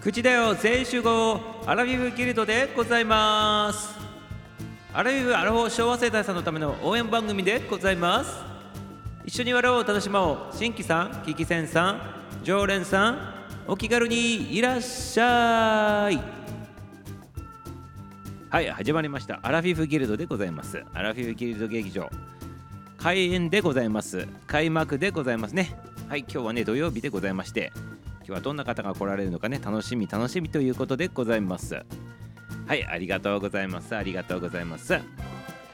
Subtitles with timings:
[0.00, 3.96] 口だよ全集合アラビブギルドでございます。
[4.94, 8.36] アラビブアラフォー昭和世代さんのための応援番組でございます。
[9.24, 10.56] 一緒に笑おう楽しもう。
[10.56, 12.00] 新規さんキキセンさん
[12.44, 13.34] 常連さん
[13.66, 16.20] お気軽にいらっしゃい。
[18.48, 19.40] はい始まりました。
[19.42, 20.84] アラフィフギルドでございます。
[20.94, 22.08] アラフィフギルド劇場。
[22.96, 24.28] 開演でございます。
[24.46, 25.76] 開幕でございますね。
[26.08, 27.72] はい今日はね土曜日でございまして。
[28.26, 31.76] 今日はどんな方が来られるのかね楽しみ楽しみということでございます。
[32.66, 33.94] はいありがとうございます。
[33.94, 35.00] ありがとうございます。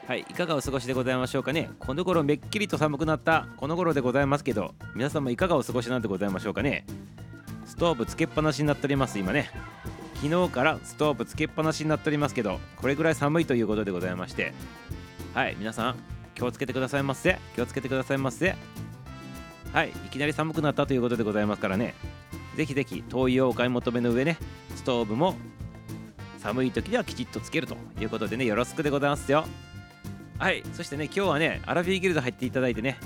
[0.05, 1.71] はいいかがお過ごしでございましょうかね。
[1.79, 3.47] この頃めっきりと寒くなった。
[3.57, 6.85] この頃でございますけど皆様いかがお過ごしなんでございましょうかね。
[7.65, 9.49] ストーブつけっぱなしになっております今ね。
[10.21, 14.53] 昨日からストーブつけっぱなしになっておりますけどこれぐらい寒いということでございまして。
[15.33, 15.95] はい皆さん
[16.35, 17.39] 気をつけてくださいませ。
[17.55, 18.55] 気をつけてくださいませ。
[19.73, 21.95] はいいきなり寒くなったということでございますからね。
[22.55, 24.37] ぜひぜひ灯油をお買い求めの上ね
[24.75, 25.35] ストーブも
[26.39, 29.45] 寒い時にはきちっとつけるということでねよろしくでございますよ。
[30.37, 32.97] はいそしてね今日はねアラフィーギルド入っていただいてね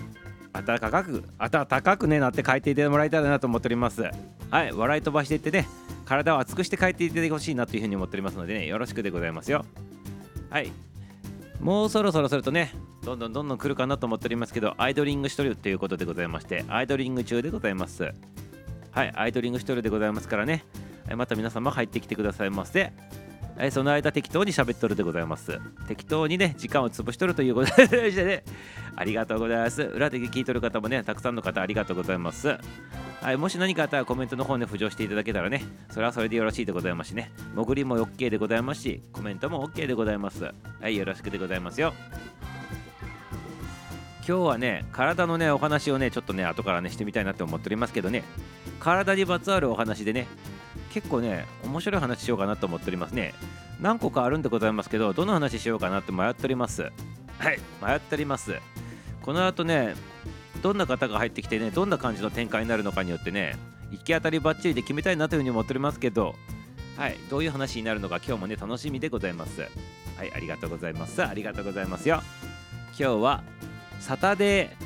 [0.54, 4.10] 暖かく暖かくねなって帰っていてもらいたいなと思っております。
[4.50, 5.68] はい笑い飛ばしていってね
[6.06, 9.66] 体を熱くして帰っていってほしいなというふうに思っておりますのでねよろしくでございますよ。
[10.50, 10.72] はい
[11.60, 12.74] もうそろそろするとね
[13.04, 18.14] どんどんどんどん来るかなと思っておりますけどアイドリングしとるということでございましてアイドリング中でございます。
[18.98, 20.66] はいアイドリングしとるでございますからね。
[21.16, 22.92] また皆様入ってきてくださいませ。
[23.56, 25.60] はい、その間適当に喋っとるでございます。
[25.88, 28.44] 適当にね時間を潰しとるということでね。
[28.98, 29.84] ありがとうございます。
[29.84, 32.58] 裏で聞いとる方もねたくさんの方ありがとうございます。
[33.22, 35.62] はい、もし何かあったらコメントの方で浮上していただけたらね。
[35.92, 37.32] それはそれでよろしいでございますしね。
[37.56, 40.44] 潜りも OK でございますしコメントも OK でございます。
[40.82, 41.94] はいよろしくでございますよ。
[44.28, 48.24] 今日はね体のねお話をねちょっとね後からねしてみたいなって思っておりますけどね。
[48.82, 50.28] 体にまつわるお話でね
[50.92, 53.34] 結構ね面白い話しようかなと思っておりますね。
[53.80, 56.82] 何個かあるんでございますけどどの話しようかなって迷っております？
[56.82, 56.90] は
[57.52, 58.60] い迷っております。
[59.22, 59.96] この後ね
[60.62, 63.56] どんな方が入ってきてねどんな感じの展開になるのかによってね
[63.92, 66.36] 行き当たりばっちりで決めたいなというふうに思っておりますけど
[66.98, 69.62] はいどういう話になるのか今日もね楽しみでございます。
[70.18, 71.24] はいありがとうございます。
[71.24, 72.22] ありがとうございますよ。
[73.00, 73.44] 今日は
[74.00, 74.86] サタデー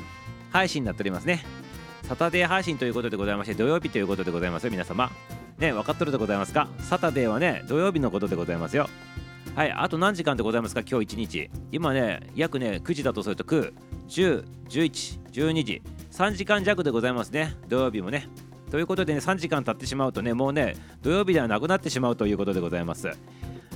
[0.52, 1.44] 配信になっておりますね。
[2.02, 5.10] サタデー配信ということでございまして土曜日ということでございますよ皆様。
[5.58, 6.68] ね分かっとるでございますか？
[6.78, 8.88] サタデーはね土曜日のことでございますよ。
[9.54, 10.80] はいあと何時間でございますか？
[10.80, 11.50] 今日1日。
[11.70, 13.72] 今ね約ね9時だとすると9
[14.08, 15.82] 10、11、12時。
[16.10, 17.54] 3時間弱でございますね。
[17.68, 18.28] 土曜日もね。
[18.70, 23.10] ということでね3時間経ってしまうとねもうね土曜日ではなくなってしまうということでございます。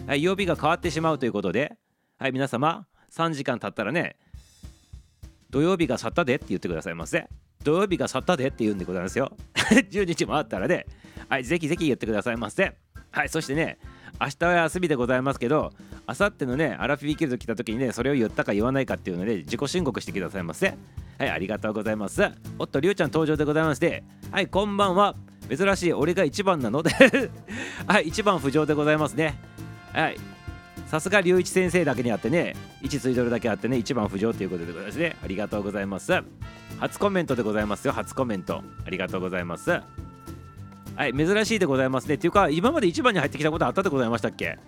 [0.07, 1.77] はい曜日が変わってしまうということで。
[2.19, 4.17] はい皆様3時間経ったらね
[5.51, 7.29] 土曜日が去ったでって言ってくださいませ。
[7.62, 9.33] 土曜日が去ったでって言うんでございますよ。
[9.55, 10.87] 10日もあったらね。
[11.29, 12.77] はいぜひぜひ言ってくださいませ。
[13.11, 13.79] はいそしてね
[14.21, 15.73] 明日は休みでございますけど
[16.06, 20.75] あさってのねアラフィーキルド来た時にねそれを言ったか言わないかっていうので自己申告してくださいませ。
[21.19, 22.23] はいありがとうございます。
[22.59, 24.05] おっとりゅうちゃん登場でございまして。
[24.31, 25.15] はいこんばんは。
[25.49, 26.83] 珍しい俺が一番なの。
[26.83, 26.91] で
[27.87, 29.39] はい一番浮上でございますね。
[29.93, 30.36] はい。
[30.87, 35.17] さすが龍一先生だけにあってね1ついどるだけあってね一番浮上ということでございますね。
[35.23, 36.23] ありがとうございます。
[36.79, 37.93] 初コメントでございますよ。
[37.93, 38.63] 初コメント。
[38.87, 39.71] ありがとうございます。
[39.71, 42.15] はい珍しいでございますね。
[42.15, 44.59] っていうか今まで一番に入ってきたことあったでございましたっけ？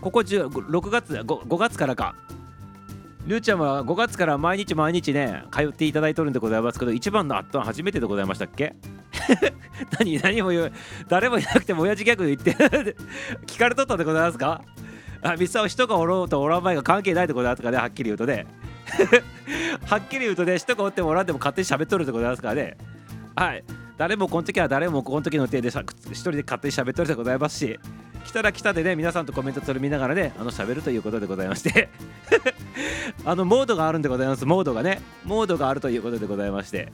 [0.00, 2.14] ここ6月 5, 5月からか。
[3.26, 8.76] りゅうちゃんは5月から毎日毎日ね通っていただいとるんでございますけど一番のあったは初めてでございましたっけ？
[9.98, 10.72] 何何も言う
[11.08, 12.52] 誰もいなくても親父ギャグ言って
[13.46, 14.62] 聞かれとったでございますか？
[15.26, 18.46] あミサオ人がおろうとおらんまいが関係ないでございますかねはっきり言うとね。
[19.86, 22.76] はっきり言うとね 人がおってもおらんでも勝手に喋っとるでございますからね。
[23.34, 23.64] はい。
[23.98, 25.80] 誰もこの時は誰もこの時の手で一
[26.12, 27.80] 人で勝手に喋っとるでございますし
[28.26, 31.88] 来たら来たでね皆さんとコメント取り見ながらねあの喋るということでございまして。
[33.24, 34.44] あのモードがあるんでございます。
[34.44, 35.00] モードがね。
[35.24, 36.92] モードがあるということでございまして。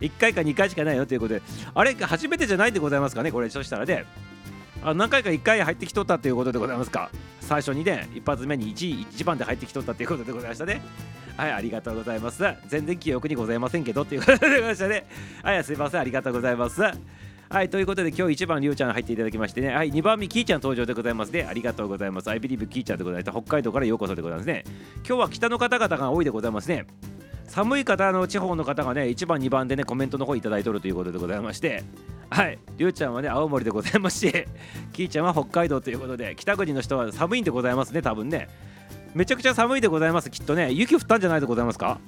[0.00, 1.42] 1回か2回しかないよということで。
[1.74, 3.50] あれ初めてじゃないんでございますかねこれ。
[3.50, 4.04] そしたらね。
[4.84, 10.82] あ何回か1回入ってきとったということでございますか最初にね一発目に 1, 1番で入ってきとったということでございましたね
[11.36, 15.06] はいありがとうございます全然記憶にございませんけどっていうことでございましたね
[15.42, 16.82] はいすいませんありがとうございます
[17.52, 22.30] はい、ということで今日1番りゅうちゃん入っていただきましてね、はい、2番目きーちゃん登場でございますね、ありがとうございます。
[22.30, 23.38] I believe きーちゃんでございます。
[23.38, 24.64] 北海道からようこそでございますね。
[25.06, 26.86] 今日は北の方々が多いでございますね。
[27.48, 31.84] 寒い方の地方の方がね、1番、2番でね、コメントの方いただいとるということでございまして、
[32.32, 34.32] はい、りゅうちゃんはね、青森でございますし、
[34.94, 38.48] きーちゃんは北海道ということで、北国の人は寒いんでございますね、多分ね。
[39.14, 40.72] めちゃくちゃ寒いでございます、きっとね。
[40.72, 41.98] 雪降ったんじゃないでございますか？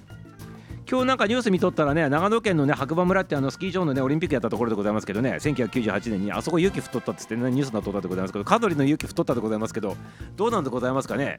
[0.91, 5.37] 今日なんかニュース見とったらね長野県のね白馬村ってあのスキー場のねオリンピックやったところでございますけどね。
[5.41, 9.97] 1998年にあそこ雪降っとったっつってねニュースになっとったでございますけど香取の雪降っとったでございますけど
[10.37, 11.39] どうなんでございますかね？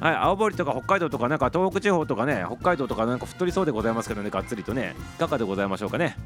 [0.00, 6.16] はい、青森とか北海道とかなんか東北地方とかね北海道とかなんか太りそうでございますけどねがっつりとねいかがでございましょうかね。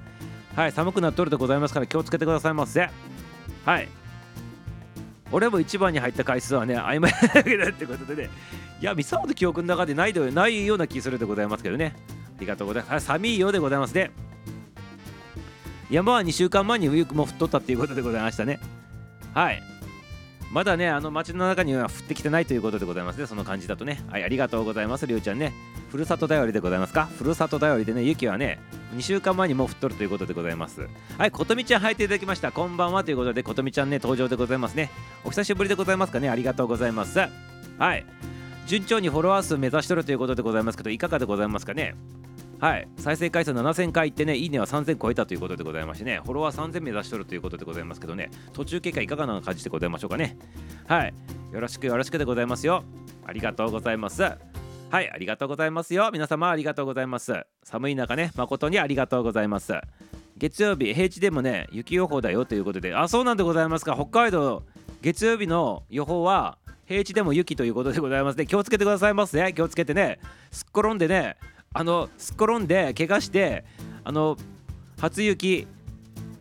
[0.56, 2.88] はい寒くなっとるでございますから気をつけてくださいませ
[3.64, 3.88] はい
[5.32, 8.30] 俺も1番に入った回数はね曖昧だけだってことでね
[8.80, 11.94] いや三沢の記憶の中でないでないような気するでございますけどね
[12.36, 13.06] ありがとうございます。
[13.06, 14.10] 寒いようでございますね。
[15.90, 18.58] 山は2週間前に冬も降っとったっていうことでございましたね。
[19.32, 19.62] はい。
[20.52, 23.26] まだね、あの街の中には降ってきてないということでございますね。
[23.26, 24.00] その感じだとね。
[24.08, 25.52] はい、ありがとうございます、りょうちゃんね。
[25.90, 27.06] ふるさと頼りでございますか？
[27.06, 28.60] ふるさと頼りでね、雪はね、
[28.94, 30.88] 2週間前にもう降っとるということでございます。
[31.18, 32.52] はい、ことみちゃん入っていただきました。
[32.52, 34.90] こんばんはということで、ことみちゃんね、登場でございますね。
[35.24, 36.28] お久しぶりでございますかね？
[36.28, 37.18] ありがとうございます。
[37.78, 38.06] はい。
[38.66, 41.94] 順調にフォロワー数目指してるということでございますけど、いかがでございますかね？
[42.64, 50.38] はい、再生回数7000回いってね、いいねは3000超えたということでございましてね、フォロワー3000目指しとるということでございますけどね、途中経過いかがな感じでございましょうかね。
[50.86, 51.14] はい、
[51.52, 52.82] よろしくよろしくでございますよ。
[53.26, 54.22] ありがとうございます。
[54.22, 54.38] は
[55.02, 56.08] い、ありがとうございますよ。
[56.10, 57.44] 皆様ありがとうございます。
[57.64, 59.74] 寒い中ね、誠にありがとうございます。
[60.38, 63.94] 月曜日、平地でもね、雪予報だよということで、あ、そうなんでございますか。
[63.94, 64.62] 北海道、
[65.02, 66.56] 月曜日の予報は、
[66.86, 68.46] 平地でも雪ということでございますね。
[68.46, 69.52] 気をつけてくださいますね。
[69.52, 70.18] 気をつけてね。
[70.50, 71.36] すっ転んでね、
[71.74, 73.64] あのすっ転んで怪我して
[74.04, 74.36] あの
[74.98, 75.66] 初雪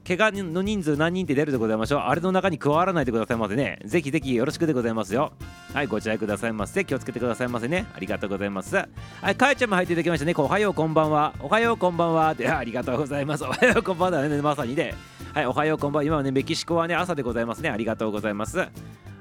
[0.05, 1.99] 怪我の人数何人って出るでございましょう。
[2.01, 3.79] あれの中に加わらないでくださいませね。
[3.85, 5.31] ぜひぜひよろしくでございますよ。
[5.73, 6.83] はいご自愛くださいませ。
[6.83, 7.85] 気をつけてくださいませね。
[7.95, 8.75] ありがとうございます。
[8.75, 8.87] は
[9.31, 10.33] いかえちゃんも入っていただきましたね。
[10.35, 11.33] おはようこんばんは。
[11.39, 12.35] おはようこんばんは。
[12.35, 13.45] でありがとうございます。
[13.45, 14.41] おはようこんばんはね。
[14.41, 14.93] まさにね。
[15.33, 16.03] はいおはようこんばんは。
[16.03, 17.69] 今はねメキシコはね朝でございますね。
[17.69, 18.67] ありがとうございます。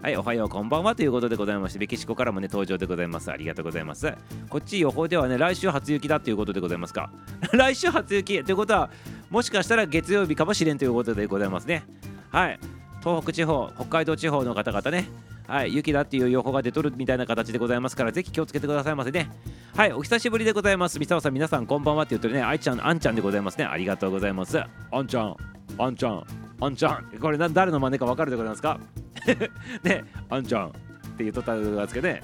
[0.02, 0.96] はい、おはよう、こんばんは。
[0.96, 3.30] ということでございまして、メキシコからもね、登場でございます。
[3.30, 4.12] ありがとうございます。
[4.48, 7.12] こっち予報ではね、来週初雪だということでございますか。
[7.54, 8.42] 来週初雪。
[8.42, 8.90] ということは、
[9.32, 11.84] もしかしたら月曜日かもしれんということでございますね。
[12.30, 12.58] はい、
[13.00, 15.08] 東北地方、北海道地方の方々ね、
[15.48, 19.30] はい、雪だっていう予報が出とるみたいな形でございますから、ぜひ気をつけてくださいませね。
[19.74, 20.98] はい、お久しぶりでございます。
[20.98, 23.64] 三沢さん、皆さんこんばんはって言ってるね、あいちゃん、あんちゃんでございますね。
[23.64, 24.60] ありがとうございます。
[24.60, 25.36] あんちゃん、
[25.78, 26.26] あんちゃん、
[26.60, 27.18] あんちゃん。
[27.18, 28.78] これ誰の真似かわかるでございますか？
[29.82, 30.70] ねあんちゃんっ
[31.16, 32.22] て言っとったんですけどね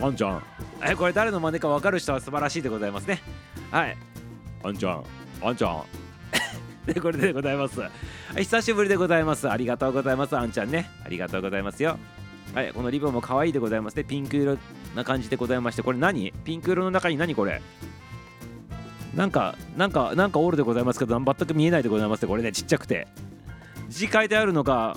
[0.00, 0.42] あんちゃん
[0.82, 3.20] えこれ誰の真似か分かる人は素晴らしいでございますね
[3.70, 3.96] はい
[4.64, 5.04] あんちゃん
[5.42, 5.82] あんちゃん
[6.86, 7.80] でこれでございます。
[8.36, 9.48] 久しぶりでございます。
[9.48, 10.36] ありがとうございます。
[10.36, 10.90] あんちゃんね。
[11.04, 11.98] ありがとうございますよ。
[12.54, 14.04] はいこのリボンも可愛いでございますね。
[14.04, 14.56] ピンク色
[14.96, 15.82] な感じでございまして。
[15.82, 16.32] これ何？
[16.44, 17.60] ピンク色の中に何これ？
[19.14, 23.06] なんかなんかなんかオールでございますけど全く見えないでございますこれねちっちゃくて。
[23.88, 24.96] 字書いてあるのか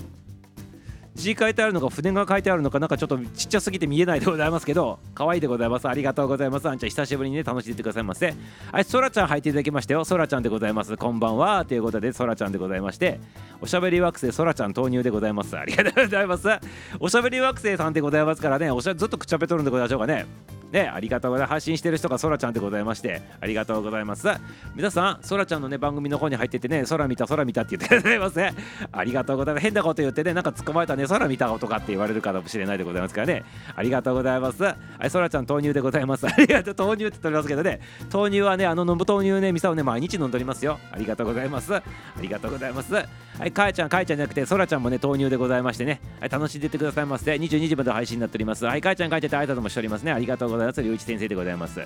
[1.14, 5.88] 字書いてあるのか筆が書いてあるのかなんかちょっとちっちゃすぎて見えないでございますけど可愛いでございます。
[5.88, 6.68] ありがとうございます。
[6.68, 8.34] あんちゃん久しぶりにね楽しんでてくださいませ
[8.72, 10.04] はいそらちゃん入っていただきましたよ。
[10.04, 10.96] そらちゃんでございます。
[10.96, 13.20] こんばんはということでそらちゃんでございまして
[13.60, 15.56] おしゃべり惑星そらちゃん投入でございます。
[15.56, 16.48] ありがとうございます。
[16.98, 20.26] おしゃべり惑星さんでございますからねおしゃずっとくちゃべとるんでございましょうかね。
[20.72, 21.50] ね、ありがとうございます。
[21.54, 24.28] 発信してる人がそらちゃんでございまして、ありがとうございます。
[24.74, 28.50] 皆さん、そらちゃんのね、番組の方に入っててね、空見た、空見たって言ってくださいませ、
[28.92, 29.62] ありがとうございます。
[29.62, 33.44] 変なこと言ってね、なんか捕まえたね、空見たとかって言われるかもしれないでございますからね。
[33.76, 34.62] ありがとうございます。
[34.62, 36.26] はい、そらちゃん投入でございます。
[36.26, 37.80] ありがとう、投入って言っておりますけどね、
[38.10, 40.78] 投入はね、あの飲む豆乳ね、ミサをね、毎日飲んでおりますよ。
[40.90, 41.74] ありがとうございます。
[41.74, 41.82] あ
[42.20, 42.94] りがとうございます。
[42.94, 43.06] は
[43.46, 47.34] い、かえちゃん、かえちゃんじゃなくて、そらちゃんもね、投入でございましてね、はい、楽しんでてくださいませ。
[47.34, 48.64] 22時まで配信になっております。
[48.64, 50.12] はい、かえちゃん、かえちゃんって挨拶もしておりますね。
[50.12, 50.82] ありがとうございます。
[50.82, 51.80] りゅういち先生でございます。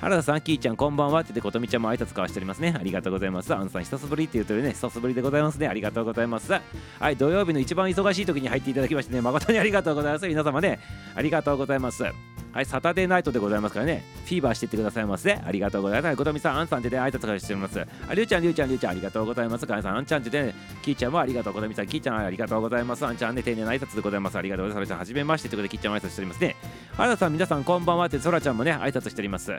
[0.00, 2.74] 原田さん、きーちゃん、こんばんはって言って、ことみちゃんも挨拶交わしておりますね。
[2.78, 3.54] ありがとうございます。
[3.54, 5.66] あんさん、久しぶりって言うとね、久しぶりでございますね。
[5.66, 6.52] ありがとうございます。
[6.52, 6.60] は
[7.10, 10.28] い、土曜日の一番忙しい時に入っていただきましてね、誠にありがとうございます。
[10.28, 10.78] 皆様ね、
[11.14, 12.04] ありがとうございます。
[12.50, 15.34] はい、サタデーナイトでございますからね、フィーバーしていってくださいませ。
[15.34, 16.16] ありがとうございます。
[16.16, 17.80] ことみさん、あんさんってね、挨拶交しております。
[17.80, 19.66] あ、りゅうちゃん、りゅうちゃん、りゅうちゃん、ありがとうございます。
[19.66, 21.52] かやさん、あんちゃんってね、きーちゃんもありがとう。
[21.52, 23.04] ことみさん、きーちゃん、ありがとうございます。
[23.04, 24.38] あんちゃんね、丁寧な挨拶でございます。
[24.38, 24.92] ありがとうございます。
[24.92, 26.56] はじめましてということで、きーちゃんも挨拶しておりますね。
[26.96, 29.52] 原田さん、皆さん、こんばんはって、そらちゃんもね、挨拶しております。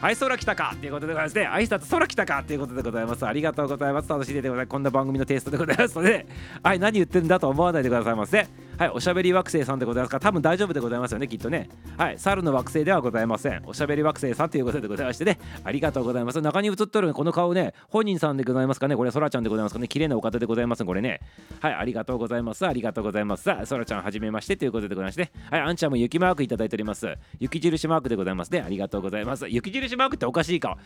[0.00, 1.48] はい、空来たかっていうことでございますね。
[1.48, 3.26] 挨拶空来たかっていうことでございます。
[3.26, 4.08] ありがとうございます。
[4.08, 4.68] 楽しいでございます。
[4.68, 6.26] こんな番組のテイストでございますので、
[6.62, 8.48] はい、何言ってんだと思わないでくださいませ。
[8.80, 11.68] はい、おしゃべり惑星さんでございますから、多分大丈夫でございますよね、きっとね。
[11.98, 13.62] はい、猿の惑星ではございません。
[13.66, 16.40] おしゃべり惑星さんということでございましてね、ありがとうございます。
[16.40, 21.20] 中に映っとるこの顔ね、本人さんでございますかね、これ、そらちゃんでございますかね、綺麗なお方でございますこれね。
[21.60, 22.66] はい、ありがとうございます。
[22.66, 23.42] ありがとうございます。
[23.42, 27.06] さあ、そらちゃん、はじめましてということでございまして、はい、あんちゃんも雪マークいただいております。
[27.38, 28.62] 雪印マークでございますね。
[28.62, 29.46] ありがとうございます。
[29.46, 30.78] 雪印マークっておかしいか。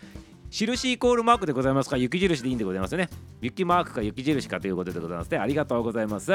[0.50, 3.08] 印イコールマークでございますか雪印でいいんでございますよね。
[3.40, 5.38] 雪マークか雪印かということでございますね。
[5.38, 6.32] ありがとうございます。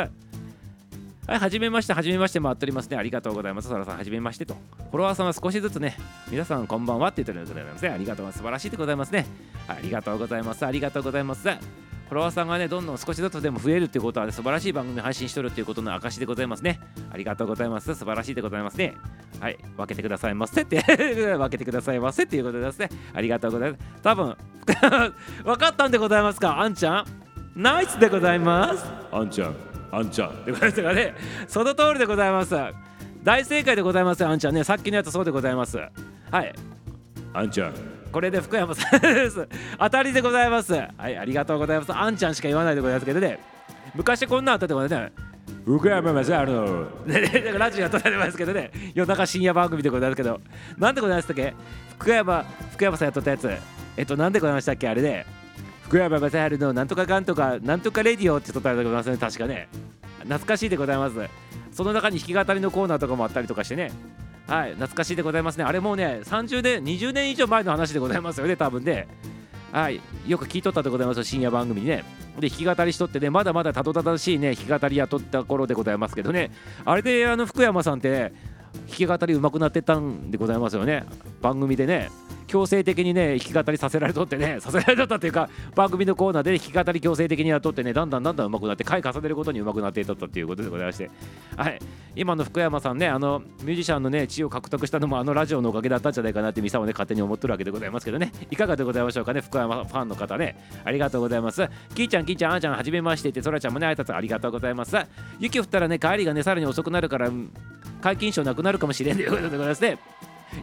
[1.30, 2.98] はい、はじめまして、はじめまして、回っておりますね。
[2.98, 3.68] ありがとうございます。
[3.68, 4.56] そらさん、はじめましてと。
[4.90, 5.96] フォロワーさんは少しずつね、
[6.32, 7.90] 皆さんこんばんはって言ってるのでございますね。
[7.90, 9.28] ありがとう、素晴らしいでございますね。
[9.68, 10.66] ありがとうございます。
[10.66, 11.44] ありがとうございます。
[11.44, 16.80] フォロワーさんがね、どんどん少しずつでも増えるっていうことは、ね、素晴らしい番組配信しとるっていうことの証でございますね。
[17.14, 17.94] ありがとうございます。
[17.94, 18.96] 素晴らしいでございますね。
[19.40, 22.90] はい、分けてくださいませって 分けてくださいませっていうことですね。
[23.14, 23.84] ありがとうございます。
[24.02, 24.36] 多分
[25.46, 27.06] 分かったんでございますか、あんちゃん？
[27.56, 28.84] ナイスでございます。
[29.12, 29.69] あんちゃん。
[29.91, 30.46] あんちゃん。
[30.46, 31.15] でございますがね
[31.48, 32.55] その通りでございます。
[33.24, 34.63] 大正解でございますあんちゃんね。
[34.63, 35.77] さっきのやつそうでございます。
[35.77, 36.53] はい。
[37.34, 37.74] あんちゃん。
[38.12, 39.48] これで福山さんです。
[39.77, 40.74] 当たりでございます。
[40.74, 41.93] はいありがとうございます。
[41.93, 43.39] あんちゃんしか言わないでございますけどね。
[43.96, 45.29] 昔こんなあったでございますね。
[45.65, 46.88] 福山雅治の。
[47.60, 48.72] ラジオやってますけどね。
[48.93, 50.39] 夜中深夜番組でございますけど。
[50.77, 51.53] なんでございましたっけ？
[52.00, 53.51] 福山福山さんやっとったやつ。
[53.98, 54.88] えっとなんでございましたっけ？
[54.88, 55.38] あれで、ね
[55.89, 59.67] 福山雅治のなんとかかんとかなんとかレディオって撮ったんでございますね確かね。
[60.19, 61.15] 懐かしいでございます。
[61.72, 63.91] その中に弾き語りのコーナーとかもあったりとかしてね。
[64.46, 65.63] はい懐かしいでございますね。
[65.63, 69.08] あれもうね30年20年以上前の話でございますよね多分ね。
[69.72, 72.03] はいよく聞いとったでございます深夜番組ね。
[72.39, 76.51] で弾き語りしとってねまだまだたどたどしいね弾き語りやっとった頃でございますけどね。
[76.86, 78.31] あれであの福山さんって
[78.89, 81.03] 弾き語り上手くなってたんでございますよね。
[81.41, 82.12] 番組でね。
[82.50, 91.12] 強制的にね弾き語りさせられとってね させられとったっていうか番組のコーナーで弾き語り強制的にやっとってねだんだんだんだん上手くなって回重ねることに上手くなっていったっていうことでございまして。
[91.56, 91.79] はい。
[92.15, 98.32] 今の福山さんねあのミュージシャンのね地位を獲得したのもあのラジオのおかげだったんじゃないかなってミサをね勝手に思ってるわけでございますけどね。
[98.50, 100.56] いかがでございましょうかね福山ファンの方ね。
[100.84, 101.68] ありがとうございます。
[101.94, 104.98] キーちゃんキーちゃんあーちゃんはじめましてってそらちゃんもね挨拶ありがとうございます。
[105.39, 110.00] 雪降ったらね帰りがねさらに遅くなるから皆勤賞なくなるかもしれんということでございますね。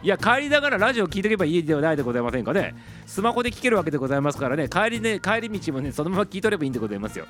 [0.03, 2.75] いや帰りながらラジオ聞いておけばいいではないでございませんかね。
[3.05, 4.67] スマホで聞けるわけでございますからね。
[4.67, 7.25] 帰りね帰り道もねそのまま聞いとればいいんでございますよ。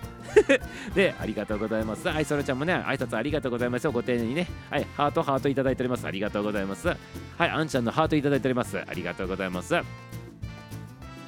[0.95, 2.07] でありがとうございます。
[2.07, 3.91] はいそらちゃんもね挨拶ありがとうございますよ。
[3.91, 4.47] ご丁寧にね。
[4.69, 6.05] はいハートハートいただいております。
[6.05, 6.87] ありがとうございます。
[6.87, 6.97] はい
[7.39, 8.77] あんちゃんのハートいただいております。
[8.77, 9.75] ありがとうございます。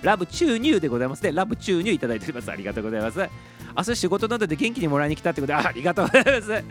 [0.02, 1.32] ラブ注入でございますね。
[1.34, 2.50] ラブ注入いただいております。
[2.52, 3.20] ありがとうございます。
[3.80, 6.64] 明日仕事などで元気にもらいに来たってことで ありがとうございます。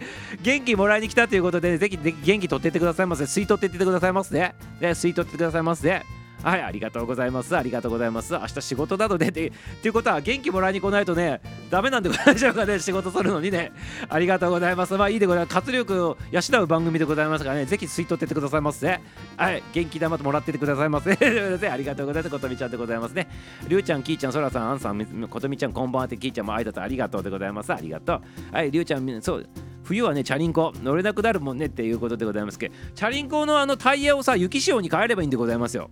[0.42, 3.24] 元気もらいに来たということで、ぜひ元気取ってってくださいませ。
[3.24, 4.54] 吸い取ってってくださいますね。
[4.80, 6.02] で吸い取ってくださいませ
[6.42, 7.56] はい、ありがとうございます。
[7.56, 8.32] ありがとうございます。
[8.34, 9.52] 明日仕事などでって
[9.84, 11.40] いうことは元気もらいに来ないとね、
[11.70, 13.72] ダメなんでございましょうかね、仕事するのにね。
[14.08, 14.94] ありがとうございます。
[14.96, 15.54] まあいいでございます。
[15.54, 19.00] 活力を養う番組でございますからね、ぜひ吸い取ってってくださいませ。
[19.36, 21.12] はい、元気玉ともらっててくださいませ。
[21.68, 22.30] ありがとうございます。
[22.30, 23.28] ことみちゃんでございますね。
[23.66, 27.72] りゅうちゃん、きーちゃん、そらさん、あんさん、ことみちゃん、こんばんはって、きーちゃんも間とありがとうでございます。
[27.72, 28.20] ありがとう。
[28.54, 29.48] はい、りゅうちゃん、そう。
[29.84, 35.90] 冬はね、チャリンコ乗れなくなるもんねっていうことでございますけど、チャリンコのあのタイヤをさ、雪仕様に変えればいいんでございますよ。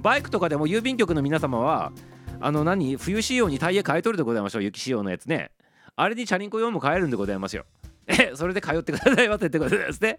[0.00, 1.92] バイクとかでも郵便局の皆様は
[2.40, 5.50] あの何冬仕様にタイヤ変えとるでございましょう雪仕様のやつね
[5.96, 7.64] あれにチャリンコ用も変えるんでございますよ
[8.06, 10.18] えそれで通ってくださいませってことですね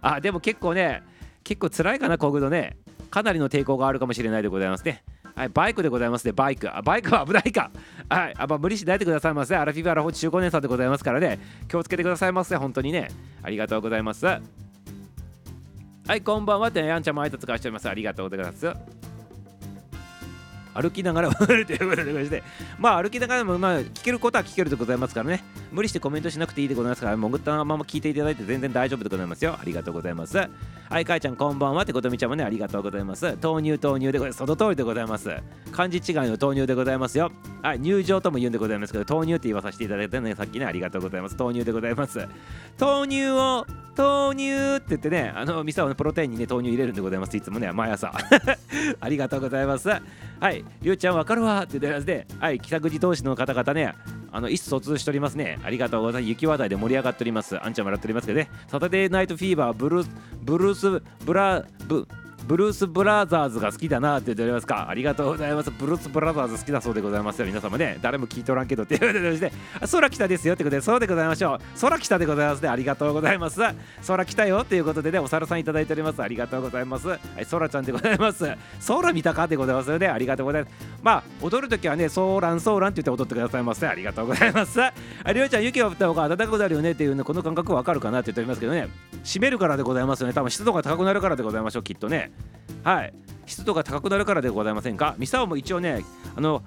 [0.00, 1.02] あでも結構ね
[1.44, 2.78] 結構辛いかなこぐとね
[3.10, 6.68] かなりの抵抗があるかもしれないでございますねはい、バイクでございますね、バイク。
[6.68, 7.70] あバイクは危ないか。
[8.10, 9.56] はい、あまあ、無理しないでくださいませ。
[9.56, 12.56] アラフィフアラフォ中高年さんでございますからね、気をつけてくださいませ。
[12.56, 13.08] 本当にね。
[13.42, 14.26] ありがとうございます。
[16.10, 17.88] はい、こんばんはて、やんちゃんも挨拶返しております。
[17.88, 18.66] ありがとうございます。
[20.80, 22.42] 歩きながらということでして
[22.78, 25.44] まあ歩きながらもまあ聞けることは聞けるでございますからね。
[25.72, 29.56] 無理してコメントしなくていいでございますから潜ったまま聞いていただいて全然大丈夫でございますよ。
[29.60, 30.36] ありがとうございます。
[30.36, 30.48] は
[30.98, 33.36] いかいちゃんこんばんはってことみちゃんもねありがとうございます。
[33.40, 34.38] 豆乳豆乳でございます。
[34.38, 35.30] その通りでございます。
[35.70, 37.30] 漢字違いの豆乳でございますよ。
[37.62, 41.36] はい入場とも言うんでございますけど豆乳って言わさせていただいたねさっきねありがとうございます。
[41.38, 42.26] 豆乳でございます。
[42.78, 47.36] 豆乳を豆乳って言ってねあのミサオのプロテインにね豆乳入れるんでございます。
[47.36, 48.12] いつもね毎朝。
[49.00, 49.88] ありがとうございます。
[50.40, 53.94] はいりゅうちゃんわかるわって言ってますねはい北口投資の方々ね
[54.32, 55.58] あの意思疎通しておりますね。
[55.64, 56.28] ありがとうございます。
[56.30, 57.60] 雪話題で盛り上がっております。
[57.60, 58.48] あんちゃん笑っておりますけどね。
[58.68, 60.10] サタデーナイトフィーバーブルース
[60.42, 62.06] ブルースブラブ
[62.50, 65.70] ブルース・ブラザーズが好きだなって言っておりますかありがとうございます。
[65.70, 67.46] ブルース・ブラザーズ好きだそうでございますよ。
[67.46, 69.52] 皆様ね、誰も聞いとらんけどって言われてまして、
[69.88, 71.80] 空来たですよってことで、そうでございましょう。
[71.80, 72.68] 空来たでございますね。
[72.68, 73.60] ありがとうございます。
[74.04, 76.20] 空来たよっていうことでね、お猿さんいただいております。
[76.20, 77.06] ありがとうございます。
[77.06, 78.44] はい、空ちゃんでございます。
[78.84, 80.08] 空見たかでございますよね。
[80.08, 80.74] ありがとうございます。
[81.04, 83.86] まあ、踊るときはね、ソーラン、ソーランって言って踊ってくださいませ。
[83.86, 84.80] ありがとうございます。
[84.82, 84.92] あ
[85.32, 88.88] りょうちゃん、雪が降った方が暖かくなるよねっていうの、この感覚わかるかなって言っておりますけどね、
[89.22, 90.32] 閉めるからでございますよね。
[90.32, 92.32] 多分湿度が高くなるからでございましょう、きっとね。
[92.84, 93.14] はい。
[93.46, 95.14] 湿度が高くなるからでございませんか？
[95.18, 96.04] ミサオも一応ね
[96.36, 96.62] あの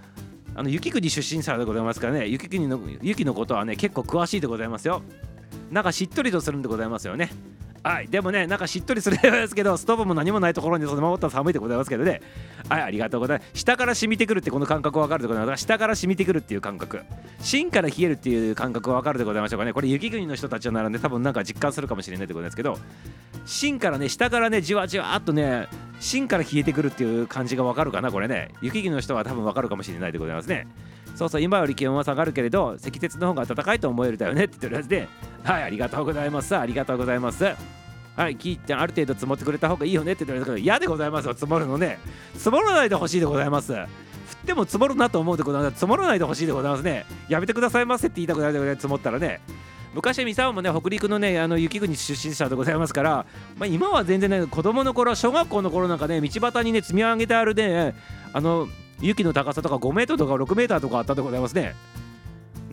[0.53, 5.01] あの雪国出身者でございますからね雪国の雪のことはね結構詳しいでございますよ。
[5.71, 7.31] なんかしっとりとするんでございますよね。
[7.83, 12.21] はい、でもね、なんかしっとりするようですけど、 ストーブも何もないところにそのままったら寒いでございますけどね。
[12.69, 13.49] はい、ありがとうございます。
[13.53, 15.61] 下から染みてくるってこの感覚わかるでございます。
[15.61, 17.01] 下から染みてくるっていう感覚。
[17.41, 19.73] 芯から冷えるっていう感覚わかるでございましょうかね。
[19.73, 22.77] これ雪国の人たちは並んで多分なんか実感するかもしれないでございますけど、
[23.45, 25.67] 芯からね、下からね、じわじわっとね、
[25.99, 28.49] 芯から冷えてくるっていう感じがわかるかな、これね。
[28.61, 30.67] 雪国の人は多分わかるかもしれないでございますね。
[31.15, 35.07] そうそう、今より気温は下がるけれど、積雪の方が暖かいと思えるだよねって言ってるやつで、
[35.43, 36.55] はい、ありがとうございます。
[36.55, 37.43] ありがとうございます。
[38.15, 41.99] はい、聞いてある程度積もってくれた方がいいよねって言ってるんですけど、嫌でございますよ、積もるのね。
[42.35, 43.73] 積もらないでほしいでございます。
[43.73, 43.87] 降っ
[44.45, 45.75] ても積もるなと思うでございます。
[45.75, 47.05] 積もらないでほしいでございますね。
[47.27, 49.41] やめてくださいませって言いたくないでございます、積もったらね。
[49.93, 53.25] 昔、三沢もね、北陸のね、あの雪国出身者でございますから、
[53.57, 57.93] まあ、今は全然ね、子供の頃、小学校の頃なんかね、道端にね、積み上げてあるね、
[58.31, 58.67] あの、
[59.01, 61.75] 雪の高さとか5メートルとか6メーターとかあったでございますね。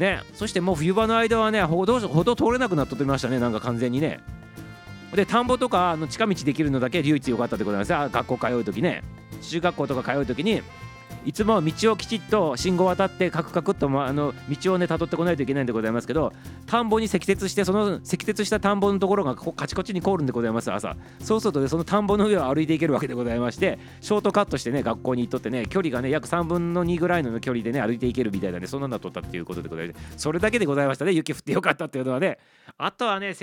[0.00, 4.21] ね、そしてもう冬場の間はね、歩道歩道通れなくなっとってましたね、なんか完全にね。
[5.14, 7.95] で、田んぼとかの近道できるのだけ唯一良かったってことなんです。
[7.95, 9.02] あ学校通う時ね、
[9.42, 10.62] 中学校とか通う時に、
[11.25, 16.33] いつも道をきちっと信号を渡ってカクカクっと、あの道をね辿ってこないといけないんでございますけど
[16.67, 20.97] 田んぼに積雪してその積雪した田んぼのところがカチコチに凍るんでございます朝。
[21.21, 32.39] そうするとねその田んぼの上を歩いていけるわけでございましてショートカットしてね学校に行っとってね距離がね約3分の2ぐらいの距離でね歩いていけるみたいなねそんなのとったっていうことでございますそれだけでございましたね雪降ってよかったっていうのはね。
[32.79, 33.35] あとはね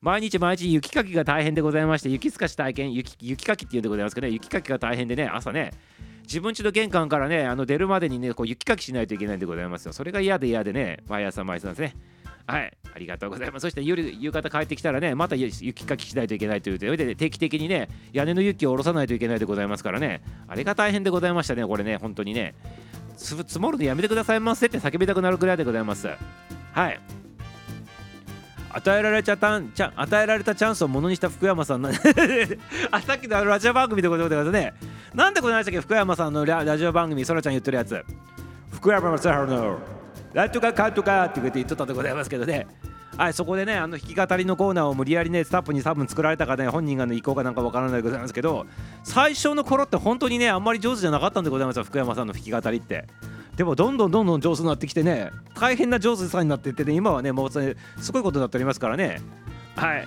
[0.00, 5.72] 毎日毎日雪かきが大変でございまして雪すかし体験雪雪かきっていうんでございますけどね雪かきが大変でね朝ね
[6.26, 9.92] 自分家の玄関からねあの出るまでにねこう雪かきしないといけないんでございますよ。
[9.92, 11.94] それが嫌で嫌でね毎朝毎朝ですね。
[12.46, 13.62] はいありがとうございます。
[13.62, 20.22] そして夕夕方帰ってきたらねまた雪かきしないといけないというとで定期的にね屋根の雪を下ろさないといけないでございますからね。
[20.48, 22.54] あれが大変でございましたねこれね本当にね。
[23.16, 26.08] 積もるのやめてくださいませって叫びたくなるくらいでございます。
[26.72, 27.00] はい。
[28.76, 31.92] 与えられちゃたんちゃ与えられたチャンスをものにした福山さん あ
[33.00, 34.74] さっきのラジオ番組でございますね。
[35.14, 38.04] なんでこの間したっけ福山さんのラジオ番組そらちゃん言ってるやつ。
[38.70, 39.78] 福山雅治の
[40.34, 42.66] 「なんとかかんとか」って言って言っとったでございますけどね。
[43.16, 48.66] はい、そこでね、あの弾き語りのコーナーを無理やりね、スタッフに多分作られたかね、本人がの意向かなんかわからないでございますけど、
[49.04, 53.06] 最初の頃って本当にね、あんまり上手じゃなかったんでございますよ、福山さんの弾き語りって。
[53.56, 57.58] でもどんどんどんどん上手になってきてね、大変な上手さになっていってね、今はね、もうす
[58.12, 59.20] ごいことになっておりますからね。
[59.76, 60.06] はい。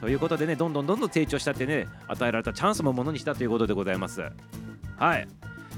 [0.00, 4.22] ということでね、どんどんどんどん成長したってね、与えられたチャンスもものにしたということでございます。
[4.96, 5.28] はい。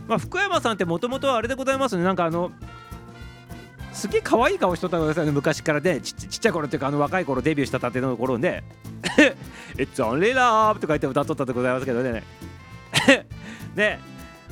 [0.09, 2.53] まあ、福山さんってもともとはあれでございますね、なんかあの、
[3.93, 8.63] すげえ可愛い顔しとったんですよね昔からねちちっちゃい頃っていうかあの若い頃デビューしたたての頃で
[9.77, 12.23] 「It's only love」とか言って歌っとったでございますけどね
[13.75, 14.01] ね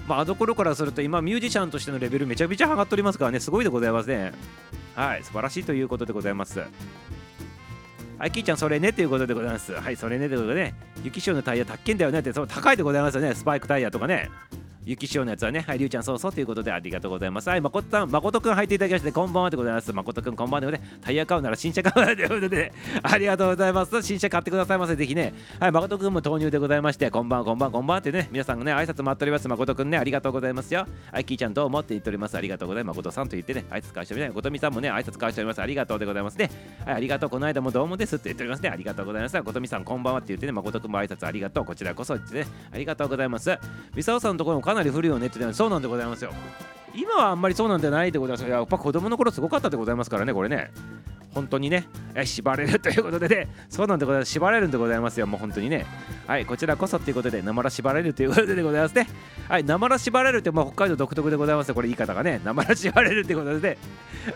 [0.09, 3.41] まああの頃からすると今ミュージシャンとしてのレベルめちゃめちゃ上がっておりますからね。
[3.41, 4.33] すごいでございますね。
[4.95, 6.61] はい素晴らしいということでございます。
[8.19, 8.93] はい、きーちゃん、それね。
[8.93, 9.73] ということでございます。
[9.73, 10.27] はい、それね。
[10.29, 12.19] ということでね、雪潮のタイヤ、高いんだよね。
[12.19, 14.29] って、その高いでございますよね、スパイクタイヤとかね。
[14.89, 17.51] 雪潮のやつはね、はい、りゅうちゃん、そうそうということでありがとうございます。
[17.51, 19.93] はい、まことさん、まことくん入っていただきまして、こんばんはでございます。
[19.93, 21.01] まことくん、こんばんはでございます。
[21.03, 22.73] タイヤ買うなら新車買うなということで、
[23.03, 24.03] ありがとうございます。
[24.03, 25.35] 新車買ってくださいませ、ぜひね。
[25.61, 29.47] はい、まことくんも投入でございまして、こんばんは、こんばんは、こんばんはってね、皆さんがね、挨拶待っております。
[29.47, 30.87] まことくんね、ありがとうございますよ。
[31.13, 32.39] はい、きーちゃん、どうもって言っております。
[32.39, 32.97] ありがとうございます。
[32.97, 34.33] まことさんと言ってね、挨拶返しております。
[34.33, 35.61] ことみさんもね、挨拶返しております。
[35.61, 36.51] ありがとうでございますね。
[36.87, 37.31] はい、ありがとう。
[37.31, 38.71] この間もどうもですって言っておりますね。
[38.71, 39.43] ありがとうございます。
[39.43, 41.65] ことみさん、こんばんはって言ってね、まことくんも挨拶ありがとう。
[41.67, 43.55] こちらこそってね、ありがとうございます。
[43.95, 46.33] みさおさんのところもかななり降るよねって言ってそうなんでございますよ。
[46.95, 50.71] 今はあんまりそうなんじゃないでございますやっぱ子供の頃すごかったでございますからね、これね。
[51.35, 51.87] 本当にね、
[52.25, 54.33] 縛れるということでね、そうなんでございます。
[54.33, 55.85] 縛れるんでございますよ、もう本当にね。
[56.27, 59.07] はい、こちらこそということで、なまら縛れるということでございますね。
[59.49, 62.41] はい、なまら縛れるって、まあ、北海道独特でございます、これ言い方がね。
[62.45, 63.79] なまら縛れるということでね、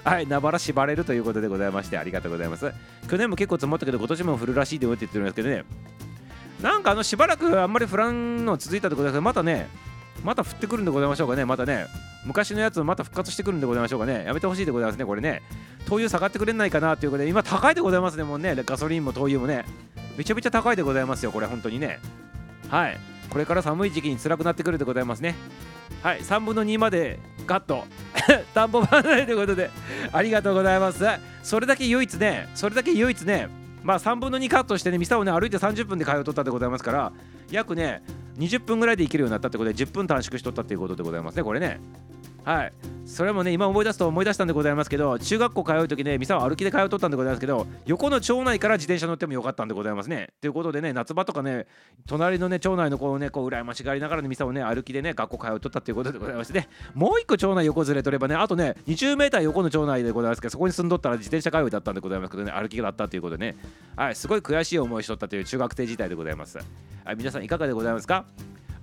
[0.05, 2.71] はい、なまら縛れるということでございまして、ありがとうございます。
[3.09, 5.65] 去年も結構積もったけど、今年も降るらしいと言ってるんですけどね、
[6.61, 9.69] なんかあのしばらくあんまり降らんの続いたってことですけど、またね、
[10.25, 11.87] また降ってくるんでございましょうかね、またね。
[12.25, 14.25] 昔のやつまた復活してくるんでございましょうかね。
[14.25, 15.43] やめてほしいでございますね、これね。
[15.87, 19.65] 灯油下がってくれないかなということで、今高いでございますね、もうね、ガソリンも灯油もね。
[20.17, 21.99] めちゃめちゃ高いでございますよ、これ、本当にね。
[22.69, 22.99] はい。
[23.31, 25.35] これから寒い時期に辛くなってくるでございますね。
[26.03, 27.87] はい、3分の2までカット。
[28.55, 29.71] 田んぼ番内ということで、
[30.13, 31.05] ありがとうございます。
[31.43, 33.49] それだけ唯一ね、それだけ唯一ね、
[33.83, 37.13] まあ3分の2カットしてね、ミサをね、歩いて30分で通うとったでございますから、
[37.51, 38.03] 約ね、
[38.39, 41.81] 20分ぐらいで行けるようになったってことで、10分短縮しとったっていうことでございますね、これね。
[42.45, 42.73] はい。
[43.05, 50.31] それもね今思い出すと思い出したんでございますけど中学校通う時ねミサは歩きで通っとったんでございますけど横の町内から自転車乗ってもよかったんでございますね。
[50.41, 51.67] ということでね夏場とかね
[52.07, 56.69] 隣のね町内の子をねこう羨ましがりながらねミサをね歩きでね学校通っとったっていうことでございましてね。
[56.95, 63.57] もう一個町内横ずれとればねあとね20メーター横の町内でございますけどそこに住んどったら自転車通いだったんでございますけどね歩きだったということでね。
[63.97, 66.59] はいすごい悔しい思いしとったという中学生時代でございます。
[67.05, 68.25] はい皆さんいかがでございますか？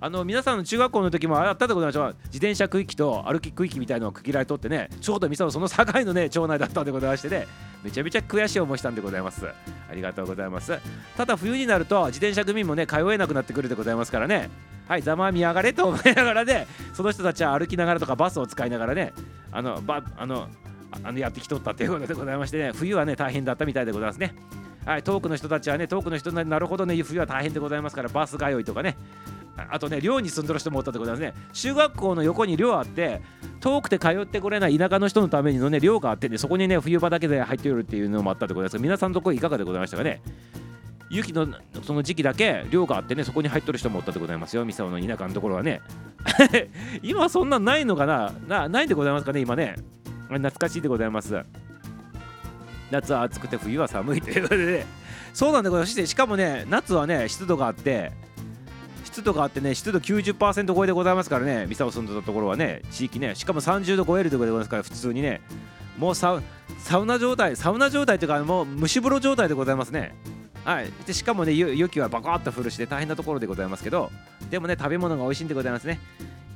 [0.02, 2.16] あの皆さんの中学校の時もあったでございましょう。
[2.24, 7.46] 自転車区域と歩き区域みたいなのを区切られとってねちょうどミサのその境のね 町内だったんでございましてね。
[7.82, 9.46] めちゃめちゃ悔しい思いしたんでございます。
[9.46, 10.78] ありがとうございます。
[11.18, 14.48] ただ冬になると自転車組もね通えなくなってくるでございますからね。
[14.88, 19.12] はいざまみやがれと思いながらねその人たちは歩きながらとかバスを使いながらね
[19.52, 20.48] あのばあの
[21.04, 24.34] あのやってきとったということでございましてね冬はね大変だったみたいでございますね。
[24.84, 28.96] はい、遠くの人たちはね、遠くの人なるほどね、冬は大変でございますから、バス通いとかね、
[29.70, 31.34] あとね、寮に住んでる人もおったってことですね。
[31.52, 33.20] 中学校の横に寮あって、
[33.60, 40.22] 遠くて通ってこれない田舎の人のためにのね、寮があってね、そこにね、冬場だけで入ってくるっていうのもあったってことですが、皆さんのところいかがでございましたかね。
[41.10, 41.48] 雪の
[41.82, 45.80] その時期だけ寮があってね、そこに入っとる人もおったでございますよ、三沢の田舎のところはね。
[47.02, 48.32] 今そんなんないのかな？
[48.46, 49.76] なないんでございますかね、今ね。
[50.28, 51.42] 懐かしいでございます。
[52.90, 54.86] 夏は暑くて冬は寒いということで、ね、
[55.32, 58.12] そうなんでございますしてしかもね夏はね湿度があって
[59.10, 65.40] 湿度があってね湿度90%超えでございますからねミサを住んでたところはね地域ねしかも30度超えるところでございますから普通にね。
[65.98, 66.42] もうサウ
[67.04, 70.14] ナ状態サウナ状態というかもう蒸し風呂状態でございますね。
[70.64, 70.90] はい。
[71.06, 74.10] でしかもね雪はバカッと降るしで大変なところでございますけど
[74.50, 76.00] でもね食べ物が美味しいんでございますね。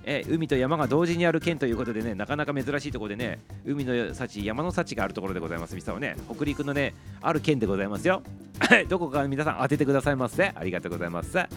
[0.06, 5.74] えー海と山が同時にある県ということでねなかなか珍しいところでね海の幸山の幸があるところでございます。
[5.74, 8.22] ミサはね北陸のねある県でございますよ。
[8.58, 10.52] はいどこか皆さん当ててくださいませ。
[10.54, 11.38] ありがとうございます。
[11.38, 11.48] あ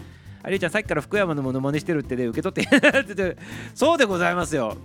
[0.46, 3.36] りゅうちゃんさっきから福山のものまねしてるってね受け取って
[3.74, 4.76] そうでございますよ。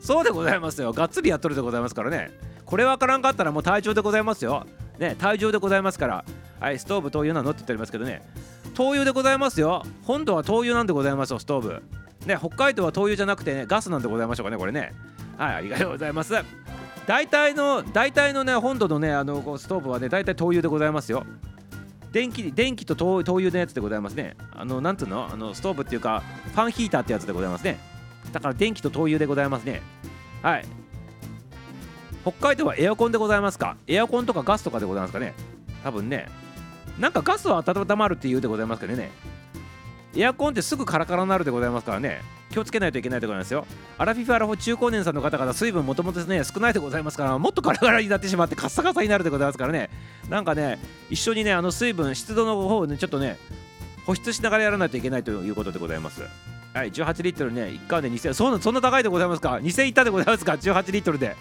[0.00, 0.92] そうでございますよ。
[0.92, 2.30] がっつりやっとるでございますからね。
[2.66, 4.66] これわからんかったらもう退場でございますよ。
[4.98, 6.24] ね退場でございますから。
[6.60, 8.22] はいストーブ灯油なのって言っておりますけどね。
[8.74, 9.84] 灯油でございますよ。
[10.02, 11.82] 本土は灯油なんでございますよストーブ。
[12.26, 14.94] ね北海道は灯油じゃなくてねガスなんでございましょうかねこれね。
[15.38, 16.34] はいありがとうございます。
[17.06, 21.24] 大体の大体のね本土のねあのこうストーブはね大体灯油でございますよ。
[22.12, 24.36] 電気電気と灯灯油のやつでございますね。
[24.52, 25.28] あのなんつうの？
[25.32, 27.80] あのストーブっていうかファンヒーターってやつでございますね。
[28.32, 29.82] だから電気と灯油でございますね。
[30.42, 30.64] はい。
[32.22, 33.76] 北海道はエアコンでございますか？
[33.88, 35.34] エアコンとかガスとかでございますかね？
[35.82, 36.28] 多分ね。
[37.00, 39.10] なんかガスは温まるっていうでございますけどね。
[40.14, 42.20] エアコンってすぐカラカラになるでございますからね。
[42.50, 43.66] 気をつけないといけないでございますよ。
[43.96, 49.88] アラフィフアラフォ中高年さんの方々水分もともとね少ないでございますからもっとカラカラになってしまってカッサカサになるでございますからね。
[50.28, 53.38] なんかね一緒にねあの水分湿度の方をねちょっとね
[54.04, 56.22] 保湿しながらやらないといけないということでございます。
[56.74, 61.36] はい18リットルね1回で2000そんなそんな高いでございますか？2000いったでございますか？18リットルで。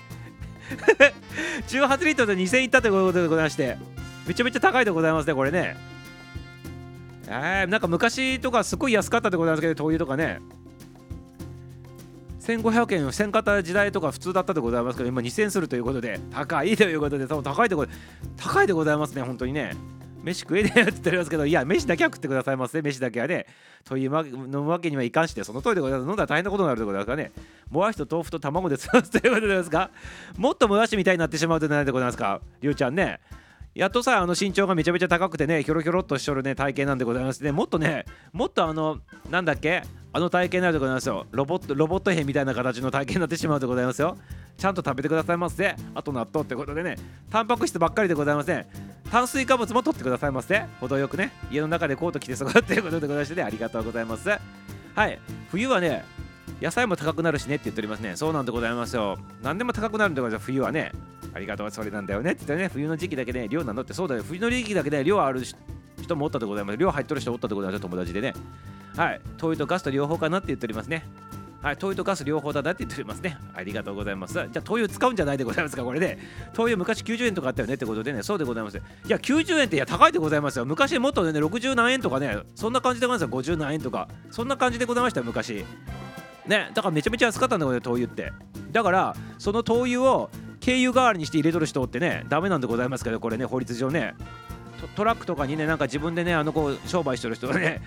[1.67, 3.77] 18リットルで2000いったということでございまして
[4.25, 5.75] めちゃめちゃ高いでございますねこれね。
[7.33, 10.41] えー、なんか昔とかすごい安かったでございますけど灯油とかね。
[12.41, 17.85] 1500円1000買った時代とか普通だったでございますけど今2000円するということで高いということで多分高いでご
[18.35, 19.73] 高いでございますね本当にね。
[20.23, 23.45] 飯食えねえよって言っておりますけどいや飯だけは食ってくださいませ飯だけはね。
[23.85, 26.07] という飲むわけにはいかんしてその通りでございます。
[26.07, 27.31] 飲んだら大変なことになるでございますからね。
[27.69, 29.89] もやしと豆腐と卵で済ますということでございますか
[30.37, 32.41] もっともやしみたいになってしまうとないでございますか？
[32.61, 33.19] りゅうちゃんね。
[33.73, 37.41] やっとさあの身長がめちゃめちゃ高くてねひょろひょろっとしとるね体型なんでございます。
[37.41, 41.25] ねもっとねもっとあのなんだっけあの体型になるでございますよ。
[41.31, 44.17] ロボットロボット兵みたいな形の体型になってしまうでございますよ。
[44.57, 45.75] ちゃんと食べてくださいませ。
[45.95, 46.97] あと納豆ってことでね
[47.29, 48.65] タンパク質ばっかりでございません。
[49.09, 50.65] 炭水化物も取ってくださいませ。
[50.81, 54.29] 程よくね家の中でコート着て過ごすっていうことでございましてねありがとうございます。
[54.29, 55.17] はい。
[55.49, 56.03] 冬はね
[56.61, 58.15] 野菜も高くなるしねって言っておりますね。
[58.15, 59.17] そうなんでございますよ。
[59.41, 60.45] 何でも高くなるんでございます。
[60.45, 60.91] 冬はね
[61.33, 61.71] ありがとう。
[61.71, 62.69] それなんだよねって言ったね。
[62.71, 64.23] 冬の時期だけね量なのってそうだよ。
[64.23, 65.41] 冬の時期だけね量ある
[66.01, 66.77] 人もおったでございます。
[66.77, 67.81] 量入っとる人おったでございます。
[67.81, 68.33] 友達でね。
[68.95, 69.21] はい。
[69.37, 71.03] 灯油とガスと両方かなって言っておりますね。
[71.61, 73.37] はい、灯油とガス両方だなって言っておりますね。
[73.53, 74.33] ありがとうございます。
[74.33, 76.19] じゃあ、灯油使うんじゃないでございますか、これで、ね。
[76.53, 78.77] 灯油昔90円とかあったよねってことでね、そうでございます。
[78.77, 80.65] いや、90円っていや高いでございますよ。
[80.65, 83.55] 昔もっとね、60何円とかね、そんな感じでございますよ。
[83.55, 85.63] 50何円とか、そんな感じでございましたよ、昔。
[86.51, 88.31] ね、だからめちゃめちゃ安かったんだよ、灯油って。
[88.71, 90.29] だから、その灯油を
[90.63, 94.13] 軽油代わりにして入れとる人ってね、ダメなんでございますけど、これね、法律上ね。
[94.95, 97.81] トラックとかにね、なんか自分でね、あのこう商売してる人がね、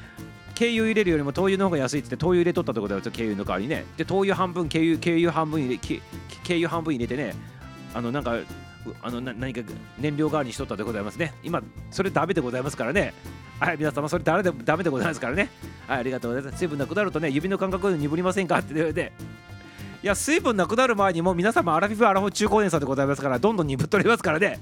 [0.57, 6.01] 軽油入れるよりも灯油の方が安いって言って灯油入れとったってことだよ軽油の代わりにねで灯油半分軽油軽油半分入れ軽
[6.49, 7.35] 油半分入れてね
[7.93, 8.37] あのなんか
[9.03, 9.61] あの何か
[9.99, 13.13] 燃料代わりにしとったでございますね今それダメでございますからね
[13.59, 15.49] はい皆様それ誰でダメでございますからね
[15.87, 16.59] はいありがとうございます。
[16.59, 18.59] 水分なくなるとね指の感覚で鈍りませんか？
[18.59, 19.13] って言われて。
[20.03, 24.61] いや水分なくなる前にもう皆様アラフィフアラフォー中高年さんでございますからどんどん鈍っておりますからね。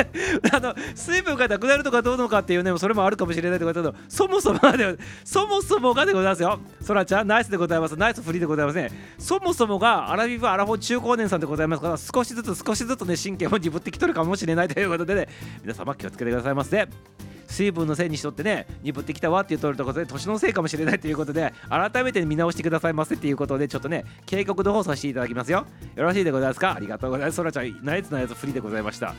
[0.50, 6.58] あの水分がなくなるとかどうのかっていうねそれもあるかもしれないってことだけどそもそもがでそもそもがでございますよ。
[6.80, 7.96] そらちゃんナイスでございます。
[7.98, 8.90] ナイスフリーでございますね。
[9.18, 15.28] そもそもがアラフィフアラフォー中高年さんでございますから少しずつ少しずつね神経も鈍ってきとるかもしれないということでね
[15.62, 16.88] 皆様気をつけてくださいませ。
[17.48, 25.66] 水分のせいにしとってね鈍ってきたわっていうとるところで年のせいかもしれないということで改めて見直してくださいませっていうことでちょっとね警告の方させていただきますよ。
[25.96, 26.74] よろしいでございますか？
[26.74, 27.36] ありがとうございます。
[27.36, 29.14] そらちゃんナイツナイツフリーでございました。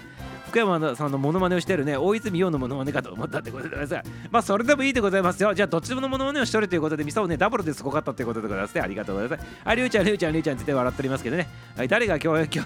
[0.48, 4.12] 福山さんのモノマネをしてるね大泉洋のモノマネかと思ったってことでございます。
[4.32, 5.54] まあそれでもいいでございますよ。
[5.54, 8.76] じゃあどっちでものモノマネをしとるということでミサをねダブルですごかったってことでございます。
[8.76, 9.48] ねありがとうございます。
[9.64, 11.48] ありゅうちゃんりゅうちゃんりゅうちゃんって言って笑っておりますけどね。
[11.76, 12.62] はい誰が巨巨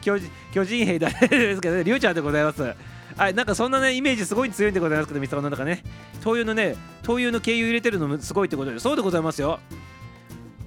[0.00, 0.18] 巨
[0.52, 2.74] 巨人兵誰ですけどねりゅうちゃんでございます
[3.16, 5.82] はい、なんかそんなねイメージすごい強いんでございますけど、ミサオの中ね、
[6.22, 9.60] 灯油のね、灯油の軽油入れてるのもすごいってことで、そうでございますよ。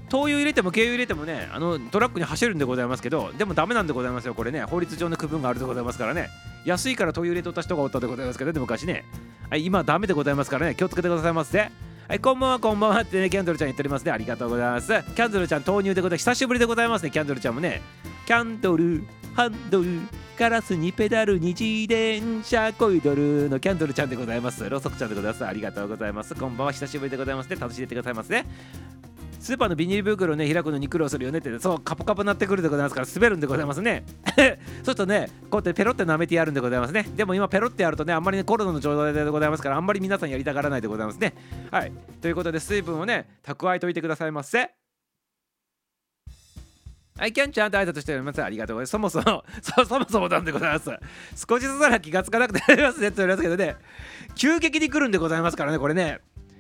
[0.10, 6.30] 灯油入れても軽油入れてもね、あのトラックに走るんでございますけど、でもダメなんでございますよ、これね、法律上の区分があるでございますからね、
[6.64, 9.04] 安いから灯油入れとった人がおったでございますけどね、昔ね、
[9.50, 11.70] はい、今はダメでございますからね、気をつけてくださいませ。
[12.08, 14.14] はい、こんばんは、こんばんはってね、キャンドルちゃん言っておりますね。
[14.14, 14.88] ありがとうございます。
[14.88, 16.22] キャンドルちゃん投入でございます。
[16.22, 17.82] 久しぶりでございますね、キャンドルちゃんもね。
[18.26, 19.04] キャンドル、
[19.38, 20.00] ハンドル、
[20.36, 24.68] ガラスにペダルに自転車こいどるのキャンドルちゃんでございます。
[24.68, 25.46] ロソクちゃんでございます。
[25.46, 26.34] ありがとうございます。
[26.34, 27.56] こんばんは、久しぶりでございますね。
[27.56, 28.48] 楽しんでてくださいますね。
[29.40, 34.04] スーパーのビニール袋ね開くのに苦労するよねってそうカポカポになってくるでございますから滑るんでございますね
[34.36, 41.36] そうするとねこうやってペロって舐めてやるんでございますねでも今ペロってやるとねあんまりねコロナの状態でございますからあんまり皆さんやりたがらないでございますね
[41.70, 44.77] はいということで水分をね蓄えといてくださいませ
[47.18, 48.44] はい、キャンちゃんと挨拶しております。
[48.44, 49.12] ありがとうございます。
[49.14, 50.92] そもそも、 そそもそもなんでございます。
[51.48, 53.76] 少しずつなら気がつかなくてありますねって言われますけどね、
[54.36, 56.20] 急激に来るんでございますからね、これね。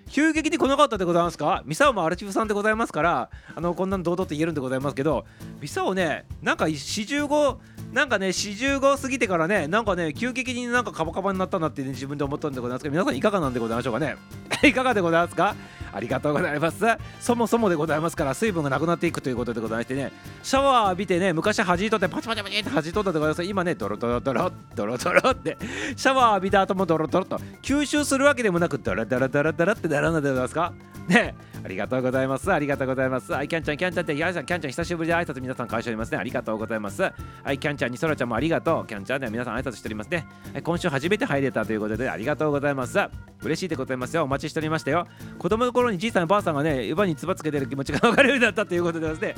[0.10, 1.62] 急激に来なかったでございますか？
[1.66, 5.26] ミサオもアルチフさんでございますからあのこんなの堂々と言えるんでございますけど
[5.60, 7.60] ミサオねなんか四十五
[7.92, 14.16] なんかね四十五過ぎてからねなんかね急激になんかカバカバになったなって、ね、自分で思ったんでございますけど皆さんいかがなんでございましょうかね？
[14.64, 15.58] いかがでございますか？
[15.98, 16.86] ありがとうございます
[17.20, 20.12] そもそもでございますから水分がなくなっていくということでございましてね
[20.44, 25.58] シャワー浴びてね昔弾いとってパチパチパチって弾いとったでございます今ねドロドロドロドロドロって
[25.96, 30.74] シャワー浴びた後もドロドロと吸収するわけでもなくドロドロドロドロってならないでございますか？
[31.08, 32.52] ねありがとうございます。
[32.52, 33.32] ありがとうございます。
[33.32, 36.18] はい、キャンちゃん、キャンちゃんって、やさん、キャンちゃん、久しぶりで挨拶皆さん返しておりますね。
[36.18, 37.02] ありがとうございます。
[37.02, 37.12] は
[37.52, 38.88] い、キャンちゃんに、そらちゃんもありがとう。
[38.88, 40.26] キャンちゃんでは皆さん挨拶しておりますね。
[40.54, 43.00] はい、今週初めて入れたということで、ありがとうございます。
[43.42, 44.24] 嬉しいでございますよ。
[44.24, 45.08] お待ちしておりましたよ。
[45.40, 49.36] 子供の頃にじいさん、ばあさんがね、湯葉につばつけてる気持ちが分かるようになったということでですね。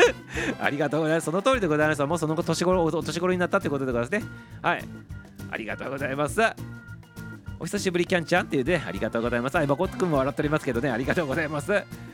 [0.60, 1.24] ありがとうございます。
[1.24, 2.04] その通りでございます。
[2.04, 4.30] もうその後年頃、お年頃になったということでございますね。
[4.62, 4.84] はい。
[5.50, 6.40] ありがとうございます。
[7.58, 9.56] お久しぶりキャンちゃんっていうね、ありがとうございます。
[9.56, 11.72] あ、今、コット君も笑っておりますけどね、ありがとうございます。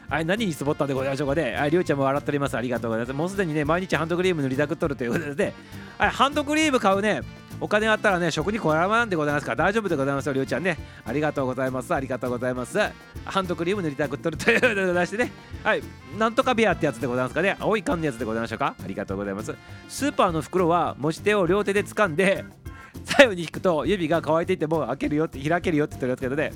[0.09, 1.55] はい、何につぼったんでございましょうかね。
[1.57, 2.57] はい、りゅうちゃんも笑っております。
[2.57, 3.17] ありがとうございます。
[3.17, 5.55] もうすでにね、毎日ハンドクリーム塗りたくっとるということで、ね、
[5.99, 7.23] はい、ハンドクリーム買うね、
[7.63, 10.77] お金あったらね、食にこらんでございますから大丈夫でございますよ、りゅうちゃんね。
[11.07, 11.95] ありがとうございます。
[11.95, 12.77] ありがとうございます。
[13.25, 15.31] ハンドクリーム塗りたくっとるということでございましてね。
[15.63, 15.83] はい、
[16.19, 17.57] なんとかビアってやつでございますかね。
[17.61, 18.75] 青い缶のやつでございましょうか？
[18.83, 19.55] ありがとうございます。
[19.89, 22.45] スーパーの袋は持ち手を両手で掴んで、
[23.05, 26.53] 左右に引くと指が乾いていても開けるよって開けるよって言ってるやつけどね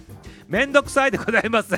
[0.48, 1.74] めんどくさいでございます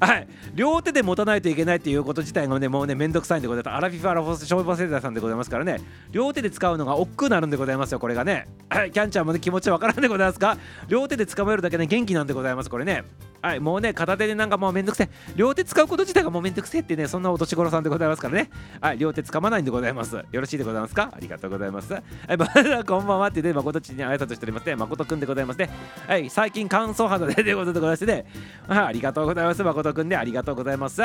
[0.00, 0.28] はい。
[0.54, 3.74] 両手で持たないといけないっていうこと自体がねもうねめんどくさいんでございます。
[3.74, 5.80] アラフィフアラフォース消防センターさんでございますからね。
[6.10, 8.24] 両手で使うのが億劫になるんでございますよこれが。
[8.24, 10.56] ねはいキャンちゃんもね気持ちわからんでございますか
[10.88, 13.04] 両手で掴めるだけね元気なんでございますこれね。
[13.42, 15.08] はいもうね片手でなんかもうめんどくせえ。
[15.36, 18.50] 両手使うこと自体がもうめんどくせえってねそんなお年頃さんでございますからね。
[18.80, 20.16] はい両手掴まないんでございます。
[20.16, 21.10] よろしいでございますか？
[21.14, 21.92] ありがとうございます。
[21.92, 22.02] はい
[22.36, 24.74] まだこんばんはってね誠ちに挨拶しておりますね。
[24.74, 25.70] 誠くんでございますね。
[26.08, 28.26] はい最近乾燥肌でということでございましてね。
[28.66, 29.62] はいありがとうございます。
[29.62, 31.02] 誠くんでありがとうございます。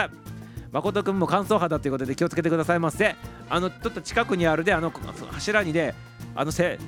[0.72, 3.15] 誠くんも乾燥肌ということで気をつけてくださいませ。
[3.50, 4.91] あのちょっと近くにあるであの
[5.32, 5.94] 柱にね
[6.34, 6.80] あのせ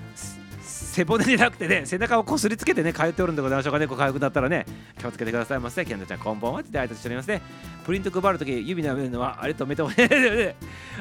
[0.93, 3.87] 背骨じゃなくてね背中をこすりつけてね通っておるんでございましょうかね。
[3.87, 4.65] こう痒くなったらね
[4.99, 5.83] 気をつけてくださいませ。
[5.83, 7.41] ケンドちゃんこんばんはって挨拶しておりますね。
[7.85, 10.55] プリント配るとき指舐めるのはあれとめてほしいだか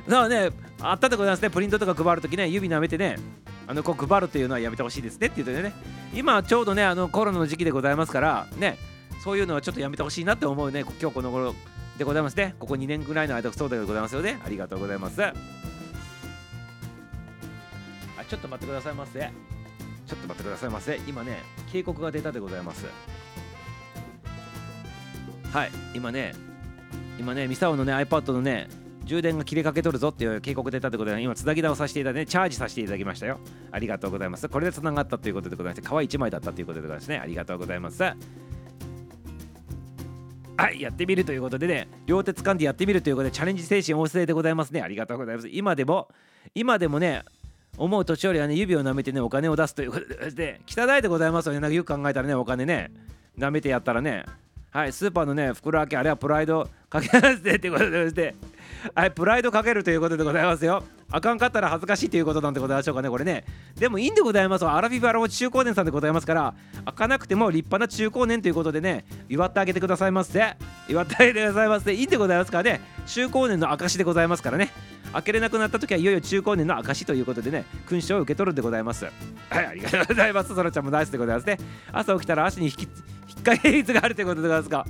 [0.09, 0.51] らね
[0.81, 1.51] あったでございますね。
[1.51, 3.17] プリントとか配るときね指舐めてね
[3.69, 5.73] あのこう配るというのはやめてほしいですねって言ってね。
[6.15, 8.79] 今ちょうどねあのコロナの時期でございますからね。
[9.23, 10.81] そういうのはちょっとやめてほしいなって思うね。
[10.81, 11.55] 今日この頃
[11.97, 12.57] でございますね。
[12.59, 14.41] ここ2年ぐらいの間そうでございますよね。
[14.45, 15.23] ありがとうございます。
[15.23, 15.33] あ
[18.29, 19.21] ちょっと待ってくださいませ。
[19.21, 19.29] ちょ
[20.17, 21.01] っと待ってくださいませ。
[21.07, 21.39] 今ね
[21.71, 22.85] 警告が出たでございます。
[25.53, 25.71] はい。
[25.95, 26.35] 今ね
[27.17, 28.67] 今ねミサオのね iPad のね
[29.05, 33.39] 充電が切れかけとるぞっていう警告出たってことで今つなぎ直させていただいてチャージさせていただきましたよ。
[33.71, 34.49] ありがとうございます。
[34.49, 37.19] これでつながったということでございまして皮1枚だったということでございますね。
[37.19, 38.03] ありがとうございます
[40.57, 44.81] はいやってみるということでね両手掴んでやってみるということでチャレンジ精神旺盛でございますね。
[44.81, 45.49] ありがとうございます。
[45.49, 46.09] 今でも
[46.55, 47.23] 今でもね
[47.79, 51.61] 思う年寄りはね指を舐めてねお金を出すということで汚いでございますよね。
[51.61, 52.93] なんかよく考えたらねお金ね
[53.39, 54.25] 舐めてやったらね。
[54.71, 58.35] はいスーパーのね袋開けあれはプライドかけなしてってことでして。
[58.95, 60.85] はいプライドかけるということでございますよ。
[61.13, 63.45] あかんかったら恥ずかしいということなんでございましょうかねこれね。
[63.77, 66.55] でもいいんでございますアラフィフアラフ中高年さんでございますから
[66.87, 70.57] 開かなくても立派な中高年ということでね祝ってあげてくださいませ
[70.89, 72.81] 祝ってあげてくださいませいいんでございますからね。
[73.07, 74.71] 中高年の証でございますからね。
[75.13, 79.05] 開けれなくなった時はいよいよ中高年の証ということでね勲章を受け取るんでございます。
[79.05, 79.11] は
[79.61, 80.55] いありがとうございます。
[80.55, 81.59] そらちゃんもナイスでございますね。
[81.93, 82.89] 朝起きたら足に引き
[83.45, 84.87] 引っかけ率があるということでございますか。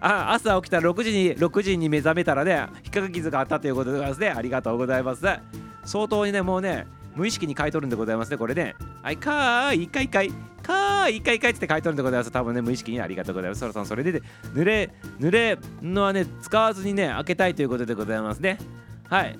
[0.00, 4.30] あ朝起きたら6時に6時に目覚めたらね引っかか傷があったということでございますね。
[4.30, 5.22] ありがとうございます
[5.84, 8.74] 相当にねもうね無意識に書いとるんでございますねこれね。
[9.02, 10.30] はいかーいかいかい
[10.62, 12.30] かーいかいかいって書いとるんでございます。
[12.32, 13.60] 多分ね無意識にありがとうございます。
[13.60, 14.20] そらさんそれで
[14.52, 18.58] 濡れ濡れのはね使わずにね開けたいということでございますね。
[19.08, 19.38] はい。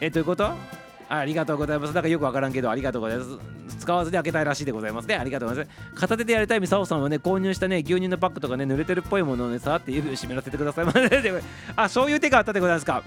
[0.00, 0.81] えどういうこと？
[1.18, 1.92] ありがとうございます。
[1.92, 3.38] なんかよくわからんけど、ありがとうございます。
[3.78, 5.16] 使わずに開けたいらしいでございますね。
[5.16, 5.78] ありがとうございます。
[5.94, 11.02] 片手でやりたいみさおさんはね、購入したね、牛乳のパックとかね、濡れてるっぽいものをね、さーって指を湿らせてくださいませ。
[11.76, 13.02] あ、そういう手があったでございますか。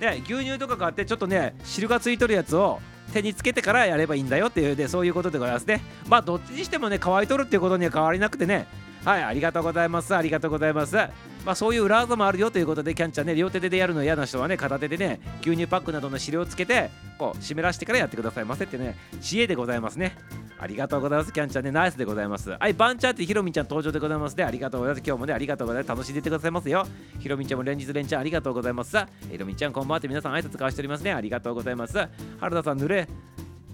[0.00, 2.80] ね、牛乳とか買って、ちょっとね、汁がついとるやつを
[3.12, 5.82] 手につけてからやればいいんだよっていうで、そういうことでございますね。
[6.08, 8.66] まあ、どっちにしてもね、乾いとるっていうことには変わりなくてね、
[9.04, 10.16] はい、ありがとうございます。
[10.16, 10.96] ありがとうございます。
[11.44, 16.88] まあ、そういう裏技もあるよということで、キャンちゃんね、両手でやるの嫌な人はね、片手でね、牛乳パックなどの汁をつけて、
[17.18, 20.16] こう、湿らしてからやってくださいませってね、知恵でございますね。
[20.58, 21.34] ありがとうございます。
[21.34, 22.56] キャンちゃんね、ナイスでございます。
[22.58, 24.44] はい、バンチャーってひろみちゃん登場でございますね。
[24.44, 25.06] ありがとうございます。
[25.06, 25.88] 今日もね、ありがとうございます。
[25.90, 26.86] 楽しんでてくださいますよ。
[27.20, 28.96] ひろみちゃんも連日連チャンありがとうございます。
[29.30, 31.12] ひろみちゃん、こんばんはって皆さん挨拶交わしておりますね。
[31.12, 31.98] ありがとうございます。
[32.40, 33.06] 原田さん、濡れ、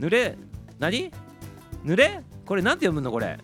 [0.01, 0.37] 濡れ、
[0.81, 1.13] 何？
[1.85, 2.21] 濡れ？
[2.45, 3.39] これなんて読むのこれ？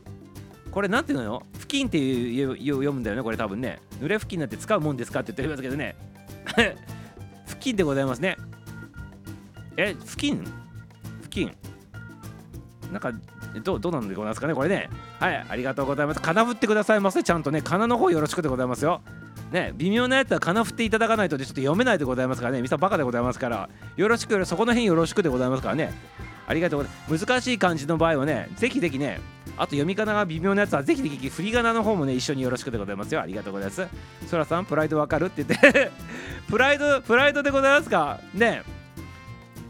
[0.76, 1.42] これなんていうのよ？
[1.54, 3.80] 付近っていう読むんだよねこれ多分ね。
[3.98, 5.96] 濡れ布巾なんて使うもんですかって言っておりますけどね。
[7.48, 8.36] 布巾でございますね。
[9.78, 10.44] え布巾
[11.22, 11.56] 布巾
[12.92, 13.10] なんか
[13.64, 14.90] どうどうなんでございますかねこれね。
[15.18, 16.20] はいありがとうございます。
[16.20, 17.22] 金振ってくださいませ。
[17.22, 19.00] ちゃんとね金の方よろしくでございますよ。
[19.50, 22.62] ね微妙なやつは金振っていただかないとちょっと読めないでございますからね。
[22.62, 23.68] みさバカでございますから。
[23.96, 25.92] よろしくそこの辺よろしくでございますからね。
[26.48, 27.26] ありがとうございます。
[27.26, 29.20] 難しい漢字の場合はねぜひぜひね
[29.56, 33.20] あと読み仮名が微妙なやつはぜひぜひ振り仮名の方もね一緒によろしくでございますよ。
[33.20, 33.86] ありがとうございます。
[34.26, 35.90] そらさんプライドわかるって言って。
[36.48, 38.20] プライドプライドでございますか？
[38.34, 38.62] ね。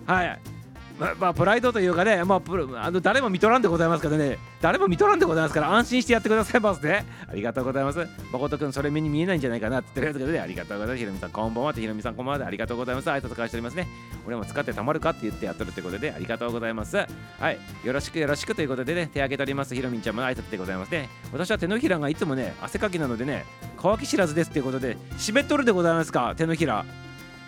[0.07, 0.56] はい。
[0.99, 2.41] ままあ、プライドというかね、まあ、
[2.85, 7.05] あの誰も見とらんでございますからね、誰も見とらんでございますから、安心してやってくださいますね。
[7.29, 8.07] ありがとうございます。
[8.33, 10.99] 誠くん、それ目に見えないんじゃないかなって言ってるやつで、ありがとうございます。
[10.99, 13.11] ひろみさん、こんばんはって、ひろみさん、こんばんはで、ありがとうございます。
[13.11, 13.87] 挨拶返しておりますね。
[14.27, 16.97] 俺も使ってたまるかって言ってやっとるってことで、ありがとうございます。
[16.97, 17.07] は
[17.51, 19.75] い、よろしくよろしくということでね、手挙げております。
[19.75, 21.11] ひろみんちゃんも挨拶でございますね。
[21.31, 23.45] 私は手のひらがいつもね、汗かきなのでね、
[23.77, 26.87] 乾き知らずですっていうことで、湿っとるでございますか、手のひら。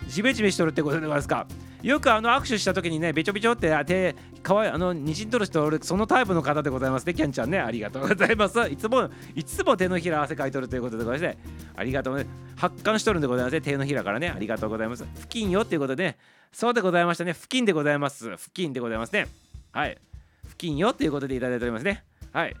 [0.07, 1.47] ジメジメしとるってことでございますか？
[1.81, 7.05] よくあの握手した時にねべちょべちょって手かわいあのにじんとる人俺そのタイプの方でございます。
[7.05, 8.59] ねキャンちゃんねありがとうございます。
[8.69, 11.37] いつもいつも手のひら汗かいとるということでございまして
[11.75, 12.25] ありがとうね
[12.57, 13.53] 発汗しとるんでございます。
[13.53, 14.29] ね手のひらからね。
[14.29, 15.05] ありがとうございます。
[15.15, 16.17] 付近よっていうことで、ね、
[16.51, 17.33] そうでございましたね。
[17.33, 18.25] 付近でございます。
[18.25, 19.27] 付近でございますね。
[19.71, 19.97] はい。
[20.43, 22.03] 付近よっていうことでいただいておりますね。
[22.33, 22.55] はい。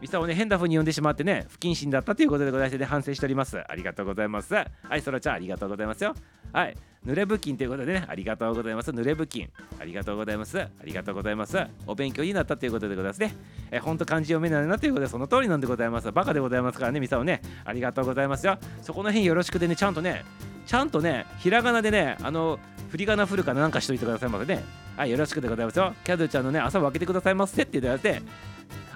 [0.00, 3.58] ミサをね変な風に呼んでしまってね不謹慎だったということでございまして、ね、反省しております。
[3.58, 4.54] ありがとうございます。
[4.54, 6.14] はいそらちゃんありがとうございますよ。
[6.52, 8.90] はい濡れ布巾ということでね、ありがとうございます。
[8.90, 9.48] 濡れ布巾。
[9.78, 10.60] ありがとうございます。
[10.60, 11.58] ありがとうございます。
[11.86, 13.34] お勉強になったということでございますね。
[13.70, 16.12] え、ほんと漢字読めないなということで、その通りなんでございます。
[16.12, 18.58] バカでございますからね、ミサをね、ありがとうございますよ。
[18.82, 20.26] そこの辺よろしくでね、ちゃんとね、
[20.66, 22.58] ちゃんとね、ひらがなでね、あの、
[22.90, 24.62] 振り仮名振るかなんかしといてくださいませね。
[24.98, 25.94] はい、よろしくでございますよ。
[26.04, 28.20] キャドゥちゃんのね、朝を開けてくださいませって言われて、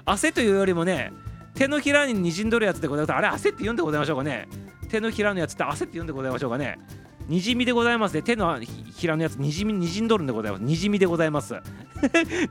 [0.05, 1.11] 汗というよりもね、
[1.55, 3.17] 手のひらににじんどるやつでございます。
[3.17, 4.47] あれ、汗って言うんでございましょうかね。
[4.89, 6.77] 手のひらのやつって汗って言うんでございましょうかね。
[7.27, 8.21] にじみでございますね。
[8.21, 10.61] 手のひらのやつにじみにじんどるんでございます。
[10.63, 11.55] にじみでございます。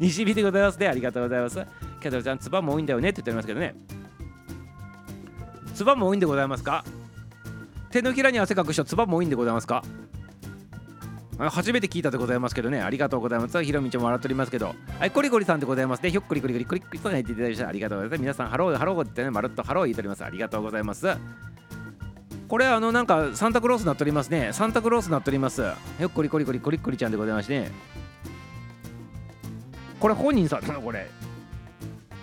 [0.00, 0.88] にじみでございますね。
[0.88, 1.64] ありがとうございます。
[2.00, 3.74] キャドルちゃん、つばも多いんだよねって言っておりますけどね。
[5.74, 6.84] つばも多いんでございますか？
[7.90, 9.84] 手のひらに汗かく人、つばも多いんでございますか？
[11.36, 13.64] 初めて聞いたでございますけどね、ありがとうございます。
[13.64, 16.10] ひろみちゃんも笑っておりますけど、はい、コリコリさんでございますね。
[16.10, 17.68] ひょっこりこりこりこりこりと言っていただきました。
[17.68, 18.20] ありがとうございます。
[18.20, 20.24] 皆さん、ハロー、ハローってね、まるっとハロー言っております。
[20.24, 21.08] ありがとうございます。
[22.48, 24.50] これあのなんかサンタクロースなっておりますね。
[24.52, 25.62] サンタクロースなっております。
[25.62, 25.74] よ
[26.06, 27.60] っこりこりこりこりこりちゃんでございまして。
[27.60, 27.70] ね
[29.98, 30.82] これ本人さんなの？
[30.82, 31.08] これ。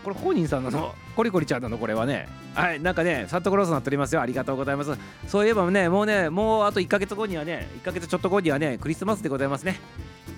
[0.03, 0.93] これ本人さんなの？
[1.15, 1.77] コリコリちゃんなの？
[1.77, 2.27] これはね。
[2.53, 4.21] はいなんかねサンタクロースなっておりますよ。
[4.21, 4.95] ありがとうございます。
[5.27, 9.79] そういえばねもうねもうあと1ヶ月後にはね1ヶ月ちょっと後にはねクリスマスでございますね。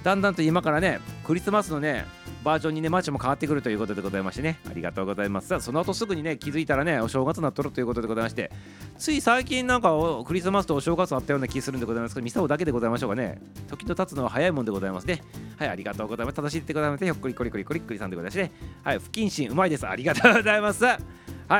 [0.03, 2.05] だんだんと今からねクリスマスのね
[2.43, 4.59] バージョンにね街も変わってくるということでございましてね。
[4.69, 5.47] ありがとうございます。
[5.47, 8.51] さあその後すぐにね気づいたらねお正月になっとるということでございまして。
[8.97, 9.91] つい最近なんか
[10.25, 13.41] クリスマスとお正月あったような気するんでございますけどミサオだけでございましょうかね。
[13.67, 15.21] 時と経つのは早いもんでございますね。
[15.57, 16.35] はいありがとうございます。
[16.35, 18.51] 正しいってございましてひょっこりこりこりこりこりさんでございまして
[18.83, 20.97] はい不謹慎うまいですありがとうございますは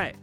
[0.04, 0.14] い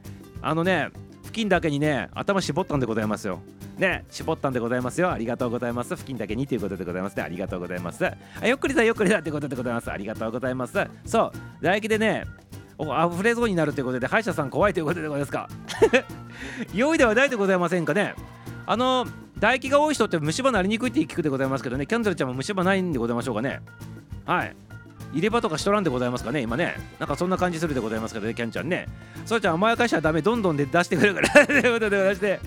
[0.42, 0.90] あのね
[1.24, 3.40] 付近だけにね頭絞ったんでございますよ
[3.82, 5.12] ね絞ったんでございますよ。
[5.12, 5.90] ありがとうございます。
[5.90, 7.24] 付近だけにということでございますね。
[7.24, 8.06] ありがとうございます。
[8.06, 9.92] あよっくりだよっくりだということでございます。
[9.92, 10.74] ありがとうございます。
[11.06, 11.38] そう。
[11.58, 12.26] 唾液でね
[12.78, 15.50] お溢れそうになるということで歯医者さん怖いということでございますか。
[16.74, 18.16] 用意ではないでございませんかね。
[18.66, 19.06] あの
[19.36, 21.88] 唾液が多い人って虫歯なりにくいって聞くでございますけどね。
[21.88, 23.62] キャンドルちゃんも虫歯ないんでございましょうかね。
[24.26, 24.56] はい。
[25.14, 26.76] 入れ歯とかしとらんでございますかね今ね。
[27.00, 28.88] なんかそんな感じするでございますけどねキャンちゃんね。
[29.26, 31.30] そうちゃん甘やかしちゃダメどんどんで出してくるから。
[31.48, 32.40] ということでございまして。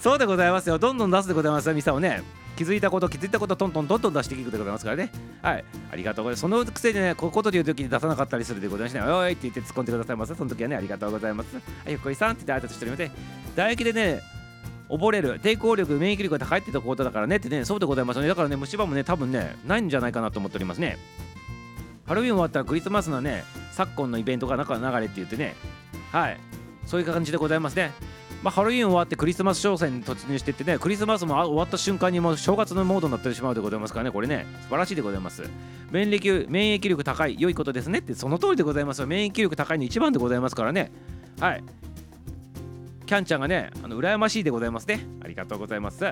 [0.00, 0.78] そうでございますよ。
[0.78, 2.22] どんどん出すでございますよミサをね。
[2.56, 5.12] 気づいたこと気づいたことトントンどんどん出していくでございますからね。
[5.42, 5.64] はい。
[5.92, 6.40] ありがとうございます。
[6.40, 9.06] そのくせにねこういうことで言う時に出さなかったりするでございましてね。
[9.06, 11.54] おいって言って突っ込んでくださいませその時はねありがとうございます。
[11.54, 13.10] はいゆっこりさんって言って挨拶しておりまして
[13.54, 14.20] 唾液でね
[14.88, 18.26] 溺れる抵抗力免疫力が高いってところだからねってねそうでございますね。
[18.26, 20.98] だからね虫歯もね多分ねないんじゃないかなと思っておりますね。
[22.08, 25.54] ハロウィン終わったらクリスマスのね昨今のイベントが中流れって言ってね。
[26.10, 26.40] はい。
[26.86, 27.92] そういう感じでございますね。
[28.42, 34.10] まあ、ハロウィン終わってクリスマス商戦に突入していってねクリスマスも終わった瞬間にもう正月のモードになってしまうでございますからね。
[34.10, 35.42] これね素晴らしいでございます。
[35.90, 37.98] 免疫免疫力高い良いことですね。
[37.98, 39.06] ってその通りでございますよ。
[39.06, 40.90] 免疫力高いの一番でございますからね。
[41.40, 41.64] はい。
[43.04, 45.06] キャンちゃんがねあの羨ましいでございますね。
[45.22, 46.04] ありがとうございます。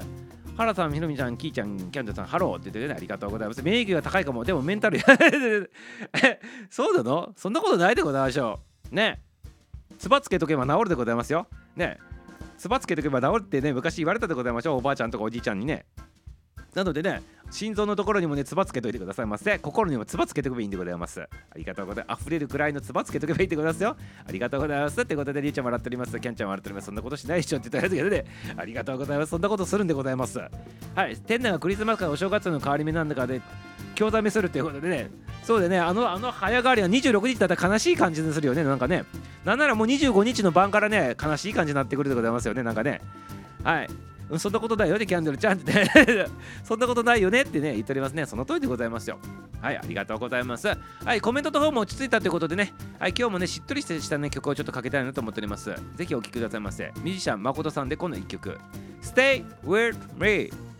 [0.57, 3.62] 原さん、ひろみちゃん、きーちゃん、キャンドルさん、ハローって言ってね、ありがとうございます。
[3.62, 4.98] 免疫が高いかも、でもメンタル、
[6.70, 7.32] そうなの？
[7.36, 8.94] そんなことないでございましょう。
[8.94, 9.22] ね。
[9.98, 11.46] つばつけとけば治るでございますよ。
[11.76, 11.98] ね。
[12.59, 14.78] つばつけとけば治るってね、昔言われたでございましょう。
[14.78, 15.84] おばあちゃんとかおじいちゃんにね。
[16.77, 19.59] なのでね、心臓のところにもね、つばつけといてくださいませ。
[19.59, 21.22] 心にもつばつけておけばいいんでございます。
[21.22, 22.20] ありがとうございます。
[22.20, 23.97] 溢れるくらいのつばつけとけばいいんでございますよ。
[24.29, 25.01] ありがとうございます。
[25.01, 26.20] ってことで、りーちゃん笑っております。
[26.20, 26.85] キャンちゃん笑っております。
[26.85, 28.27] そんなことしないでしょって言ったやつけどね。
[28.59, 29.31] ありがとうございます。
[29.31, 30.39] そんなことするんでございます。
[30.39, 30.49] は
[31.09, 31.16] い。
[31.16, 33.41] 店内がクリスマスからお正月の変わり目なんだかで、
[33.95, 35.11] 興ざめするっていうことでね。
[35.45, 38.64] そうでね、あの、あの早変わりは26日だったら悲しい感じにするよね。
[38.64, 39.07] なんかね。
[39.47, 42.62] なんならもう25日の晩からね、悲しい感じになってくるでございますよね。
[42.62, 43.01] なんかね。
[43.64, 43.89] はい。
[44.29, 45.87] うんそんなことないよね、キャンドルちゃんってね。
[46.64, 48.27] そんなことないよねってね、言っておりますね。
[48.27, 49.18] その通りでございますよ。
[49.61, 50.68] はい、ありがとうございます。
[50.68, 55.74] はい、コメントの方も落ち着いたということでね、はい、今日もね、しっとりした、ね、曲をちょっとかけたいなと思っております。
[55.95, 56.93] ぜひお聴きくださいませ。
[57.03, 58.59] ミュージシャン、誠さんでこの1曲、
[59.03, 60.76] Stay with me。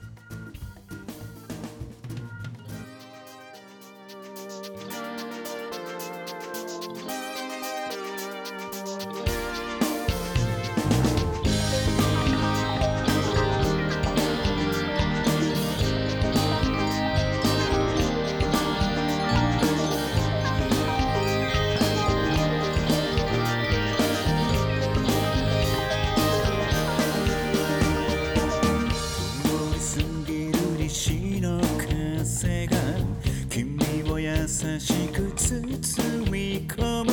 [34.47, 37.13] しく包み込む。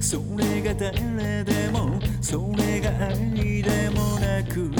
[0.00, 4.70] それが誰でもそれが愛でもなく。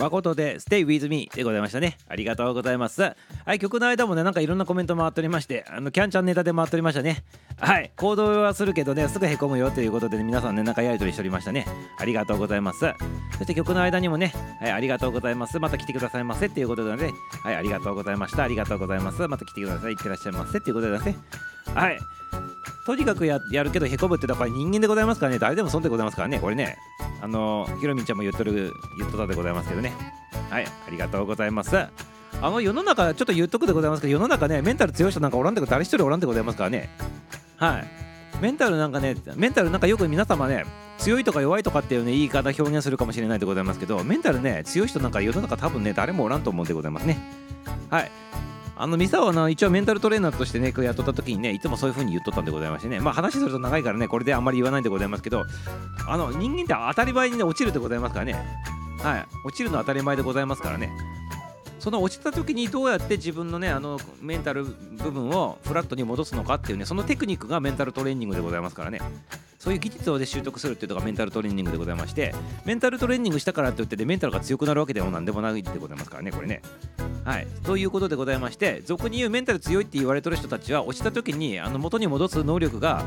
[0.00, 1.98] 誠で Stay with me でございましたね。
[2.08, 3.02] ありがとうございます。
[3.02, 3.14] は
[3.54, 7.22] い、曲の間もね、なんかいろんなコメント回っておりまして、あのキャンちゃんネタで回っておりましたね。
[7.58, 11.66] はい、行動はするけどね、すぐへこむよということで、ね、皆さんね、なんかやりとりしておりましたね。
[11.98, 12.80] ありがとうございます。
[13.36, 15.58] そして曲の間にもね、はい、ありがとうございます。
[15.58, 18.44] また来てくださいませっていうことでね、はい、ありがとうございました。
[18.44, 19.28] ありがとうございます。
[19.28, 19.92] また来てください。
[19.92, 21.16] いってらっしゃいませっていうことでね。
[21.74, 21.98] はい。
[22.86, 25.38] とにかくやるけどへこむってだから人間でございますからね。
[25.38, 26.40] 誰でも損でございますからね。
[26.40, 26.76] これね。
[27.22, 29.92] あのひろみちゃんも言っとる言っとたでございますけどね。
[30.48, 30.66] はい。
[30.66, 31.76] ありがとうございます。
[31.76, 31.88] あ
[32.42, 36.88] の世の中ちょっと言っとくでございますけど世の中ねメンタル強い人なんかおらんで誰一人おらんでございますからね。
[37.56, 37.84] はい。
[38.40, 40.64] メンタルなんかねメンタルなんかよく皆様ね
[40.98, 47.18] 強いとか弱いとかっていうね言い方表現するかもしれないでございますけどメンタルね強い人なんか世の中多分ね誰もおらんと思うんでございますね。
[47.90, 48.10] はい。
[48.80, 52.98] あのミサはな一応メンタルトレーナーとしてねこうやっとった時にねいつもそういう風に言っとったんでございましてね。
[52.98, 55.44] まあ話すると長いからねこれであんまり言わないんでございますけど
[56.08, 58.32] あの人間って当たり前にね落ちるでございますからね。
[59.02, 59.26] はい。
[59.44, 60.90] 落ちるのは当たり前でございますからね。
[61.80, 69.00] その落ちた時にどうやって自分のねあのメンタル部分をフラットに戻すのかっていうねそのテクニックがメンタルトレーニングでございますからね。
[69.58, 76.62] そういう技術をで習得するっていうのがメンタルトレーニングでございましてメンタルトレーニングしたからって言ってでメンタルが強くなるわけでもなんでもないでございますからねこれね。
[77.24, 77.46] はい。
[77.64, 83.04] ということでございまして俗に言うメンタル強いって言われてる人たちは落ちた時にあの元に戻す能力が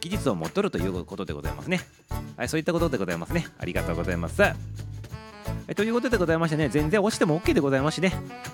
[0.00, 1.80] 技術を持っとるということでございますね。
[2.36, 3.48] はいそういったことでございますね。
[3.58, 4.42] ありがとうございます。
[5.68, 8.12] えということでございましてね、全然落ちても OK でございますしね、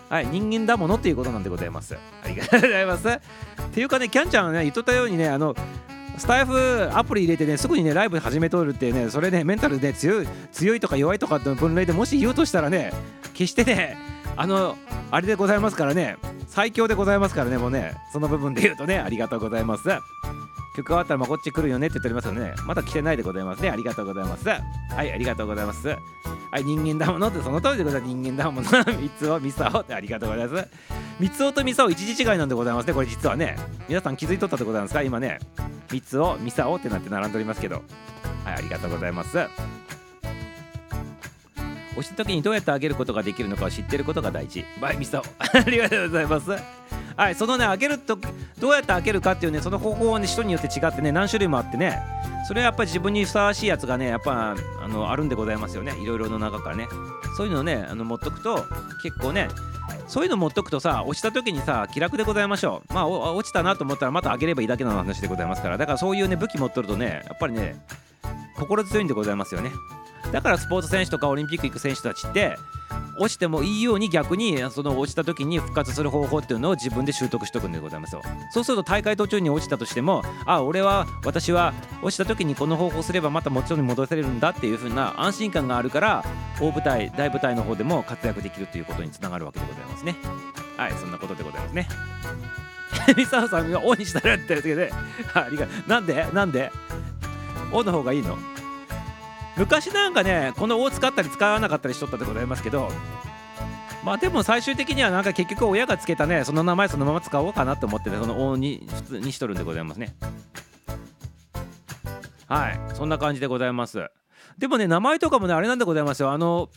[0.08, 1.96] はい、人間だものっていうことなんでございます。
[2.24, 3.08] ありがとうございます。
[3.08, 3.20] っ
[3.72, 5.54] ていうかね、キャンちゃんがね、言っとったようにね、あの、
[6.18, 12.92] スタイフアプリ入れてね、すぐにね、ライブ始めとるってね、それね、メンタルで強い強いとか弱いとかって分類でもし言うとしたらね、
[13.34, 13.96] 決してね、
[14.36, 14.76] あの、
[15.10, 16.16] あれでございますからね、
[16.48, 19.88] 最強でございますからね、もうね、その部分で言うとね、ありがとうございます。
[20.74, 22.54] 曲終わったらまこっち来るよねって言っておりますよね。
[22.66, 23.70] まだ来てないでございますね。
[23.70, 24.48] ありがとうございます。
[24.48, 24.56] は
[25.04, 25.88] い、ありがとうございます。
[25.88, 25.96] は
[26.58, 28.12] い、人間だものってその通りでございます。
[28.12, 28.68] 人間だもの。
[28.84, 30.68] 三つをミサオってありがとうございます。
[31.20, 32.94] 三つおとミサオ一時違いなんでございますね。
[32.94, 33.56] これ実はね。
[33.88, 35.02] 皆さん気づいとったでございますか？
[35.02, 35.38] 今ね。
[35.90, 37.82] 三つをミサオってなって並んでおりますけど。
[38.44, 39.38] はい、ありがとうございます。
[41.92, 44.64] 押した時にどうやって上げることができるのかを知ってることが大事。
[44.80, 45.22] バイミサオ。
[45.38, 46.81] ありがとうございます。
[47.22, 48.18] はい、そのね、上げると
[48.58, 52.02] どうやって開けるかっていうね、その方法はね、人によって違ってね、何種類もあってね、
[52.48, 56.88] それはやっぱり自分にふさわしいやつがね、やっぱあのあるんでございますよね、いろいろの中からね。
[57.36, 58.66] そういうのをね、あの持っとくと、
[59.04, 59.46] 結構ね、
[60.08, 62.92] そういうの持っとくとさ、落ちた時にさ、気楽でございましょう。
[62.92, 67.76] まあ、落ちたなと思ったら、また上げればいいだけの話でございますから、だからそういうね、武器持っとるとね、やっぱりね、
[68.62, 69.72] 心強いんでございますよね。
[70.30, 72.56] だからスポーツ選手とかオリンピック行く選手たちって
[73.18, 78.22] 落ちてもいいように逆にその落ちた時に復活する方法っていうのを自分で習得しとくんでございますよ。
[78.52, 86.24] そうすると大会途中に落ちたとしてもあ俺は私は落ちた時にこの方法すればまたもちろん戻せれるんだっていう風な安心感があるから
[86.60, 90.14] 大舞台大舞台の方でも活躍できるということにつながるわけでございますね。
[90.76, 91.88] はいそんなことでございますね。
[93.16, 94.92] ミサオさんが「オン」にしたらってやつけで。
[95.34, 96.26] ありがなんで？
[96.32, 96.70] なんで
[97.72, 98.36] 「オ」の方がいいの？
[99.56, 102.88] 昔なんかねこの「お」使ったり使わなかったりしとったでございますけど
[104.04, 110.14] まあでも最終的にはなんか結局親がつけたねその名前そのまま使おうかなと思ってねその「お」に普通にしとるんでございますね。
[112.48, 114.10] はいそんな感じでございます。
[114.58, 116.30] でもね名前とかもねあれなんでございますよ。
[116.30, 116.68] あの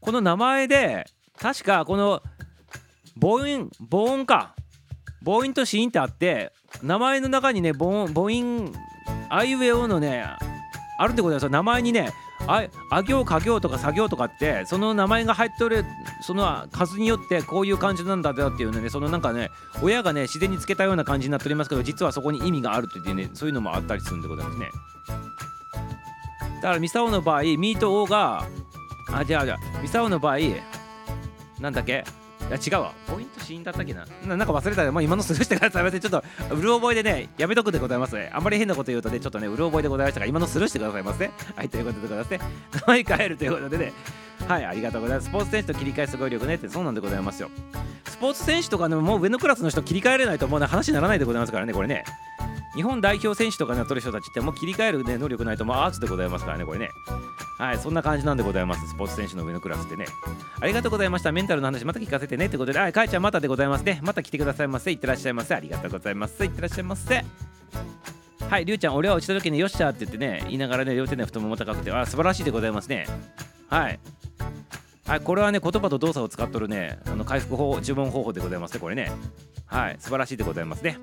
[0.00, 1.06] この名前で
[1.38, 2.22] 確かこの
[3.20, 4.54] 母音母音か。
[5.24, 8.72] 母音と子音ってあって名前の中にね母音母音
[9.30, 10.24] あいうえおのね
[11.00, 12.12] あるんでございます名前にね
[12.46, 15.84] ああ行家行とか作業とかってその名前が入っておる
[16.22, 19.50] その数によってこういう感じなんだっていうねそのなんかね
[19.82, 24.70] 親がね自然につけたような感じになっておりますけど実はそこに意味があるっていうねそういうのもあったりするんでございますね。
[26.56, 28.46] だからミサオの場合ミート O が
[29.12, 30.38] あじゃあじゃあミサオの場合
[31.60, 32.04] なんだっけ？
[32.48, 32.92] いや違うわ。
[33.06, 34.06] ポイント死んだったっけな。
[34.24, 34.92] なんか忘れたよ。
[34.92, 36.22] もう今のスルーしてくださいませちょっと
[36.54, 38.16] うる覚えでねやめとくでございます。
[38.32, 42.40] あんまり変なこと言うとねちょっとねうる覚えでございましたから今のスルーしてくださいませはいということでございますね
[42.72, 43.92] 名前変えるということでね。
[44.46, 45.28] はいありがとうございます。
[45.28, 47.50] スポーツ選手と切り替えすごい力ねってそうなんでございますよ。
[48.06, 52.04] スポーツ選手とかねもう上のクラスの人切り替えれないともうね話にならないでございますからねこれね。
[52.74, 56.90] 日本代表選手とかね取る人たちってもう切り替える、ね、能力ないともうアーツでございますからねこれね。
[57.58, 58.88] はいそんな感じなんでございます。
[58.88, 60.06] スポーツ選手の上のクラスってね。
[60.60, 61.32] ありがとうございました。
[61.32, 64.00] メンタルの話また聞かせてねってことではいかえちゃんまたでございますね。
[64.02, 64.92] また来てくださいませ。
[64.92, 65.54] いってらっしゃいませ。
[65.54, 66.44] ありがとうございます。
[66.44, 67.24] いってらっしゃいませ。
[68.48, 73.06] はいりゅうちゃん俺は落ちた時によっしゃって言ってね言いながらね両手の太もも高くてあ素晴らしいでございますね。
[73.68, 73.98] はい。
[75.06, 79.10] はい、これはね、言葉と動作を使っとるね、あの回復法、注文方法でございますね、これね。
[79.66, 80.98] はい、素晴らしいでございますね。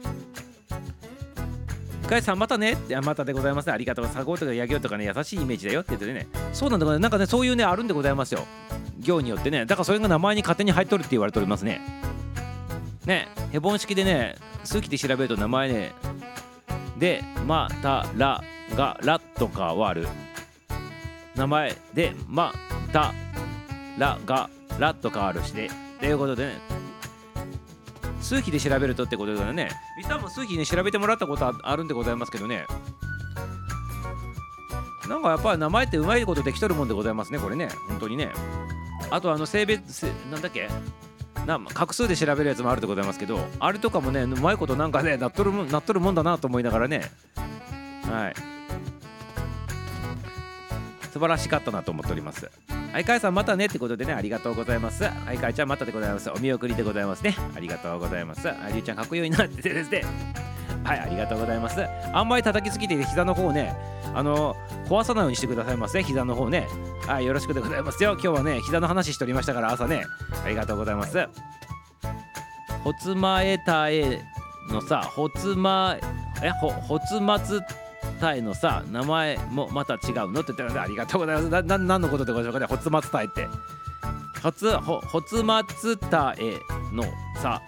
[2.05, 3.73] 深井さんまたねってまたでございますね。
[3.73, 4.05] ありがとう。
[4.05, 6.27] 佐合とか八行とかね優しいイメージだよって言ってね。
[6.53, 8.45] そうなんだなんかねそういうねあるんでございますよ。
[8.99, 9.65] 行によってね。
[9.65, 11.81] だからそれが名前に勝手に入っとるって言われておりますね。
[13.07, 15.93] ねヘボン式でね数規で調べると名前ね
[16.99, 18.43] でまたら
[18.75, 20.07] がらとかはある。
[21.35, 22.53] 名前でま
[22.95, 23.13] た
[23.97, 25.69] らがらとかあるしで
[25.99, 26.61] ということでね
[28.21, 29.69] 数比で調べるとってことだよね。
[29.97, 32.65] ミスターも数比ね調べてもらったことあるんでございますけどね。
[35.07, 37.69] なんかやっぱり名前ってうまいことできとるもんでございますね、これね。
[37.87, 38.31] 本当にね。
[39.11, 40.67] あとあの性別、なんだっけ？
[41.45, 47.11] な画数で調べるやつもあるでございますけど、あれとかもね、うまいことなんかね、なっとるもんなっとるもんだなと思いながらね。
[48.09, 48.54] はい。
[51.15, 52.51] 素晴らしかったなと思っております。
[52.91, 55.05] はい、かいさんまたねってことでね、ありがとうございます。
[55.05, 56.29] はい、かいちゃんまたでございます。
[56.29, 57.37] お見送りでございますね。
[57.55, 58.49] ありがとうございます。
[58.49, 60.03] ありゅうちゃんかっこよいなってですね。
[60.83, 61.85] はい、ありがとうございます。
[62.11, 63.73] あんまり叩きすぎて膝の方ね、
[64.13, 64.57] あの、
[64.89, 66.03] 壊さないようにしてくださいませ。
[66.03, 66.67] 膝の方ね。
[67.07, 68.11] はい、よろしくでございますよ。
[68.21, 70.03] 今日はね、膝の話しておりましたから、朝ね。
[70.43, 71.29] ありがとうございます。
[72.83, 74.21] ほつまえたえ
[74.69, 75.95] のさ、ほつま、
[76.43, 77.61] え、ほ、ほつまつ
[78.15, 81.63] タイのさ名前もまた違うのって言ったらありがとうございます。
[81.63, 82.65] 何のことでございますかね？
[82.65, 83.47] ほつまつタイって。
[84.41, 86.59] ほつほほつまつタイ
[86.93, 87.03] の
[87.41, 87.61] さ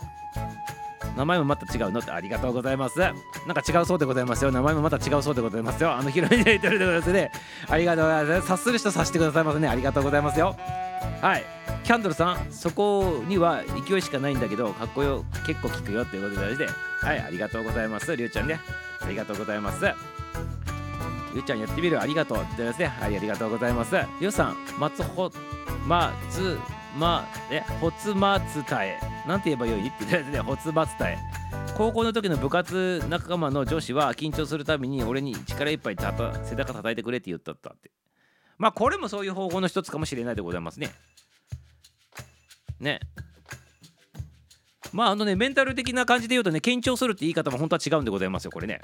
[1.15, 2.99] 名前もまた違うのってありがとうございます。
[2.99, 3.13] なん
[3.55, 4.51] か違うそうでございますよ。
[4.51, 5.93] 名前もまた違うそうでございますよ。
[5.93, 7.31] あの広いで言ってるでございますね。
[7.67, 8.41] ありがとうございます。
[8.41, 9.67] 察する人察してくださいますね。
[9.67, 10.55] ありがとうございますよ。
[11.21, 11.43] はい。
[11.83, 16.67] キャンドルさんそこには勢いしかないんだけどかっこよ結構聞くよっていうことで大事で。
[16.67, 17.19] はい。
[17.19, 18.15] ありがとうございます。
[18.15, 18.59] りゅうちゃんね。
[19.01, 19.85] ありがとうございます。
[21.33, 22.87] ゆうちゃんやってみるありがとうってですね。
[22.87, 23.95] はいありがとうございます。
[24.19, 25.31] ゆうさん松ほ
[25.85, 26.57] まつ
[26.97, 30.39] まえほつまつたえなんて言えばよいって言ってね。
[30.39, 31.17] ほつまつたえ
[31.77, 37.91] 高校の時の部活仲間の女子は緊張するたびに俺に力いっぱいたた背中叩いてくれって言ったったって。
[38.57, 40.89] まあこれもそういう方法の一つかもしれないでございますね。
[42.79, 42.99] ね。
[44.91, 48.81] まああのねメンタル的な感じで言うとね緊張するって言い方も本当は違うんでございますよこれね。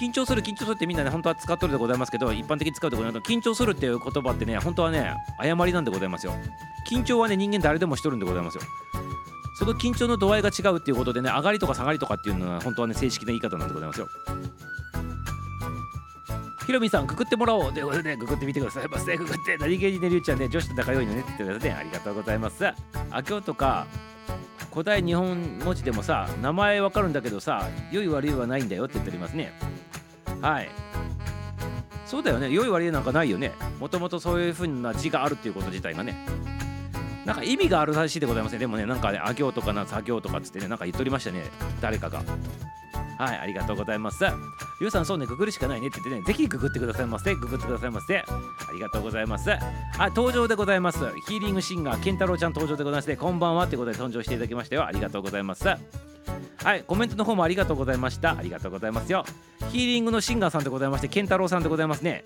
[0.00, 6.32] 緊張する緊張するってみんなね本当は使っとるでございますけど一般的に使うでございます緊張するっていう言葉ってね本当はね誤りなんでございますよ
[6.90, 8.62] 緊張はね人間誰でもしとるんでございますよ
[9.58, 14.08] その緊張の度合いが違うっていうことでね上がりとか下がりとかっていうのは本当はね正式な言い方なんでございますよ
[16.70, 19.16] ひろみさん、くくってもらおうということで、くくってみてくださいませ。
[19.16, 21.76] くくって、何気にね、りゅうちゃんね、女子と仲良いのねって言ってくださいね。
[21.80, 22.64] ありがとうございます。
[23.10, 23.88] あきょうとか、
[24.72, 29.52] 古代日本文字でもさ、名前わかるんだけどさ、良い悪いはないんだよって言っておりますね。
[30.40, 30.68] はい。
[32.06, 32.50] そうだよね。
[32.50, 33.52] 良い悪いなんかないよね。
[33.78, 36.26] もともとそういう風な字があるっていうこと自体がね。
[37.24, 38.58] なんか意味があるらしいでございますね。
[38.58, 41.44] でもね、なんかね、あ行とかな、作業とかっつってね、なんか言っておりましたね。
[41.80, 42.22] 誰かが。
[43.18, 44.24] はい、ありがとうございます。
[44.80, 47.34] ゆうさん、そうね、ググるしかないねって言ってね、ぜひググってくださいませ。
[47.34, 48.18] ググってくださいませ。
[48.18, 48.24] あ
[48.72, 49.50] りがとうございます。
[49.52, 50.98] あ、登場でございます。
[51.28, 54.86] ヒーリングシンガー、ケンタロウちゃん登場でございまして、こんばんはってことで登場していただきましてよ。
[54.86, 55.68] ありがとうございます。
[55.68, 55.76] は
[56.74, 58.38] い、コメントの方もありがとうございました。
[58.38, 59.24] ありがとうございますよ。
[59.70, 62.24] ヒーリングのシンガーさんでございまして、ケンタロウさんでございますね。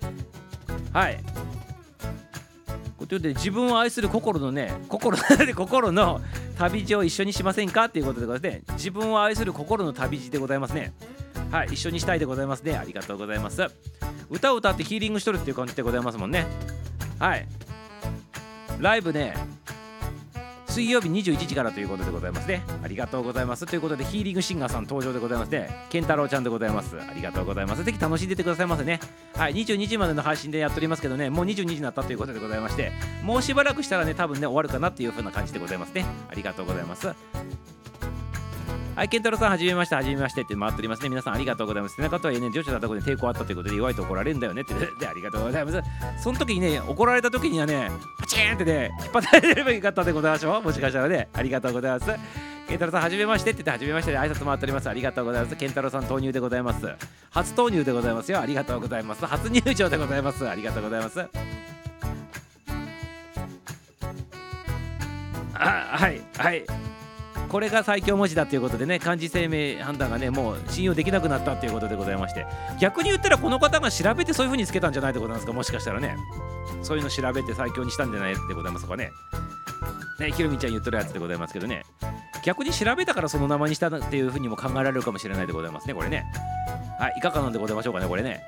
[0.93, 1.21] はい。
[3.07, 5.17] ということで自分を愛する心のね心
[5.55, 6.21] 心の
[6.57, 7.89] 旅路を一緒にしませんか？
[7.89, 8.63] ということでございますね。
[8.75, 10.93] 自分を愛する心の旅路でございますね。
[11.51, 12.75] はい一緒にしたいでございますね。
[12.75, 13.61] ありがとうございます。
[14.29, 16.45] 歌を歌ってヒーリングしとるっていう感じでございますもんね。
[17.19, 17.47] はい。
[18.79, 19.33] ライブね
[20.75, 22.61] 水曜日21時からということでございますね。
[22.83, 23.65] ありがとうございます。
[23.65, 25.69] ということでヒーリングシンガーさん登場でございますね。
[25.89, 26.97] 健太郎ちゃんでございます。
[26.99, 27.83] ありがとうございます。
[27.85, 28.99] ぜひ楽しんでてくださいませね。
[29.37, 31.29] はい22時までの配信でやっておりますけどね。
[31.29, 32.91] もう22時になったということでございまして
[33.23, 36.05] もうしばらくしたらね多分ね終わるかなっていう風な感じでございますね。
[36.29, 37.07] ありがとうございます。
[38.95, 41.09] はい、ケンタロウさん、はじめまして、はじめましてって回っておりますね。
[41.09, 41.95] 皆さん、ありがとうございます。
[41.97, 45.81] 背中とはいえね、女子だったことで抵抗あったということで、弱いと怒られるんだよねって、 で、ありがとうございます。
[46.23, 50.59] その時にね、怒られた時にはね、パチーンってね、引っ張ってればよかったでございましょ？
[50.59, 50.63] う。
[50.63, 52.05] もしかしたらね、ありがとうございます。
[52.69, 54.89] ケンタロさん、はじめましてって言って、はじめましてで挨拶回っております。
[54.89, 55.55] ありがとうございます。
[55.57, 56.87] ケンタロさん、投入でございます。
[57.31, 58.39] 初投入でございますよ。
[58.39, 59.25] ありがとうございます。
[59.25, 60.47] 初入場でございます。
[60.47, 61.19] ありがとうございます。
[65.53, 66.65] あはい、はい。
[67.49, 72.45] これが最強文字だということでね漢字生命判断がねもう信用できなくなったということでございまして。
[72.79, 76.15] 逆に言ったらこの方が調べてそういう風につけたんじゃないでございますかもしかしたらね。
[76.81, 79.11] そういうの調べて最強にしたんじゃないでございますかね。
[80.19, 81.83] ねひろみちゃん言ってるやつでございますけどね。
[82.45, 86.25] 逆に調べたからその名前にしたっていう風にも考えられるかもしれないでございますねこれね
[86.99, 88.41] はいいかがなんでございましょうかねこれね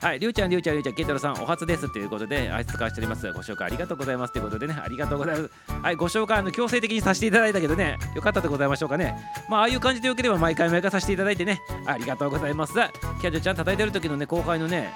[0.00, 3.32] はい、りゅうちゃん、りゅうちゃん、りゅうちゃん、ケンタロさん、お初ですということで、挨拶交わしております。
[3.32, 5.50] ご紹介ありがとうございますということでね、ありがとうございます。
[5.82, 9.16] はい、ご紹介、あの強制的にさせていただいたけどね、よかったでございましょうかね。
[9.48, 12.74] まあ、ああいう感じでよければ、毎回毎回させていただいてね、ありがとうございます。
[12.74, 14.92] キャジョちゃん、叩いてる時のね、後輩のね、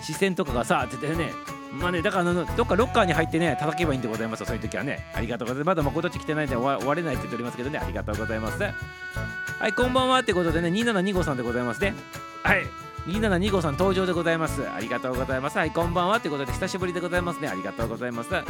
[0.00, 1.32] 視線とかがさ、って言ってね、
[1.72, 5.06] まあね、だからあのどっかロッカーに入ってね、叩けばいいんでございますよ、そういう時はね。
[5.14, 5.66] ありがとうございます。
[5.66, 8.62] まだ誠っち来てないんで終われないって言っておりますけどね、ありがとうございます。
[8.62, 11.94] はい、こんばんはってことでね、2725さんでございますね。
[12.42, 12.66] はい。
[13.06, 14.68] 2725さん登場でございます。
[14.68, 15.56] ありがとうございます。
[15.56, 17.48] はい、こんばんはということで久しぶりでございますね。
[17.48, 18.32] ありがとうございます。
[18.32, 18.42] は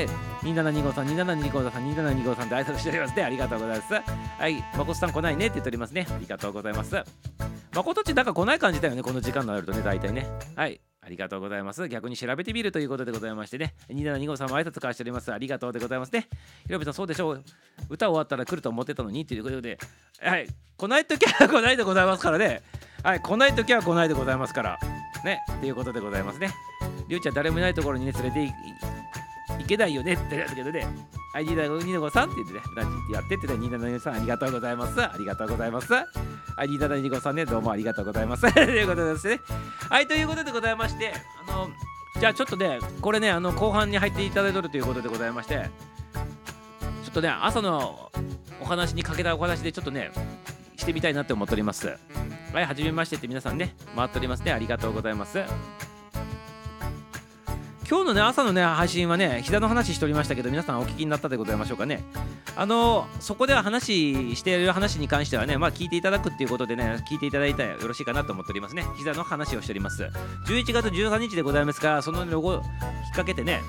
[0.00, 0.08] い、
[0.42, 3.22] 2725さん、2725さん、2725さんで挨拶しておりますね。
[3.24, 3.94] ありがとうございます。
[3.94, 6.06] はい、まこさん来ないねって言っておりますね。
[6.10, 7.02] ありがとうございます。
[7.74, 10.26] まことっちなんか来ない感じだよね、この時間になるとね、大体ね。
[10.56, 10.80] はい。
[11.12, 11.86] ありがとうございます。
[11.88, 13.74] 逆に調べてみるということでございましてね。
[13.90, 15.30] 2725さんも挨拶返しております。
[15.30, 16.26] ありがとうでございますね。
[16.66, 17.44] ひろみさん、そうでしょう。
[17.90, 19.78] 歌終わったら来ると思ってたのにということで、
[20.20, 20.48] はい。
[20.78, 22.62] 来ないときは来ないでございますからね。
[23.02, 23.20] はい。
[23.20, 24.78] 来ないときは来ないでございますから。
[25.22, 25.40] ね。
[25.60, 26.48] ということでございますね。
[27.08, 28.54] りゅうちゃん、誰もいないところにね、連れて
[29.60, 30.86] いけないよねってやつけどね。
[31.32, 35.02] はい、2725さんって言ってね、ラジってやってってね、2725さんありがとうございます。
[35.02, 35.92] ありがとうございます。
[35.92, 36.02] は
[36.64, 38.42] い、2725さんね、どうもありがとうございます。
[38.52, 39.40] ということですね。
[39.88, 41.12] はい、ということでございまして、
[41.48, 41.70] あの、
[42.20, 45.70] じゃあちょっとね、これね、あの後半に入っていただいてるということでございまして、
[47.04, 48.10] ちょっとね、朝の
[48.60, 50.10] お話にかけたお話でちょっとね、
[50.76, 51.96] してみたいなって思っております。
[52.52, 54.52] はい、はじめましてって皆さんね、回っておりますね。
[54.52, 55.38] ありがとうございます。
[57.92, 62.02] 今日のね朝のね配信はね膝の話しておりましたけど皆さんお聞きになったでございましょうかね。
[62.56, 68.86] あのそこでは話している話に関してはねまあ聞いていただくっていうことでね聞いていただいたらよろしいかなと思っておりますね。
[68.96, 70.04] 膝の話をしております。
[70.48, 72.62] 11月13日でございますからそのロゴ引っ
[73.10, 73.60] 掛けてね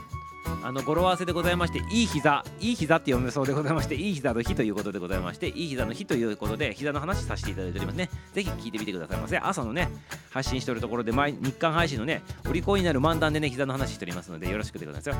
[0.64, 8.10] あの語呂合わせでございましていい膝いい膝って読めそうでございましていい膝の日ということでございましていい膝の日ということで膝の話させていただいておりますね。
[8.34, 9.38] ぜひ聞いてみてくださいませ。
[9.38, 9.90] 朝のね
[10.30, 15.16] 配信しておるところで毎日刊配信のねお利口になる漫談でね膝の話しておりますのでよろしくでございますよ。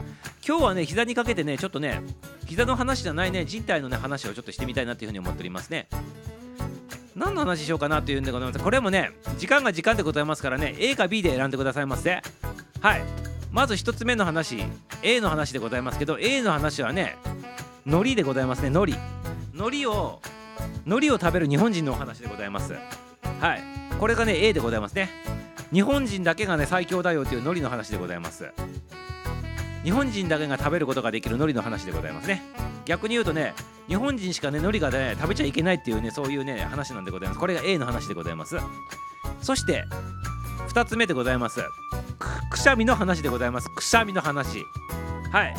[0.48, 2.02] 今日はね膝にかけてねちょっとね
[2.46, 5.88] 膝の話じゃないね人体のね話をちょっとしてみたいなというふうに思っておりますね。
[7.16, 8.64] 何の話しようかなというんでございます。
[8.64, 12.22] これもね時間が時間でございますからね A か B で選んでくださいませ。
[12.82, 13.33] はい。
[13.54, 14.64] まず1つ目の話
[15.04, 17.16] A の話でございますけど A の話はね
[17.86, 19.00] 海苔でございますね海苔。
[19.54, 20.20] 海苔を
[20.86, 22.74] 海苔を食べる日本人のお話でございます。
[23.40, 23.62] はい。
[24.00, 25.10] これがね A でございますね。
[25.72, 28.52] 日本人だけがね最強だよという海苔の話でございます。
[29.84, 32.42] 日本人だけが食べることができる海苔の話でございますね。
[32.86, 33.54] 逆に言うとね
[33.88, 37.40] 日本人しかね海苔がね食べちゃいけないっていうねそういうね話なんでございます。
[37.40, 38.58] これが A の話でございます。
[39.42, 39.84] そして
[40.70, 41.62] 2つ目でございます。
[42.52, 43.70] くしゃみの話でございます。
[43.70, 44.66] くしゃみの話。
[45.32, 45.56] はい。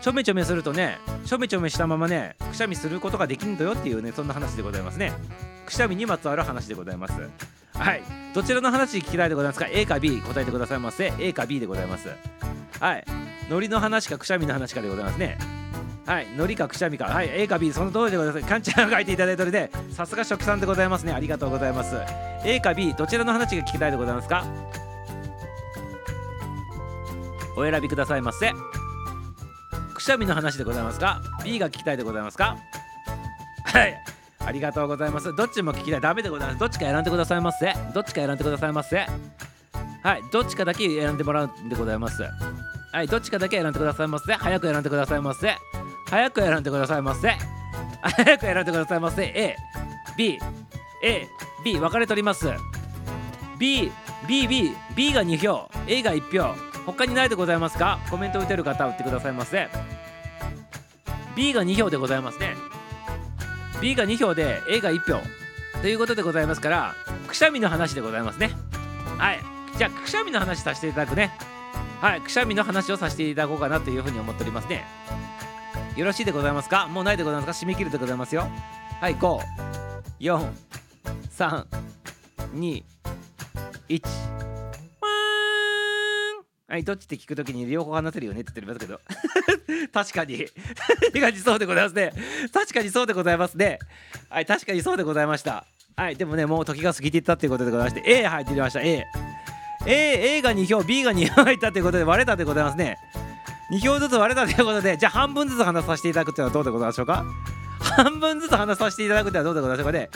[0.00, 5.12] ちょめちょめするとねちょめちょめしたままねくしゃみすることができんだよっていうねそんな話でございますね。
[5.66, 7.14] くしゃみにまつわる話でございます。
[7.74, 8.02] はい。
[8.34, 11.12] どちらの話聞きたいでございますか？A か B 答えてくださいませ。
[11.18, 12.08] A か B でございます。
[12.80, 13.04] はい。
[13.48, 15.38] 海苔の話かくしゃみの話かでございますね。
[16.06, 18.46] はい、海苔かくしゃみか、はい、A か B、その通りでございます。
[18.46, 21.12] かんちゃんが書いていただいておりで、さすが初期さんでございますね。
[21.12, 21.96] ありがとうございます。
[22.44, 24.44] A か B、どちらの話が聞きたいでございますか？
[27.56, 28.52] お選びくださいませ。
[29.94, 32.56] くしゃみの話でございますか ?B が聞きたいでございますか？
[33.64, 33.96] はい、
[34.38, 35.34] ありがとうございます。
[35.34, 36.00] どっちも聞きたい。
[36.00, 36.60] ダメでございます。
[36.60, 37.74] どっちか選んでくださいませ。
[37.92, 39.06] どっちか選んでくださいませ。
[40.04, 42.22] はい、どっちかだけ選んでもらうんでございます。
[42.92, 44.32] はい、どっちかだけ選んでくださいませ。
[44.34, 45.56] 早く選んでくださいませ。
[46.08, 47.36] 早く選んでくださいませ。
[48.00, 49.22] 早く選んでくださいませ。
[49.24, 49.56] A、
[50.16, 50.38] B、
[51.02, 51.26] A、
[51.64, 52.50] B、分かれております。
[53.58, 53.90] B、
[54.26, 56.54] B、B、B が2票、A が1票。
[56.86, 57.98] 他にないでございますか？
[58.10, 59.68] コメント打てる方打ってくださいませ。
[61.34, 62.56] B が2票でございますね
[63.82, 65.22] B が2票で A が1票
[65.82, 66.94] ということでございますから
[67.28, 68.52] くしゃみの話でございますね
[69.18, 69.40] はい
[69.76, 71.36] じゃあくしゃみの話させていただくね
[72.00, 74.86] はいくしゃみの話をさせていただこうかなというふうに思っておりますね
[75.96, 76.86] よろしいでございますか？
[76.88, 77.64] もうないでございますか？
[77.64, 78.46] 締め切るでございますよ。
[79.00, 79.40] はい5
[80.20, 80.50] 4
[81.36, 81.64] 3
[82.54, 82.82] 2
[83.88, 84.02] 1
[86.68, 89.00] はい、どっちって聞くときに両方話せるよねって言ってますけど。
[89.92, 90.46] 確かに。
[91.04, 92.12] 確かにそうでございますね。
[92.52, 93.78] 確かにそうでございますね。
[94.28, 95.64] はい確かにそうでございました。
[95.96, 98.02] はいでもねもう時が過ぎていったということでございまして。
[98.04, 98.80] A 入ってきました。
[98.82, 99.04] A
[99.86, 102.98] A, A が2票 B が2票入ったということで割れたでございますね。
[103.72, 107.24] 2票ずつ割れたということでじゃあ半分ずつ話させていただくというのはどうでございましょうか？
[107.80, 110.10] 半分ずつ話させていただくというのはどうでございましょうかね？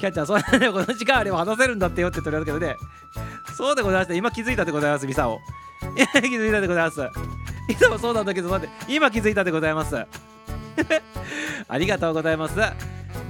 [0.00, 2.76] キャッチャーそうなんだよこの時間あれば話せるんだってよって言っておりますけどね
[3.56, 4.14] そうでございました。
[4.14, 5.38] 今気づいたでございますミサオ。
[5.96, 6.02] 気
[6.36, 7.00] づいたでございます。
[7.68, 8.74] いつもそうなんだけど待って。
[8.92, 9.96] 今気づいたでございます。
[11.68, 12.54] ありがとうございます。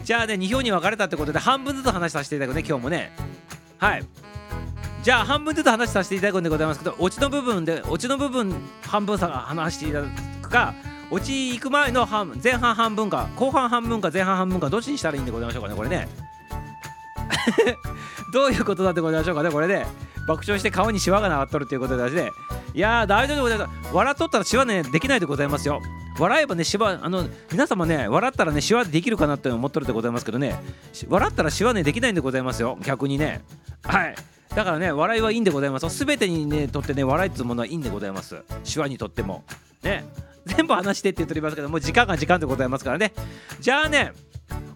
[0.05, 3.12] じゃあね2票に分かれたってことで半分ずつ話させていただくね今日もね。
[3.79, 4.05] はい。
[5.03, 10.09] じゃあ半分ずつ話させていただくんでございますけどオチの部分でオチの部分半分さ話していただ
[10.42, 10.74] くか
[11.11, 16.09] オチ行く前の半前半半分か後半半分か前半半分かどっちにしたらいいんでございましょうかねこれね。
[18.32, 19.86] どういうことだってございましょうかねこれで、
[20.26, 22.32] 爆笑して顔にシワがなっとるということで
[22.74, 23.94] いやー大丈夫でございます。
[23.94, 25.80] 笑っとったらシワねできないでございますよ。
[26.18, 30.62] 笑えばねシワあの皆様ね笑ったらねシワできるかなって思っとるでございますけどね。
[31.09, 32.78] 笑ったらシワねできないんでございますよ。
[32.82, 33.42] 逆にね。
[33.82, 34.14] はい。
[34.55, 36.05] だからね笑いはいいんでございます。
[36.05, 38.42] 全てにねとってね笑いっつうものはいいんでございます。
[38.70, 39.44] 手話にとっても。
[39.82, 40.05] ね。
[40.46, 43.12] 全部話してって言っておりますけどもう時間が時間でございますからね。
[43.61, 44.12] じゃあね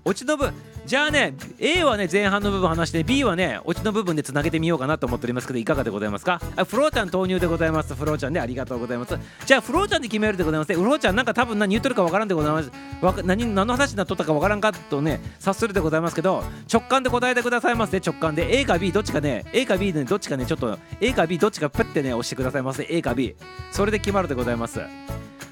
[0.04, 0.52] 落ちのぶ。
[0.86, 6.42] じゃあね A はね前半の部分話して B はねオチの部分でつなげてみようかなと思っておりますけどいかがでございますか？
[6.56, 7.94] あフローちゃん投入でございます。
[7.94, 9.18] フローちゃんねありがとうございます。
[9.46, 10.68] じゃあフローちゃんで決めるでございます。
[10.68, 12.70] ねフローちゃんなんか多分何言っとるかわからんでございます。
[13.00, 17.98] わ何何の話になっとったかわからんかとね察するでございますけど直感で答えてくださいませ。
[17.98, 18.60] 直感で。
[18.60, 19.46] A か B どっちかね。
[19.54, 20.44] A か B でどっちかね。
[20.44, 22.86] ちょっと A か B どっちかプッてね押してくださいませ。
[22.90, 23.34] A か B
[23.72, 24.80] それで決まるでございます。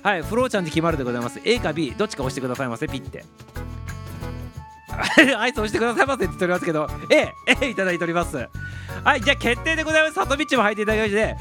[0.03, 1.41] はいフローちゃんで決まるでございます。
[1.45, 2.87] A か B どっちか押してくださいませ。
[2.87, 3.25] ピッて。
[5.37, 8.49] はい、そうしてくださいませって言っておりますけど、A、A いただいております。
[9.05, 10.15] はい、じゃあ決定でございます。
[10.15, 11.37] サトビッチも入っていただきまして、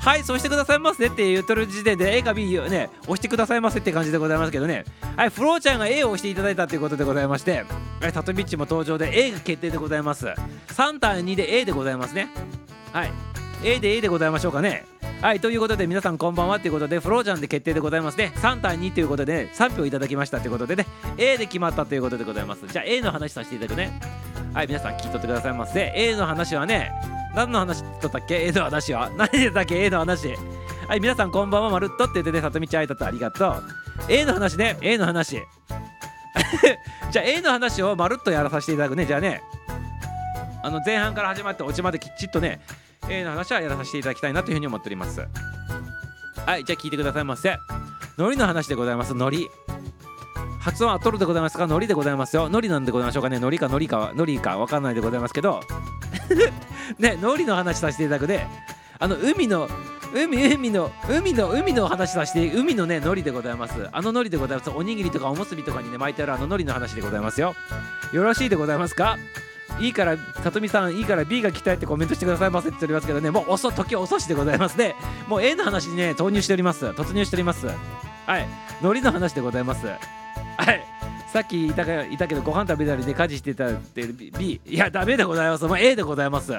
[0.00, 4.84] はい、そうしてくださいませって言ってる時点で A か B をね、押してくださいませって感じでございますけどね、
[5.16, 7.64] はい、フローちゃんが A を押していただいたということでございまして、
[8.00, 10.26] はい、サトビッチも登場で A が決定でございます。
[10.26, 12.28] 3対2で A でございますね。
[12.92, 13.10] はい、
[13.64, 14.84] A で A でございましょうかね。
[15.22, 18.32] はいということで皆さんこんばんはということでフローちゃんで決定でございますね。
[18.36, 20.86] 3対2ということで、ね3票いただきましたということでね。
[21.16, 22.66] A で決まったということでございます。
[22.68, 23.98] じゃあ A の話させていただくね。
[24.52, 25.92] はい皆さん聞いとってくださいませ。
[25.96, 26.92] A の話はね
[27.34, 29.10] 何の話とったっけ？A の話は？
[29.16, 30.28] 何でだっけ？A の話。
[30.86, 31.70] はい皆さんこんばんは。
[31.70, 33.62] まるっとって言ってねさとみちゃん挨拶ありがとう。
[34.10, 34.76] A の話ね。
[34.82, 35.36] A の話。
[37.10, 39.06] じゃあ A の話をまるっとやらさせていただくね。
[39.06, 39.42] じゃあね
[40.62, 42.60] あの前半から始まってオチまできちっとね
[43.08, 45.20] A の話はやらさせていただきたいなというふうに思っております。
[46.46, 47.56] はいじゃあ聞いてくださいませ。
[48.16, 49.50] 海苔の話でございます海苔
[50.60, 52.46] 発音はトルでございますか海苔でございますよ。
[52.46, 55.60] 海苔なんでございましょうかね海苔か海苔か海苔かわかんないでございますけど。
[56.98, 58.48] ね海苔の話させていただくね
[58.98, 59.68] あの海の
[60.14, 63.88] 海海の海の海の話させて海のね海苔でございます。
[63.92, 64.70] あの海苔でございます。
[64.70, 67.54] おにぎりとかおむすびとかにね巻いてあるあの海苔の話でございますよ。
[68.12, 69.16] よろしいでございますか？
[69.78, 74.94] いいから、さとみさん、いいから B が来たいってコメントしてくださいませって言っておりますけどね、もう遅時遅しでございますね。
[75.28, 76.86] もう A の話にね、投入しております。
[76.86, 77.66] 突入しております。
[77.66, 78.48] はい。
[78.80, 79.86] 海苔の話でございます。
[79.86, 79.94] は
[80.72, 80.84] い。
[81.32, 84.60] さっきいたけど、ご飯食べたりで家事してたって B。
[84.64, 85.64] いや、ダメでございます。
[85.66, 86.54] もう A でございます。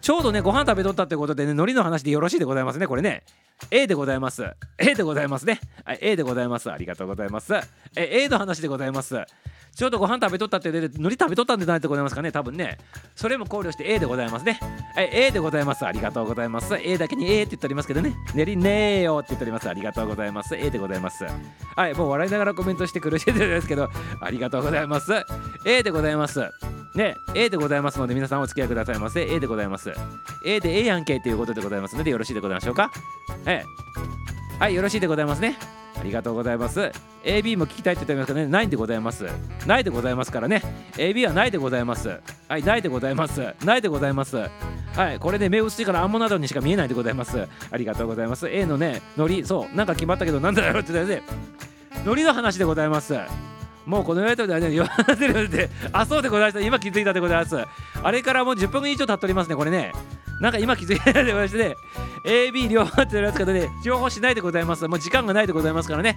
[0.00, 3.24] ちょうどね、ご飯食べとったってことでね、海苔の話でよろしいでございますね、これね。
[3.70, 4.44] A でございます。
[4.78, 5.60] A でございますね。
[5.84, 6.70] はい、A でございます。
[6.70, 7.54] ありがとうございます。
[7.96, 9.16] え A の話でございます。
[9.74, 12.76] ちょうどご飯食べとったってで海苔食べとったんでないでございますかね多分ね。
[13.16, 14.58] それも考慮して A でございますね。
[14.94, 15.86] はい A でございます。
[15.86, 16.74] ありがとうございます。
[16.76, 18.14] A だけに A って言っておりますけどね。
[18.34, 19.68] 練りねえよって言っております。
[19.68, 20.54] ありがとうございます。
[20.54, 21.24] A でございます。
[21.24, 23.88] はいもう笑いながらコメントして苦しんでですけど
[24.20, 25.12] ありがとうございます。
[25.64, 26.40] A でございます。
[26.94, 29.22] ね A でございますので皆さんお付き合いくださいませ。
[29.26, 29.90] A でございます。
[30.44, 32.90] A で A やんけということでございますのでよろしいでございましょうか。
[33.52, 35.56] ええはいよろしいでございますね
[35.98, 36.90] ありがとうございます。
[37.22, 39.26] AB も聞きたいって言ってますけどね、ないんでございます。
[39.66, 40.62] ないでございますからね。
[40.94, 42.18] AB はないでございます。
[42.48, 43.54] はい、ないでございます。
[43.64, 44.36] ないでございます。
[44.36, 47.46] はい、これね、目薄いからアンモなどにしか見えないでございます。
[47.70, 48.48] ありがとうございます。
[48.48, 51.22] A のね、ノリ、そう、なんか決まったけど、なんだろうって言ってね、
[52.04, 53.14] ノリの話でございます。
[53.86, 56.64] もうこのやりとりではね、言わせるので、あ、そうでございます。
[56.64, 57.56] 今気づいたでございます。
[58.02, 59.92] あれからもう10分以上経っておりますね、これね。
[60.40, 61.74] なんか今気づいたでございましてね、
[62.24, 64.86] AB 両方って言われますけどね、情報しないでございます。
[64.88, 66.16] もう時間がないでございますからね。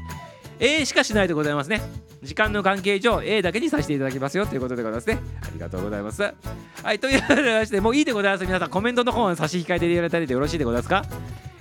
[0.60, 1.82] A しかしないでございますね。
[2.24, 5.20] 時間の関係上 A だけにさせていただきますよということでございますね。
[5.42, 6.22] ありがとうございます。
[6.22, 8.46] はいというわけでましてもういいでございます。
[8.46, 11.06] 皆さんコメントの方は差し控えていただいたりでよろしいでございますか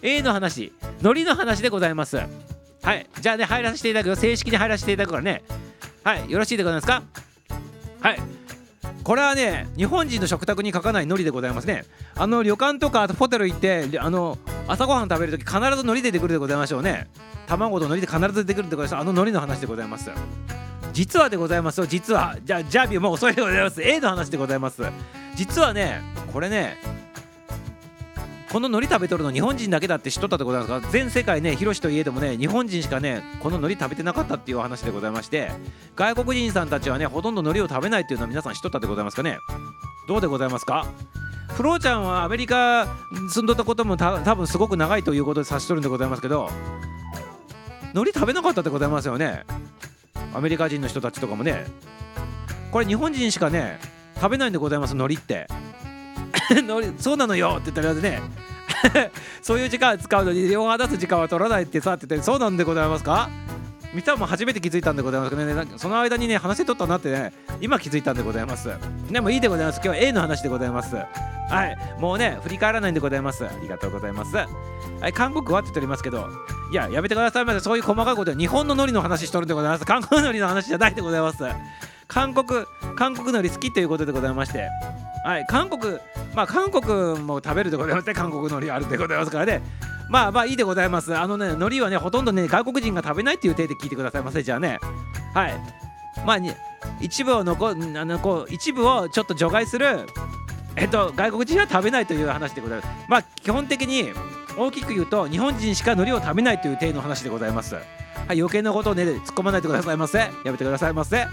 [0.03, 0.73] ？A の話
[1.03, 2.17] ノリの話でございます。
[2.17, 4.17] はいじゃあね入らせていただくよ。
[4.17, 5.43] 正式に入らせていただくからね。
[6.05, 7.03] はいよろしいでございますか？
[8.01, 8.19] はい。
[9.05, 11.85] これはね日本人の食卓に欠かない海苔でございますね。
[12.17, 17.07] あの旅館とかホテル行ってあの朝ごはん食べる時必ず海苔出てくるでございましょうね。
[17.47, 19.01] 卵と海苔で必ず出てくるでございます。
[19.01, 20.11] あの海苔の話でございます。
[20.95, 22.37] 実はでございますよ実は。
[22.43, 23.83] じゃあジャビーもう遅いでございます。
[23.83, 24.83] A の話でございます。
[25.35, 26.01] 実はね
[26.33, 26.79] これね
[28.55, 30.89] この海苔食べとるの日本人だけだって知っとったでございますか？
[30.93, 35.51] 全世界ね広しといえどもね日本人しかねこの海苔食べてなかったっていうお話でございまして
[35.97, 39.39] 外国人さんたちはねほとんど海苔を食べないっていうのは皆さん知っとったでございますかね？
[40.07, 40.87] どうでございますか？
[41.49, 42.87] フローちゃんはアメリカ
[43.29, 46.49] 住んどったこともた多分すごく長いということで察しとるんでございますけど
[47.93, 49.43] 海苔食べなかったでございますよね？
[50.33, 51.67] アメリカ人の人たちとかもね。
[52.71, 53.81] これ日本人しかね
[54.15, 55.49] 食べないんでございます海苔って。
[56.99, 57.57] そうなのよ。
[57.59, 58.23] って言ったらね。
[59.43, 63.29] そういう時間使うのに両方出す時間は取らないってさって言ってそうなんでございますか？
[63.95, 65.67] 見たも初めて気づいたんでございますけどね。
[65.77, 67.33] その間にね話せとったなってね。
[67.61, 68.69] 今気づいたんでございます。
[69.11, 69.77] でもいいでございます。
[69.77, 70.97] 今日は A の話でございます。
[70.97, 71.05] は
[71.67, 71.77] い。
[72.01, 73.45] もうね振り返らないんでございます。
[73.45, 74.35] ありがとうございます。
[74.37, 74.47] は
[75.09, 75.13] い。
[75.13, 76.29] 韓国はって言っておりますけど
[76.73, 77.61] いややめてくださいませ。
[77.61, 79.85] そういう細かいことは日本の海苔の話しとるんでございます。
[79.85, 81.39] 韓国の海苔の話じゃないでございます。
[82.09, 82.65] 韓国
[82.97, 84.69] 韓国海苔好きということでございまして。
[85.25, 85.99] はい韓国
[86.35, 88.15] まあ韓国も食べるでございますね。
[88.15, 89.63] 韓国海苔あるでございますからね。
[90.11, 91.17] まあまあいいでございます。
[91.17, 94.79] あのね海苔はねほとんどね外国人が食べないっていう体で聞いてくださいませじゃあね。
[95.33, 95.55] はい。
[96.27, 96.53] まあに
[97.01, 100.07] 一部を残あのこう一部をちょっと除外する
[100.77, 102.89] えっと外国人は食べないという話でございます。
[103.09, 104.13] まあ基本的に
[104.59, 107.77] 大きく言うと日本人しか海苔を食べないという体の話でございます。
[108.27, 111.29] はい余計なことをね突っ込まないでくださいませやめてくださいませ あ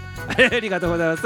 [0.60, 1.22] りがとうございます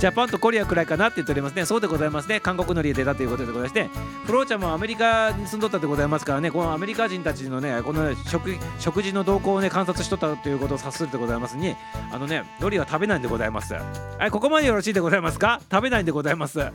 [0.00, 1.66] ジャパンとコリアくらいかなって言っておりますね。
[1.66, 2.40] そうでございますね。
[2.40, 3.90] 韓国のりで出たということでございまして、
[4.24, 11.76] フローちゃんもアメリカに住んどったでございますからね、このアメリカ人たちのね、この食食事の動向をね、観察しとったということを察するでございますに、
[12.10, 13.74] あのね、海苔は食べないんでございます。
[13.74, 15.60] はい、ここまでよろしいでございますか？
[15.70, 16.60] 食べないんでございます。
[16.60, 16.70] は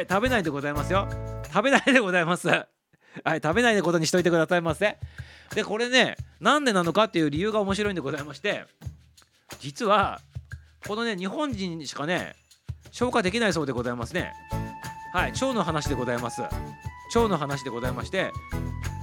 [0.00, 1.06] い、食べないでございますよ。
[1.54, 2.48] 食べないでございます。
[3.24, 4.98] はい、食べないでことにしといてくださいませ。
[5.54, 8.64] で、これね、なんでなのかっていう理由が面白いんでございまして、
[9.58, 10.20] 実は、
[10.86, 12.36] このね、日本人しかね、
[12.92, 14.32] 消化できないそうでございますね。
[15.12, 16.42] はい、腸の話でございます。
[16.42, 18.30] 腸の話でございまして、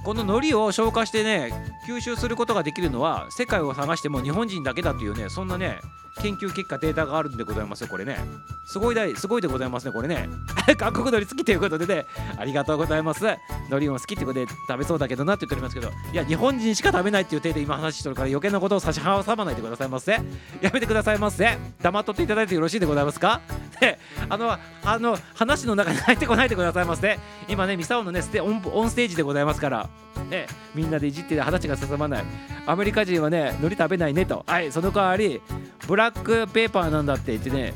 [0.04, 1.52] この海苔を消化してね、
[1.86, 5.80] 吸収することができるのは、世界を探しても日本人だけだというね、そんなね、
[6.22, 8.18] 研究結果、データがあるんでございますよ、これね。
[8.66, 10.28] すごいだい、すごいでございますね、これね。
[10.76, 13.24] 韓国海苔好きということでね、ありがとうございます。
[13.24, 13.36] 海
[13.70, 20.12] 苔も好きってことで食べそうだけどなって言っておりますけど、いや、日本人しか食べないっていう体で今話してるから余計なことを差し挟まないでくださいませ。
[20.60, 21.56] やめてくださいませ。
[21.80, 23.40] 黙っとっていただいてよろしいでございますか？
[23.80, 27.18] で、あの、あの、話の中に入ってこないでくださいませ。
[27.48, 29.87] 今ね、ミサオのね、ステオンオンステージでございますから、
[30.30, 32.24] ね、みんなでいじって話が進まない。
[32.66, 34.44] アメリカ人はね、海苔食べないねと。
[34.46, 35.40] はい、その代わり、
[35.86, 37.72] ブラックペーパーなんだって言ってね、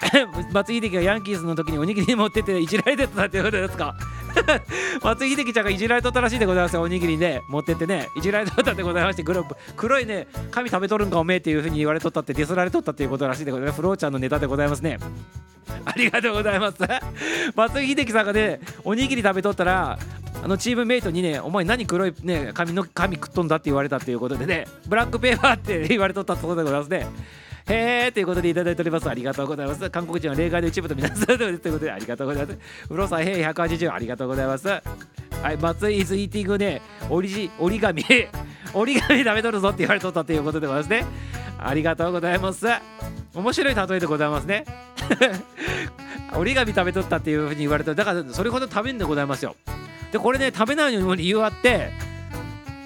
[0.52, 3.94] 松井秀喜がヤンキースの時におにぎり持ってていじられてたっていうことですか？
[5.02, 9.44] 松井秀喜ちゃんがいじられとったらしいでございますよおにぎりね 持ってってねいじられとったでございまして黒
[9.76, 13.76] 黒いね髪食べとるんかおめえっていうふうに言われとったってディスられとったっていうことらしいでございます。
[13.76, 14.98] フローちゃんのネタでございますね。
[15.84, 16.78] ありがとうございます。
[17.54, 19.98] 松井秀喜さんがねおにぎり食べとったら
[20.42, 27.06] あのチームメイトにね、お前何黒いね、髪の髪食っとんだって言われたっていうことでね、ブラックペーパーって言われとったそうでございますね。
[27.66, 29.08] へーということでいただいております。
[29.08, 29.90] ありがとうございます。
[29.90, 32.58] 韓国人は例外の一部と皆さんということでありがとうございます。
[32.88, 34.68] フローさん、へー180ありがとうございます。
[34.68, 34.82] は
[35.52, 38.04] い、松井イズイーティングね、折り折り紙、
[38.74, 41.06] 折り紙食べとるぞって言われとったということでございますね。
[41.58, 42.66] ありがとうございます。
[43.34, 44.64] 面白い例えでございますね。
[46.36, 49.56] 折り紙食べとったっていうふうに言われただからそれほど食べんでございますよ。
[50.12, 51.90] でこれね食べないのにも理由あって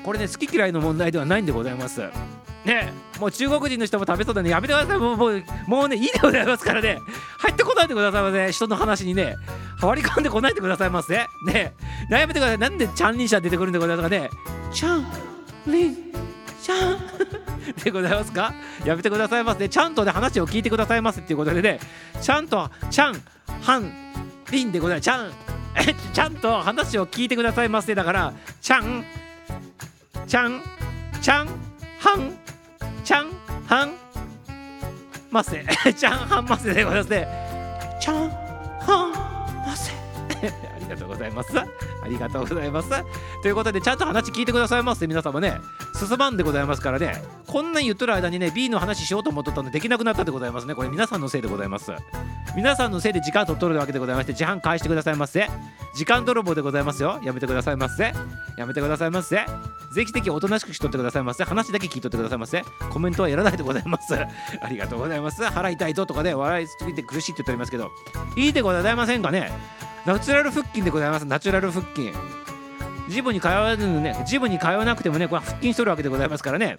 [0.03, 2.03] これね好き嫌いの問題ではないんでございます
[2.65, 4.51] ねもう中国人の人も食べそうだね。
[4.51, 4.99] やめてください。
[4.99, 6.99] もうもうもうねいいでございますからね。
[7.39, 9.37] 入ってこないでくださいませ人の話にね。
[9.83, 11.75] 割り込んでこないでくださいませね。
[12.11, 12.59] やめてください。
[12.59, 14.31] なんでチャンリンシャ出てくるんでございますかね。
[14.73, 15.07] チャン
[15.67, 15.95] リン
[16.61, 16.99] シャン。
[17.83, 18.53] でございますか？
[18.85, 21.81] やめてくださいませちゃんとね話を聞いてくださいませっていうことでね。
[22.21, 23.23] ちゃんとチャン
[23.63, 23.93] ハン
[24.51, 25.05] リンでございます。
[25.05, 25.33] チャン
[26.13, 29.05] ちゃんと話を聞いてくださいませだからちゃん
[30.27, 30.63] ちゃん
[31.21, 31.49] ちゃん
[31.99, 32.33] はん
[33.05, 33.31] ちゃん
[33.67, 33.93] はん
[35.31, 35.63] ませ
[35.95, 37.29] ちゃんはんませでございますね。
[38.01, 38.31] ちゃん
[38.81, 41.59] はんませありがとうございます。
[41.59, 41.67] あ
[42.09, 42.89] りがとうございます。
[43.43, 45.61] ということでちゃんと話聞いてくださいませ皆様ね。
[45.95, 47.23] 進まんでございますからね。
[47.47, 50.75] こんなん言っとる間にね B の話しようと思っとったのでできなくなったでございますね。
[50.75, 51.93] これ皆さんのせいでございます。
[52.57, 55.49] 皆さんのせいで時間取るわけでございまして時間返してくださいませ。
[55.95, 57.21] 時間泥棒でございますよ。
[57.25, 58.13] やめてくださいませ。
[58.57, 59.45] やめてくださいませ。
[59.93, 61.43] ぜひぜひおとなしくしとってくださいませ。
[61.43, 62.63] 話だけ聞いとってくださいませ。
[62.91, 64.15] コメントはやらないでございます。
[64.15, 65.43] ありがとうございます。
[65.45, 67.91] 腹痛いぞとかね笑いすぎて苦しいって言っておりますけど。
[68.37, 69.51] いいでございませんかね。
[70.07, 71.27] ナチュラル腹筋でございます。
[71.27, 72.13] ナチュラル腹筋。
[73.09, 76.79] ジムに通わずにねジムに通わなくてもねこれ腹筋しとるわけでございますからね。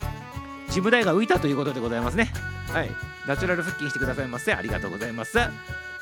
[0.70, 2.32] ジム代が浮いたということでございますね。
[2.72, 2.92] はい。
[3.28, 5.38] ナチュラル腹筋してくださいませありがとうございます。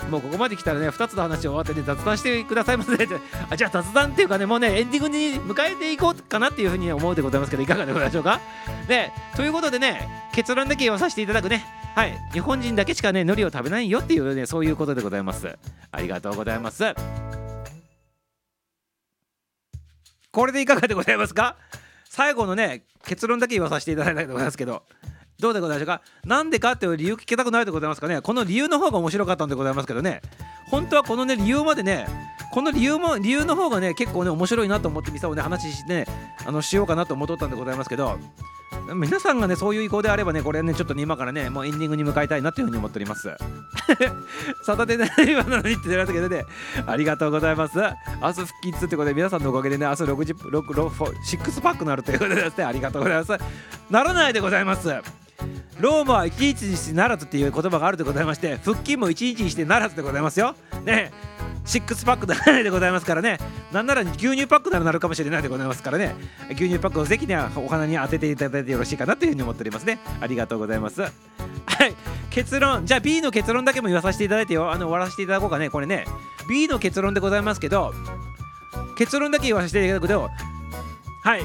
[0.09, 2.91] もうここまで来たらね2つの話終わってね雑談してくださいませ
[3.49, 8.41] あじゃあ雑談っていうかねもうねエンディングに迎えていこうかなっていうふうに思うでございますけどいかがでございましょうか？
[8.89, 9.14] ね。
[9.38, 11.66] ということでね結論だけ言わさせていただくね。
[11.95, 12.18] はい。
[12.34, 15.57] 日本人だけしかね海苔を食べないよっていうねそういうことでございます。
[15.91, 16.84] ありがとうございます。
[20.32, 21.55] これでいかがでございますか？
[22.14, 24.84] 最後のね結論だけ言わさせていただきたいと思いますけど
[25.39, 26.03] どうでございましょうか？
[26.24, 28.22] なんでかっていう理由聞きたくないでございますかね？
[28.22, 30.22] この理由の方が面白かったんでございますけどね。
[30.70, 32.05] 本当はこのね理由までね
[32.51, 36.05] この理由も理由の方がね結構ね面白いなと思ってみさをね話してね
[36.45, 38.20] あのしようかなと思っとったんでございますけど
[38.95, 43.36] 皆さんがねそういう意向であればねこれねちょっとね今からねもうエンディングに向かいたいなというふうに思っております。
[44.63, 46.45] サタデーナイトなのにって言われたけどね
[46.86, 47.78] ありがとうございます。
[47.78, 53.38] 明日復帰っつってことで皆さんのおかげでね明日6時6 6 6パックなるということでですねありがとうございます。
[53.89, 54.89] ならないでございます。
[55.79, 60.55] ローマは一日にしてならずっていう言葉があるでございまして腹筋も一日にしてならずでございますよ。
[60.86, 61.11] ね。
[61.65, 63.38] シックスパックならないでございますからね。
[63.71, 66.15] なんなら牛乳パックならなるかもしれないでございますからね。
[66.51, 69.99] 牛乳パックをぜひねお花に当てていただいてよろしいかなというふうに思っておりますね。
[70.21, 71.01] ありがとうございます。
[71.01, 71.11] はい。
[72.29, 72.86] 結論。
[72.86, 74.71] じゃあ B の結論だけも言わさせていただいてよ。
[74.71, 75.69] あの終わらせていただこうかね。
[75.69, 76.05] これね。
[76.49, 77.93] B の結論でございますけど
[78.97, 80.29] 結論だけ言わせていただくと
[81.23, 81.41] はい。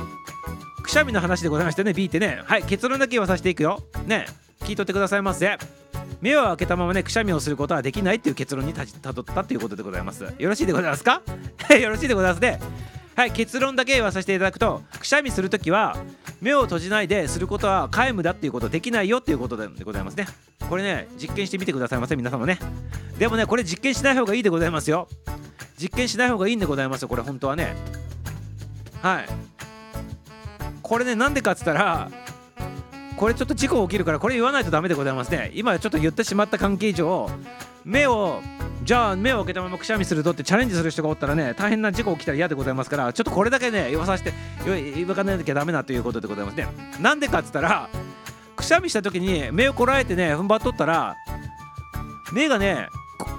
[0.89, 2.41] くしゃみの話でございましたね B ってね。
[2.47, 3.82] はい結論だけ言わさせていくよ。
[4.07, 4.24] ね
[4.61, 5.59] 聞いとってくださいませ。
[6.22, 10.24] 目を開けたままねくしゃみをすることはできないっていう結論にたどったということでございます。
[10.39, 11.20] よろしいでございますか？
[11.78, 12.59] よろしいでございますね。
[13.16, 15.95] はい結論だけ言わさせていただくとくしゃみするときは
[16.41, 20.26] 目を閉じないですることは皆無だっていうことできないよっていうことでございますね。
[20.70, 22.59] これね実験してみてくださいませ皆様ね。
[23.18, 25.07] でもねこれ実験しない方がいいでございますよ。
[25.78, 27.76] 実験しない方がいいんでございますよこれ本当はね。
[29.03, 29.58] はい。
[30.83, 32.11] これねなんでかっつったら
[33.16, 35.51] これちょっと事故起きるからこれ言わないとダメでございますね。
[35.55, 37.29] 今ちょっと言ってしまった関係上
[37.85, 38.41] 目を
[38.85, 44.33] じゃあ目を開けたままくしゃみするとってチャレンジする人がおったらね大変な事故起きたら嫌でございますからちょっとこれだけね言わさせて
[44.64, 46.68] 言わかなきゃダメなということでございますね。
[47.01, 47.89] なんでかっつったら
[48.55, 51.16] くしゃみした時に目をこらえてね踏ん張っとったら
[52.33, 52.89] 目がね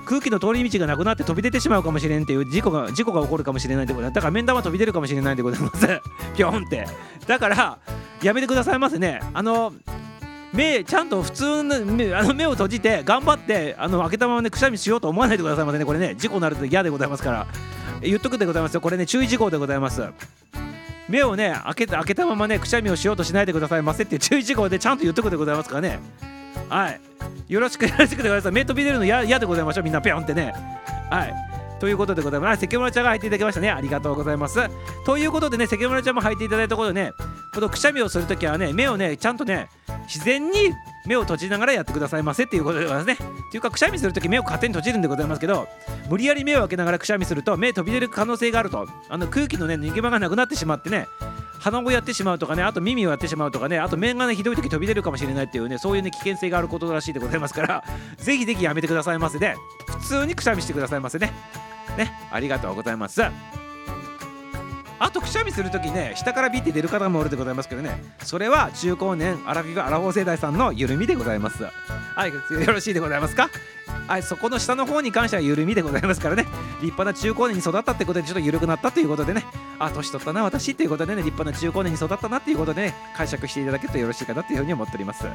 [0.09, 5.87] 空気の通り道がなくなって飛び出てしまうかもしれんっていう事故が事故が起こるかもしれないでございますだから面談は飛び出るかもしれないでございます。
[6.35, 6.87] ピョンって。
[7.27, 7.77] だから
[8.23, 9.19] やめてくださいませね。
[9.35, 9.71] あの
[10.51, 15.85] 目ちゃんと普通の目あの目を閉じて頑張ってあの開けたままねくしゃみしようと思わないでくださいませね。
[15.85, 17.47] これね事故になると嫌でございますから。
[18.01, 18.81] 言っとくでございますよ。
[18.81, 20.01] これね注意事項でございます。
[21.07, 25.99] 目をね開け開けたままねくしゃみをしようとしないでくださいませって注意事項でちゃんと言っとくでございますからね。
[26.67, 27.01] はい
[27.47, 30.53] よろしくよろしくでございます目飛び出るの嫌でございましょうみんなぴょんってね
[31.09, 31.49] はい
[31.79, 32.59] ということでございます。
[32.59, 33.71] 関村ちゃんが入っていただきましたね。
[33.71, 34.59] ありがとうございます。
[35.05, 37.13] ということでね、関村ちゃんも入っていただいたことでね、
[37.53, 39.69] このくしゃみをするときはね、目をね、ちゃんとね、
[40.05, 40.73] 自然に
[41.09, 43.17] 目を閉じながらやってくださいませっていうことでございますね。
[43.49, 45.67] というか、くしゃみするとき目を勝手に閉じるんでございますけど、
[46.07, 51.07] 無理やり目を開けながらくしゃみすると、目飛び出る可能性があると、あの空気のね、逃げ場がなくなってしまってね、
[51.57, 57.83] 鼻をやってしまうとかね、あと耳をやってしまうとかね、あと面がね、ひどい時飛び出るかもしれないっていうね、そういうね、危険性があることらしいでございますから、
[58.17, 59.55] ぜひぜひやめてくださいませで、
[59.87, 61.33] 普通にくしゃみしてくださいませね。
[61.97, 63.23] ね、ありがとうございます。
[64.99, 68.01] あとくしゃみする時ね下からビって出る方もおるでございますけどね。
[68.23, 71.63] それは中高年アラフィフアラフォー世代さんの緩みでございます。
[71.63, 72.41] はいよ
[72.73, 73.49] ろしいでございますか？
[74.07, 76.43] はいそこの下の方に関しては緩みでございますからね。
[76.81, 79.45] 立派な中高年に育ったってことでちょっと緩くなったということでね。
[79.77, 81.21] あ年取ったな私っていうことでね。
[81.21, 85.25] 立派な中高年に育ったなっていうことでね解釈していただけるとよろしいかなというふうに思っております。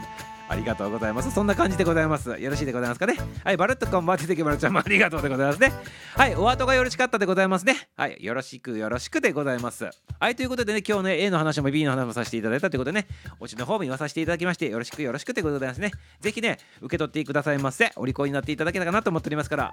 [0.47, 1.31] ありがとうございます。
[1.31, 2.29] そんな感じでございます。
[2.29, 3.17] よろしいでございますかね。
[3.45, 5.73] はいバルットコンバーティテキバルちゃんもありがとうでございますね。
[6.17, 7.89] はいお後がよろしかったでございますね。
[7.97, 9.89] はいよろしくよろしくでございます。
[10.21, 13.07] はいということでね今日ね A の話も B の話もさせていただいたということでね
[13.41, 15.93] おちの方も言わさせていただきましてよろしくよろしくでございますね。
[16.21, 17.93] ぜひね受け取ってくださいませ。
[17.97, 19.73] お利口になっていただけたかなと思っておりますから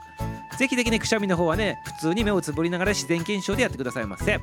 [0.57, 4.39] ぜひぜひねくしゃみの方はね普通に目をつぶりながら自然検証でやってくださいませ。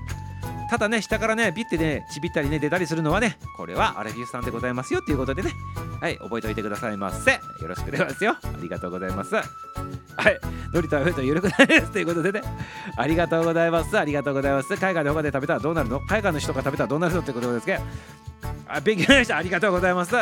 [0.70, 5.50] ただね下からねビッてねちびったりね出たりするのはねこれはアレフィフさんでございますよということでね。
[5.98, 7.32] はい覚えておいてくださいませ。
[7.32, 8.32] よろしくでございますよ。
[8.32, 9.34] ありがとうございます。
[9.34, 9.46] はい
[10.74, 12.42] のりとはふと緩くないですということでね。
[12.96, 13.98] ありがとうございます。
[13.98, 14.76] ありがとうございます。
[14.76, 16.00] 海外で他で食べたらどうなるの？
[16.00, 17.82] 海外の人が食べたらどうなるのってことですけど。
[18.68, 19.36] あ勉強になりました。
[19.38, 20.14] ありがとうございます。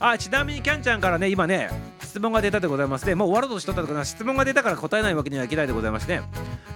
[0.00, 1.70] あちなみにキャンちゃんからね今ね
[2.00, 3.06] 質問が出たでございます。
[3.06, 6.22] ねもう終わろうとしとったとか質問が出たから答えないわけにはいけないでございますね。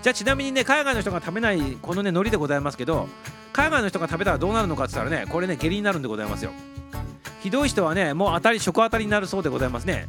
[0.02, 3.08] じゃあちなみにね海外の人が食べないこのね海苔でございますけど
[3.52, 6.52] 海外の人が食べたらどうなるのかって言ったらねこれね下痢になるんでございますよ。
[7.40, 10.06] ひどい人はねもう当たり食当たりになるそうでございますね。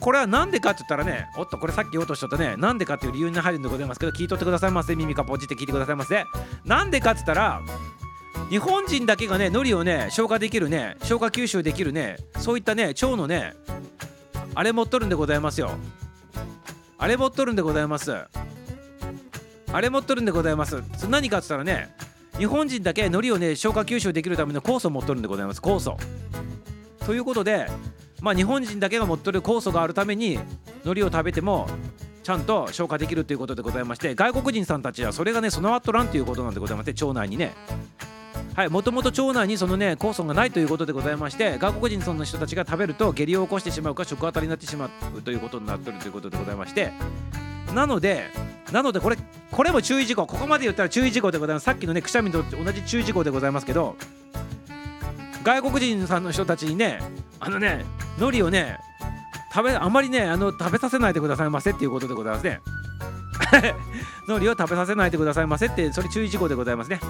[0.00, 2.56] これはなんでかって言ったらねおっとこれさっき言おうとしとったね。
[2.56, 6.24] なんでかっていう理由に入るんでございますけど聞いとってくださいませ耳かポジって聞いてくださいませ。
[6.64, 7.60] なんでかって言ったら
[8.48, 13.54] 日本人だけがね海苔をね消化できるね消化吸収できるねそういったね腸のね
[14.54, 15.72] あれ持っとるんでございますよ。
[17.00, 18.12] あれ持っとるんでございます。
[19.72, 20.82] あれ持っとるんでございます。
[20.98, 21.88] そ何かって言ったらね
[22.36, 25.62] 日本人だけ海苔をね消化吸収できるための酵素を持っとるんでございます。
[25.62, 25.96] 酵素。
[27.06, 27.68] ということで
[28.20, 30.36] まあ日本人だけが持っとる酵素があるために
[30.84, 31.66] 海苔を食べても
[32.22, 37.54] ちゃんと消化できるということでございまして外国人さんたちはそれがね備わっとらんということなんでございまして腸内にね。
[38.54, 46.92] はいもともと腸内にそのね酵素がないということでございまして外国人その人たちが食べると下痢を起こしてしまうか食当たりになってしまうということになってるということでございまして
[47.74, 48.26] なので
[48.72, 49.16] なのでこれ
[49.50, 51.64] これも注意事項ここまで言ったら注意事項でございます。
[51.64, 53.96] さっきのねくしゃみと同じ注意事項でございますけど
[55.42, 57.00] 外国人さんの人たちにね
[57.40, 57.84] あのね
[58.18, 58.78] 海苔をね
[59.52, 62.60] 食べあまりねあの食べさせないでくださいませっていうことでございますね。
[64.26, 67.00] 海苔を食べさせないでくださいませってそれ注意事項でございますね。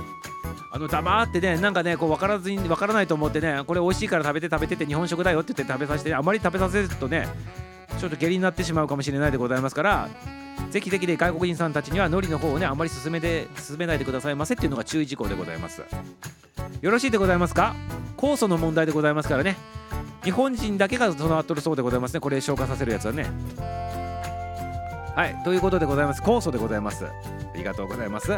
[0.72, 7.28] あの黙ってねなんかねこう分からずに分からないと思ってねこれ美味しいから食べて食べてって日本食だよって言って食べさせてあまり食べさせるとね
[7.98, 10.08] ちょっと下痢になってしまうかもしれないでございますから
[10.70, 15.82] ぜひぜひで外国人さんたちには海苔の方をねあまり進めて進めないでくださいませっていうのが注意事項でございます。
[16.80, 17.74] よろしいでございますか？
[18.16, 19.56] 酵素の問題でございますからね。
[20.22, 22.20] 日本人だけが備わっとるそうでございますね。
[22.20, 23.26] これ消化させるやつはね。
[25.14, 26.22] はいということでございます。
[26.22, 27.04] 酵素でございます。
[27.06, 27.10] あ
[27.54, 28.32] りがとうございます。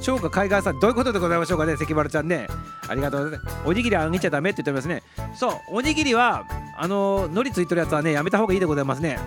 [0.00, 2.48] 超過海外産どういうことでございましょうかね関丸ちゃんね。
[2.88, 3.56] ありがとうございます。
[3.66, 5.02] おにぎりあげちゃダメって言ってますね。
[5.34, 6.44] そうおにぎりは
[6.76, 9.18] あののりついてるやつはねやめた方がいいでございますね。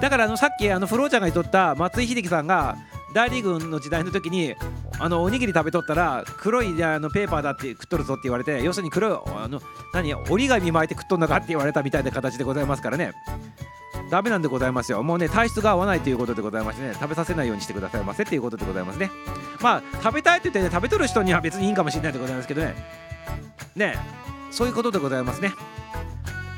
[0.00, 2.76] だからあのさっきあのフローちゃんが言っとった松井秀喜さんが
[3.12, 4.54] 大リーグの時代の時に
[4.98, 9.60] あのおにぎり食べとったら黒いあのペーパーだって食っとるぞって言われて要するに黒いあの
[9.92, 13.12] 何折り紙巻いて食っとんのかって言われたみたいな形でございますからね。
[14.10, 15.02] ダメなんでございますよ。
[15.02, 19.10] もうね体質が合わないということでございましてね食べさせないようにしてくださいませっていうことでございますね。
[19.60, 22.74] まあ食べたいって言ってね食べとる人には別にいいんかもしれないでございますけどね。
[23.76, 23.96] ね
[24.50, 25.52] そういうことでございますね。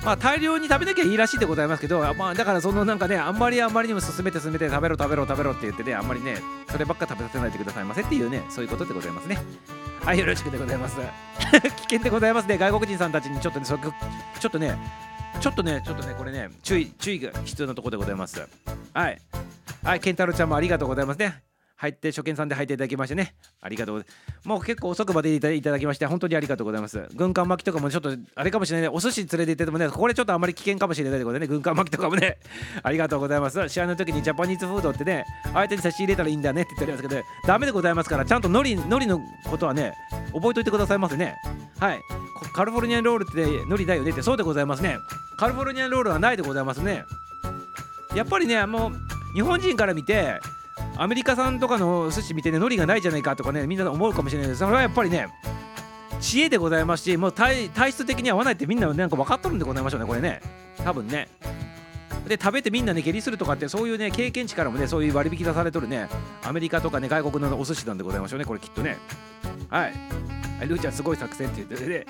[0.05, 6.39] まあ大量に食べなきゃいいらしいでございますけどまあだからそのなんかねあんまりあんまりにも進めて進めて食べろ食べろ食べろって言ってねあんまりね
[6.69, 9.39] そればっか食べさせないでくださいませっていうねそういうことでございますね。
[10.05, 10.97] はいよろしくでございます。
[11.53, 12.59] 危険でございますね。
[12.59, 14.77] 外国人さんたちにちょっとねそちょっとね
[15.41, 18.41] ちょっとねちょっとねこれね注意注意が必要なところでございます。
[18.95, 19.19] はい。
[19.85, 21.52] はい健太郎ちゃんもありがとうございますね。
[21.83, 23.35] 入って初見さんで入っていただきましてね。
[23.61, 24.07] ありがとう。
[24.45, 27.09] もう結構遅くまでいただきまして本当にありがとうございます。
[27.17, 31.49] 軍艦巻きとかもちょっとあれかもしれないお寿司連れて行っててもねこれちょっとあまり危険かもしれないということでね。
[31.49, 32.39] 軍艦巻きとかもね。
[32.85, 33.69] ありがとうございます。
[33.69, 39.93] 試合の時にジャパニーズフードってね相手に差し入れたらいいんだねって言っておりますけど、ね、ダメでございますからちゃんと海苔海苔のことはね
[40.33, 41.35] 覚えといてくださいませね。
[41.81, 42.01] はい。
[42.55, 44.99] カリフォルニアンロールって海苔だよねってそうでございますね。
[45.37, 47.05] カリフォルニアンロールはないでございますね。
[48.15, 48.93] やっぱりねもう
[49.35, 50.39] 日本人から見て
[50.97, 54.61] アメリカ産とかの寿司見てね海苔がないじゃないかとかねみんな思うかもしれないです。
[54.61, 55.29] それはやっぱりね
[56.21, 60.41] 知恵でございますしもう体質的に合わないってみんななんか分かっとるんでございましょうねこれね。
[60.85, 61.29] 多分ね。
[62.29, 66.09] で食べてみんなね下痢するとかってそういうね経験値からもねそういう割引出されとるね
[66.45, 68.99] アメリカとかね外国のお寿司なんでございましょうねこれきっとね。
[69.69, 69.83] はい。
[69.83, 69.93] はい
[70.69, 72.07] ルーちゃんすごい作戦って言ってね。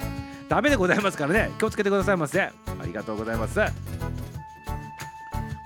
[0.48, 1.50] ダメでございますからね。
[1.59, 2.42] 気をつけてくださいませ。
[2.42, 2.52] あ
[2.84, 3.60] りがとうございます。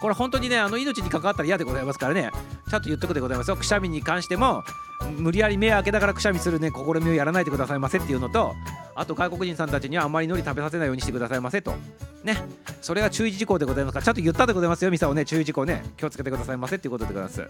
[0.01, 2.31] これ本当にねあの命に関わったら嫌でございますからね。
[2.69, 3.57] ちゃんと言っとくでございますよ。
[3.57, 4.63] くしゃみに関しても
[5.19, 6.71] 無理やり目開けながらくしゃみするね。
[6.71, 8.55] 試みをやらないでくださいませっていうのと
[8.95, 11.75] あと外国人さんたちにはあんまり海苔食べさせないようにしてくださいませと。
[12.25, 12.37] ね。
[12.83, 14.91] それが注意事項でございますからちゃんと言ったでございますよ。
[14.91, 15.85] ミサをね注意事項ね。
[15.97, 17.49] 気をつけてくださいませっていうことでございます。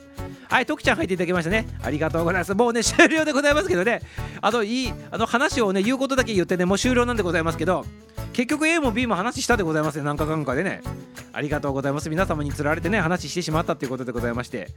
[0.49, 1.67] はい徳ちゃん入っていただきましたね。
[1.83, 2.55] ありがとうございます。
[2.55, 4.01] もうね終了でございますけどね。
[4.41, 7.85] あといいあの話をね言うことだけ言ってねもう終了なんでございますけど
[8.37, 10.83] 結局 A も B も話したでございますね何かかんかでね。
[11.33, 12.11] ありがとうございます。
[12.11, 14.69] 皆様につられてね話してしまったということでございまして。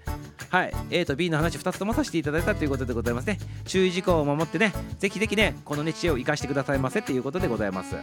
[0.49, 0.73] はい。
[0.91, 3.37] A と B の話2つともさせていただいたということでございますね。
[3.65, 7.95] 注意事項を守ってねぜひぜひねこのね知恵を生かしてくださいませっていうことでございます。
[7.95, 8.01] 1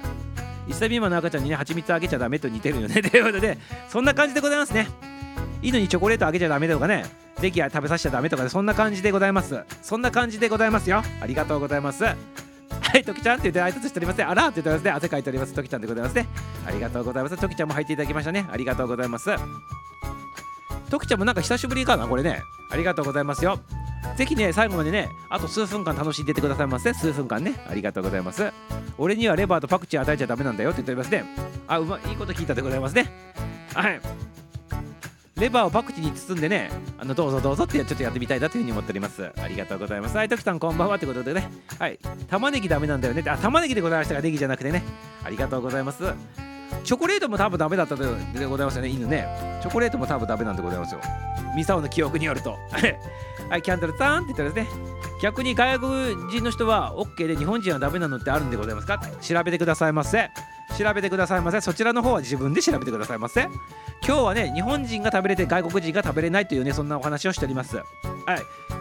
[0.69, 3.01] 歳未満の赤ちゃんにね蜂蜜あげちゃダメと似てるよね。
[3.01, 3.57] ということで
[3.89, 4.89] そんな感じでございますね。
[5.63, 7.07] 犬にチョコレートあげちゃダメとかね
[7.41, 9.59] ぜひ食べさせちゃダメとかそんな感じでございます。
[9.81, 11.03] そんな感じでございますよ。
[11.23, 12.05] ありがとうございます。
[12.93, 14.25] はい、ときちゃんって言って挨拶しておりますね。
[14.25, 14.91] あらって言ってますね。
[14.91, 15.55] 汗かいております。
[15.55, 16.27] ときちゃんでございますね。
[16.67, 17.37] ありがとうございます。
[17.37, 18.47] ときちゃんも入っていただきましたね。
[18.51, 19.31] ありがとうございます。
[20.91, 22.43] ときちゃんもなんか久しぶりかな、これね。
[22.71, 23.59] ありがとうございますよ。
[24.17, 26.95] ぜひね、最後までね、あと数分間楽しんでてくださいませ。
[26.95, 27.55] 数分間ね。
[27.69, 28.53] ありがとうございます。
[28.99, 31.25] 俺にはレバーとパクチー与えちゃダメなんだよって言っておりますね
[31.67, 33.11] あうまいいいこと聞いたでございますね
[33.75, 34.01] はい
[35.39, 39.31] レバーをパクチーに包んでねあのどうぞどうぞってちょっとやってみたいなというふうに思っております。
[39.43, 40.17] ありがとうございます。
[40.17, 41.51] はい徳さんこんばんはということでね。
[41.79, 41.99] はい
[42.29, 43.23] 玉ねぎダメなんだよね。
[43.29, 44.83] あ玉ねぎでございましたがネギじゃなくてね。
[45.25, 46.05] ありがとうございます。
[46.85, 48.07] チョコレートも多分ダメだったで
[48.47, 49.27] ございますよね犬ね。
[49.61, 51.01] チョコレートも多分ダメなんでございますよ。
[51.55, 52.53] ミサオの記憶によると。
[53.51, 54.81] はいキャンドルさんって言ったらですね。
[55.23, 55.93] 逆に外国
[56.31, 59.01] 人の人は OK で日本人はダメなのってあるんでございますか？
[59.21, 60.31] 調べてくださいませ。
[60.79, 61.61] 調べてくださいませ。
[61.61, 63.49] そちらの方は自分で調べてくださいませ。
[64.07, 67.77] 今日はね日本人が食べれて外国人が食べれないというねそんなお話をしております。
[67.77, 67.85] はい。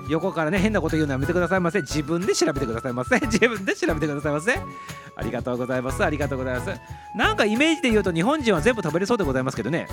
[0.10, 1.82] 横からね変なこと言うのやめてくださいませ。
[1.82, 3.20] 自分で調べてくださいませ。
[3.28, 4.54] 自分で調べてくださいませ。
[5.16, 6.04] ありがとうございます。
[6.04, 6.72] ありがとうございます。
[7.16, 9.88] なんかイメージで言うと日本人は全部食べれそうでございますけどね。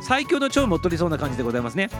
[0.00, 1.90] 最強の腸もっとりそうな感じでございますね。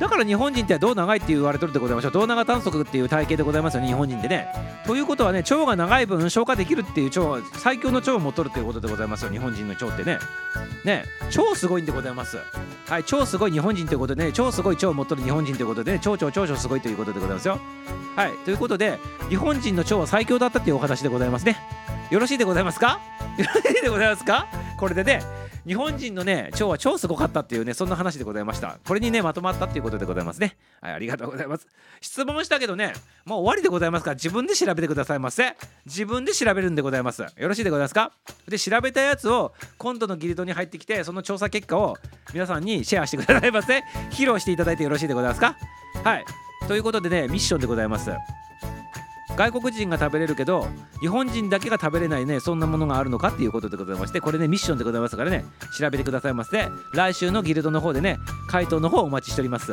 [0.00, 2.12] だから日本人って胴長いって言われてるでございましょう。
[2.12, 4.48] 胴長短足っていう体型でございますよね日本人でね。
[4.86, 10.18] ということはね腸が長い分消化できるっていう腸最強の腸を持っとるっていうことでございますよ日本人の腸ってね。
[10.84, 12.38] ね超すごいんでございます。
[12.88, 17.58] はい超すごい日本人ということでね超すごい腸を持っとる日本人ということでね超超超超すごいということでございますよ。
[18.16, 18.98] はいということで
[19.28, 21.58] 日本人の腸は最強だったっていうお話でございますね。
[22.10, 23.00] よろしいでございますか？
[23.36, 24.46] よろしいでございますか？
[24.76, 25.22] これでね
[25.66, 28.78] 日本人のね腸は超すごかったっていうねそんな話でございました。
[28.86, 30.56] これにねまとまったっていうことでございますね。
[30.80, 31.66] はいありがとうございます。
[32.00, 32.92] 質問したけどね
[33.24, 35.56] もう終わりでございますから自分で調べてくださいませ。
[35.86, 37.22] 自分で調べるんでございます。
[37.22, 38.12] よろしいでございますか？
[38.48, 41.96] で調べたやつを今度のギルドに入ってきてその調査結果を
[42.32, 43.82] 皆さんにシェアしてくださいませ。
[44.10, 45.56] 披露していただいてよろしいでございますか？
[46.04, 46.24] はい。
[46.68, 48.10] ということでねミッションでございます。
[49.36, 50.68] 外国人が食べれるけど
[51.00, 55.46] 日本人だけが食べれないねそんなものがあるのかっていうことでございましてこれねミッションでございますからね
[55.78, 59.72] 調べてくださいませ来週のギルドの方でね回答の方お待ちしております。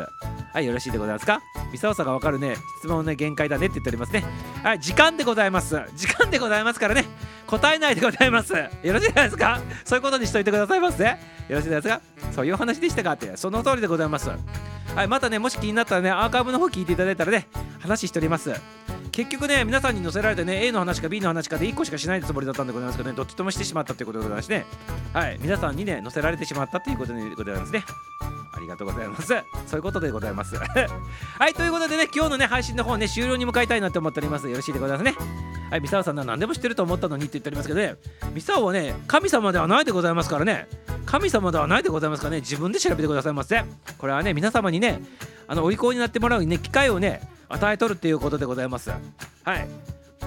[0.54, 1.42] はいよろしいでございますか？
[1.72, 4.24] ミサオさがわかるね質問ね限界だねって言っておりますね。
[4.64, 5.76] はい時間でございます。
[5.96, 7.06] 時間でございますからね
[7.46, 8.54] 答えないでございます。
[8.54, 9.60] よろしいですか？
[9.84, 11.04] そういうことにしといてくださいませ。
[11.04, 11.16] よ
[11.50, 12.02] ろしいですか？
[12.32, 14.30] そういうお話でしたかってその通りでございます。
[14.30, 17.48] はいまたねもし気になったらねアーカイブの方聞いていただいたらね
[17.80, 18.54] 話しております。
[19.12, 24.66] 結局ね皆さんに載せられてね A の話か B の話かで1個しかしないつもりだったんでございますけどねどっちともしてしまったということでございましてね。
[25.14, 27.84] はい皆さんにね載せられてしまったということでございますね。
[28.54, 29.28] ありがとうございます。
[29.68, 30.56] そういうことでございます。
[30.58, 34.50] はいということでね今日のね配信の方ね終了に向かいたいなと思っております。
[34.50, 35.16] よろしいでございますね。
[35.70, 37.96] はいミサオさんは何でも知ってると思ったのにって言っておりますけどね。
[38.34, 40.68] ミサオはね神様ではないでございますからね。
[41.06, 42.40] 神様ではないでございますからね。
[42.42, 43.64] 自分で調べてくださいませ。
[43.98, 45.02] これはね皆様にね
[45.48, 48.90] あのお利口になってもらうね機会をね与えとるっていうことでございます。
[48.90, 48.98] は
[49.56, 49.68] い。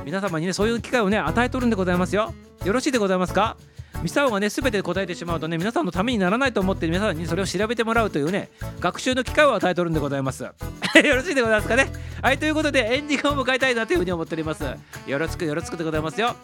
[0.05, 2.33] 皆様にねそういう機会をね与えとるんでございますよ。
[2.65, 3.57] よろしいでございますか？
[4.03, 8.49] ミサオがね全て答えてしまうとね皆さんのためにならないと思って皆さんにそれを調べてもらうというね
[8.79, 10.43] 学習の機会を与えとるんでございます。
[10.45, 10.53] よ
[11.17, 11.91] ろしいでございますかね？
[12.23, 14.65] はいということでエンディングを迎えたいなというふうに思っております。
[15.07, 16.35] よろしくよろしくでございますよ。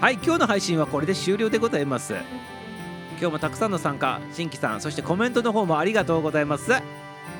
[0.00, 2.14] はい今日の配信はこれで終了でございます。
[3.18, 6.70] 今日もたくさんの参加新規さんそしてコメントの方もありがとうございます。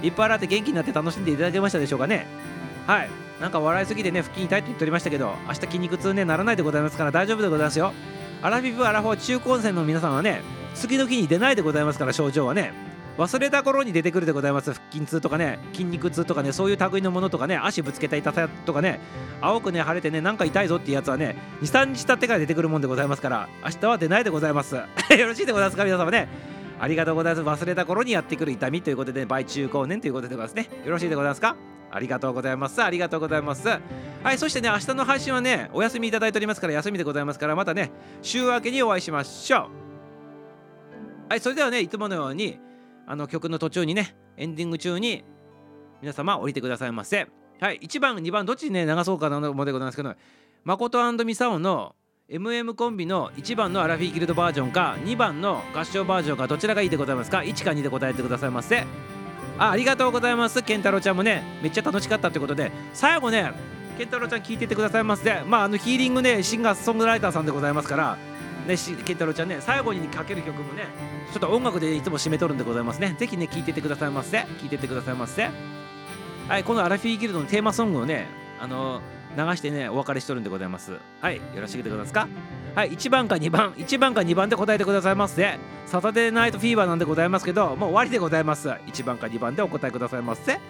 [0.03, 2.27] いっぱいあって元気になって楽しんでいただけましたでしょうかね。
[2.89, 3.11] はい
[3.41, 7.93] なんか笑いすぎてね腹筋痛いと言っておりましたけど明日筋肉痛ねならないでございますから大丈夫でございますよ。
[8.43, 10.43] アラフィフアラフォー中高生の皆さんはね
[10.75, 12.88] 次の日に出ないでございますから症状はね。
[13.19, 14.73] 忘れた頃に出てくるでございます。
[14.73, 19.01] 腹筋痛とかね筋肉痛とかねそういう類のものとかね足ぶつけた痛さとかね
[19.41, 24.77] 青くね腫れてねなんか痛いぞっていうやつはね23日経ってから出てくるもんでございますから明日は出ないでございます。
[24.77, 24.83] よ
[25.27, 26.29] ろしいでございますか皆様ね。
[26.81, 27.65] ありがとうございます。
[27.65, 30.69] 忘れた頃にやってくる痛みということで倍中高年ということでございますね。
[30.85, 31.57] よろしいでございますか？
[31.91, 32.81] ありがとうございます。
[32.81, 33.67] ありがとうございます。
[33.69, 33.81] は
[34.33, 37.91] いそしてね明日の配信はねお休みいただいておりますから休みでございますからまたね
[38.23, 41.31] 週明けにお会いしましょう。
[41.31, 42.61] はいそれではねいつものように
[43.11, 45.25] あの曲の途中にねエンディング中に
[46.03, 47.27] 皆様降りてくださいませ。
[47.59, 50.15] はい1番2番どっちにね流そうかなと思うでございますけど
[50.63, 51.97] 誠ミサオの
[52.31, 58.85] MM コンビの1番のアラフィーギルドバージョンか2番の合唱バージョンかどちらがいいでございますか1か2で答えてくださいませ。
[59.59, 60.63] あありがとうございます。
[60.63, 63.53] 健太郎ちゃんもねめっちゃ楽しかったってことで最後ね
[63.97, 65.43] 健太郎ちゃん聞いててくださいませ。
[65.47, 68.19] まああのヒーリングねシンガーソングライターさんでございますから
[68.69, 70.87] ねし健太郎ちゃんね最後にかける曲もね
[71.33, 73.17] ちょっと音楽でいつも締めとるんでございますね。
[73.19, 74.39] ぜひね聞いててくださいませ。
[74.61, 75.49] 聞いててくださいませ。
[76.49, 78.29] はいこのアラフィーギルドのテーマソングをね
[78.61, 79.01] あの
[79.37, 80.99] 流してねお別れしとるんでございます。
[81.21, 82.29] はいよろしくでございますか？
[82.75, 85.59] はい1番か2番1番か2番で答えてくださいませ。
[85.87, 88.69] サタデーナイトフィーバーなんでございますけどもう終わりでございます。
[88.69, 90.61] 1番か2番でお答えくださいませ。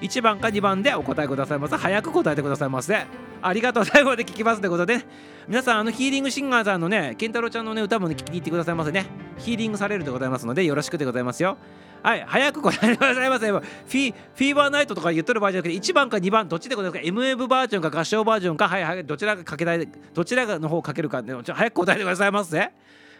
[0.00, 1.76] 1番か2番でお答えくださいませ。
[1.76, 3.06] 早く答えてくださいませ。
[3.42, 5.06] ありがとう最後まで聞きますということで、ね、
[5.46, 8.92] 皆さんあのヒーリングシンガーさんのね健太郎ちゃんのね歌もね聞きに行ってくださいませ。
[8.92, 9.06] ね。
[9.38, 11.58] ヒーリングされるでございますのでよろしくでございますよ
[12.02, 22.70] はい早く答えてくださいませフィフィーバーナイトとか言っとる場合じゃなくて1番か2番どっちでございますか MM バージョンか合唱バージョンかはいはいどちらがかけたいどちらの方をかけるか、ね、ちょ早く答えてくださいませ。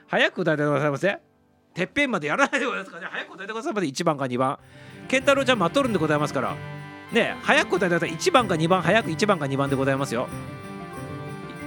[0.09, 1.19] 早く答えてくださいませ。
[1.75, 2.81] てっぺんまでやらないでござい。
[2.81, 3.87] ますかね早く答えてくださいませ。
[3.87, 4.59] 1番か2番。
[5.07, 6.57] 健太郎ちゃん待っとるんでございますから。
[7.13, 8.17] ね早く答えてください。
[8.17, 10.29] 1番か2番早く1番か2番でございますよ。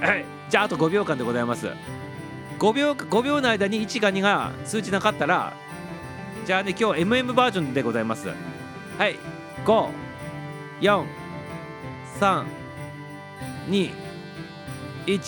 [0.00, 0.24] はい。
[0.48, 1.68] じゃああと5秒間でございます。
[2.58, 5.54] 5秒 ,5 秒の間に1か2が数値なかったら
[6.44, 8.28] じゃあね今日 MM バージョンでございます。
[8.28, 8.34] は
[9.08, 9.18] い。
[9.64, 9.88] 5
[10.80, 11.06] 4
[12.20, 12.44] 3
[13.68, 13.92] 2
[15.06, 15.20] 1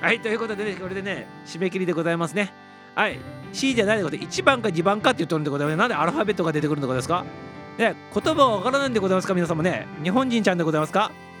[0.00, 0.20] はい。
[0.20, 2.52] ということでねこれでね締め切りでございますね。
[2.96, 3.20] はい。
[3.52, 5.76] C じゃないでございます1番か2番かって言ってるんでございます。
[5.76, 7.24] なんでアルファベットが出てくるんでございますか？
[7.78, 9.34] ね言葉はわからないんでございますか？
[9.34, 9.86] 皆様ね。
[10.02, 11.12] 日本人ちゃんでございますか？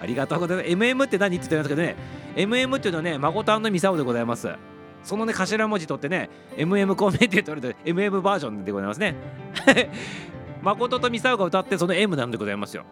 [0.00, 0.68] ありがとうございます。
[0.70, 1.96] MM って何って言ってるんですけどね。
[2.36, 4.48] MM っていうのはね誠ミサオでございます。
[5.02, 9.14] そのね頭文字取ってね MM コメンテートると MM バージョンでございますね。
[10.62, 12.84] 誠とミサオが歌ってその M なんでございますよ。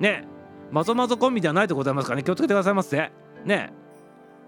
[0.00, 0.24] ね。
[0.72, 2.22] まぞまぞコンビではないでございますからね。
[2.22, 3.10] 気をつけてくださいませ。
[3.44, 3.72] ね。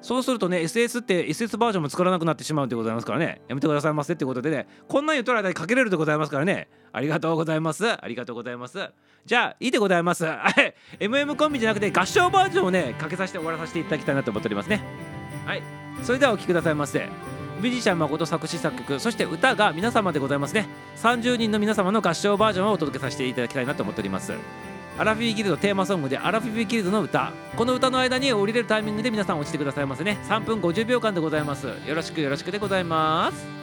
[0.02, 3.40] そうするとね SS って SS バージョンも作らなくなってしまうんでございますからね。
[3.48, 6.68] やめてくださいませってことでねこんなん言っとる間にかけれるでございますからね。
[6.92, 7.88] ありがとうございます。
[7.88, 8.90] ありがとうございます。
[9.24, 10.26] じゃあいいでございます。
[10.98, 14.82] MM コンビじゃなくて合唱バージョンをねかけさせて終わらさせていただきたいなと思っておりますね。
[15.46, 15.62] はい。
[16.02, 17.08] それではお聴きくださいませ。
[17.60, 20.66] ミュージシャン誠作詞作曲そして歌が皆様でございますね。
[20.96, 24.32] 30人の皆様の合唱バージョンをお届けさせていただきたいなと思っております。
[25.02, 27.32] アラフィーギルドテーマソングでアラフィーギルドの歌。
[27.56, 30.16] この歌の間に降りれるタイミングで皆さん落ちてくださいますね。
[30.28, 31.66] 3分50秒間でございます。
[31.66, 33.61] よろしくよろしくでございます。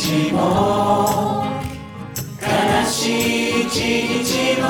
[0.00, 1.44] 日も
[2.40, 3.76] 悲しい一
[4.24, 4.68] 日も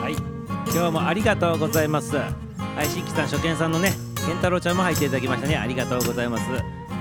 [0.00, 0.16] はい。
[0.72, 2.16] 今日もありがとうございます。
[2.16, 2.32] は
[2.82, 3.92] いしんきさん初見さんのね
[4.26, 5.56] 健太郎ちゃんも入っていただきましたね。
[5.56, 6.44] ありがとうございます。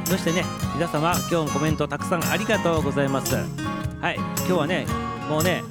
[0.06, 0.44] そしてね
[0.76, 3.63] 皆様今日もコメントたくさんありがとうございます。
[4.04, 4.86] はい今日はね
[5.30, 5.64] もうね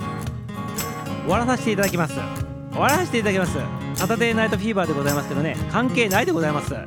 [1.25, 2.15] 終わらさせていただきます。
[2.15, 3.59] 終わらせていただきます。
[3.95, 6.73] サタデーナイトフィーバーでございますけどね関係ないでございます。
[6.73, 6.81] よ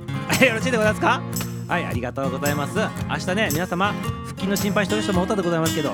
[0.56, 1.22] ろしいでございますか？
[1.68, 2.80] はいありがとうございます。
[3.08, 3.94] 明日ね皆様
[4.26, 5.94] 腹筋の心配してる人もおったでございますけど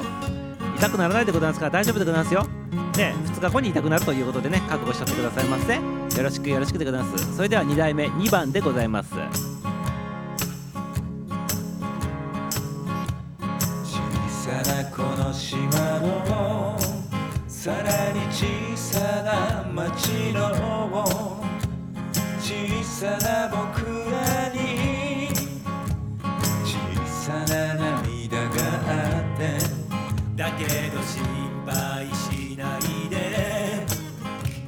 [0.78, 2.48] 痛くならないでございますから大丈夫でございますよ。
[2.96, 5.76] ね2日後に痛くなるということでね覚悟しちゃってくださいませ。
[5.76, 5.82] よ
[6.24, 7.36] ろしくよろしくでございます。
[7.36, 9.51] それでは2代目2番でございます。
[15.52, 15.60] 島
[16.00, 16.80] の
[17.46, 18.48] さらに小
[18.78, 21.04] さな町の
[22.40, 25.28] 小さな僕らに
[26.64, 28.48] 小さな涙が
[28.88, 29.60] あって
[30.38, 31.22] だけど心
[31.66, 33.86] 配しないで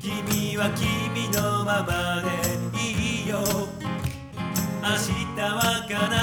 [0.02, 2.28] 君は君のままで
[2.78, 3.38] いいよ
[4.82, 6.23] 明日は必ず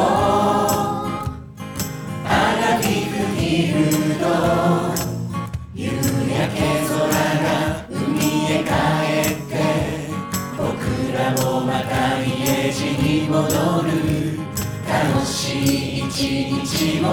[13.31, 13.47] 戻
[13.83, 13.91] る。
[14.85, 16.11] 楽しい一
[16.51, 17.07] 日も。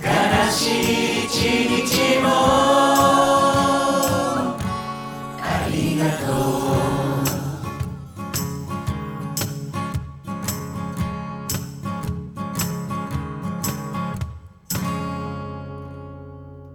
[0.00, 0.06] 悲
[0.52, 1.34] しい一
[1.86, 2.28] 日も。
[5.40, 6.42] ありがとう。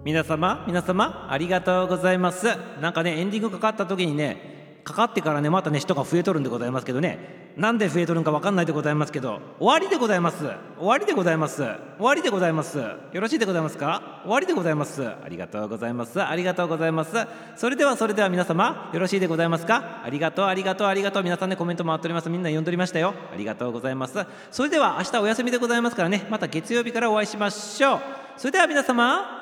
[0.04, 2.46] 皆様皆様ありがとうございます。
[2.82, 4.57] なんかねエンディングかかった時にね
[4.88, 7.52] かかってからねまたね人が増えとるんでございますけどね。
[7.58, 9.40] なんで増えとるんかわかんないでございますけど。
[9.58, 10.38] 終わりでございます。
[10.78, 11.56] 終わりでございます。
[11.56, 12.78] 終わりでございます。
[12.78, 14.20] よろしいでございますか？
[14.22, 15.06] 終わりでございます。
[15.06, 16.22] ありがとうございます。
[16.22, 17.12] ありがとうございます。
[17.56, 20.00] それではそれでは皆様よろしいでございますか？
[20.04, 21.22] ありがとうありがとうありがとう。
[21.22, 22.30] 皆さんねコメント回っております。
[22.30, 23.12] みんな読んでおりましたよ。
[23.32, 24.24] ありがとうございます。
[24.50, 26.26] それでは明日お休みでございますからね。
[26.30, 28.00] また月曜日からお会いしましょう。
[28.36, 29.36] それでは皆様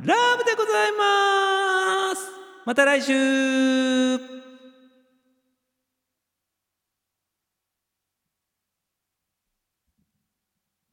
[0.00, 2.22] ラブでございます。
[2.66, 4.45] また来週。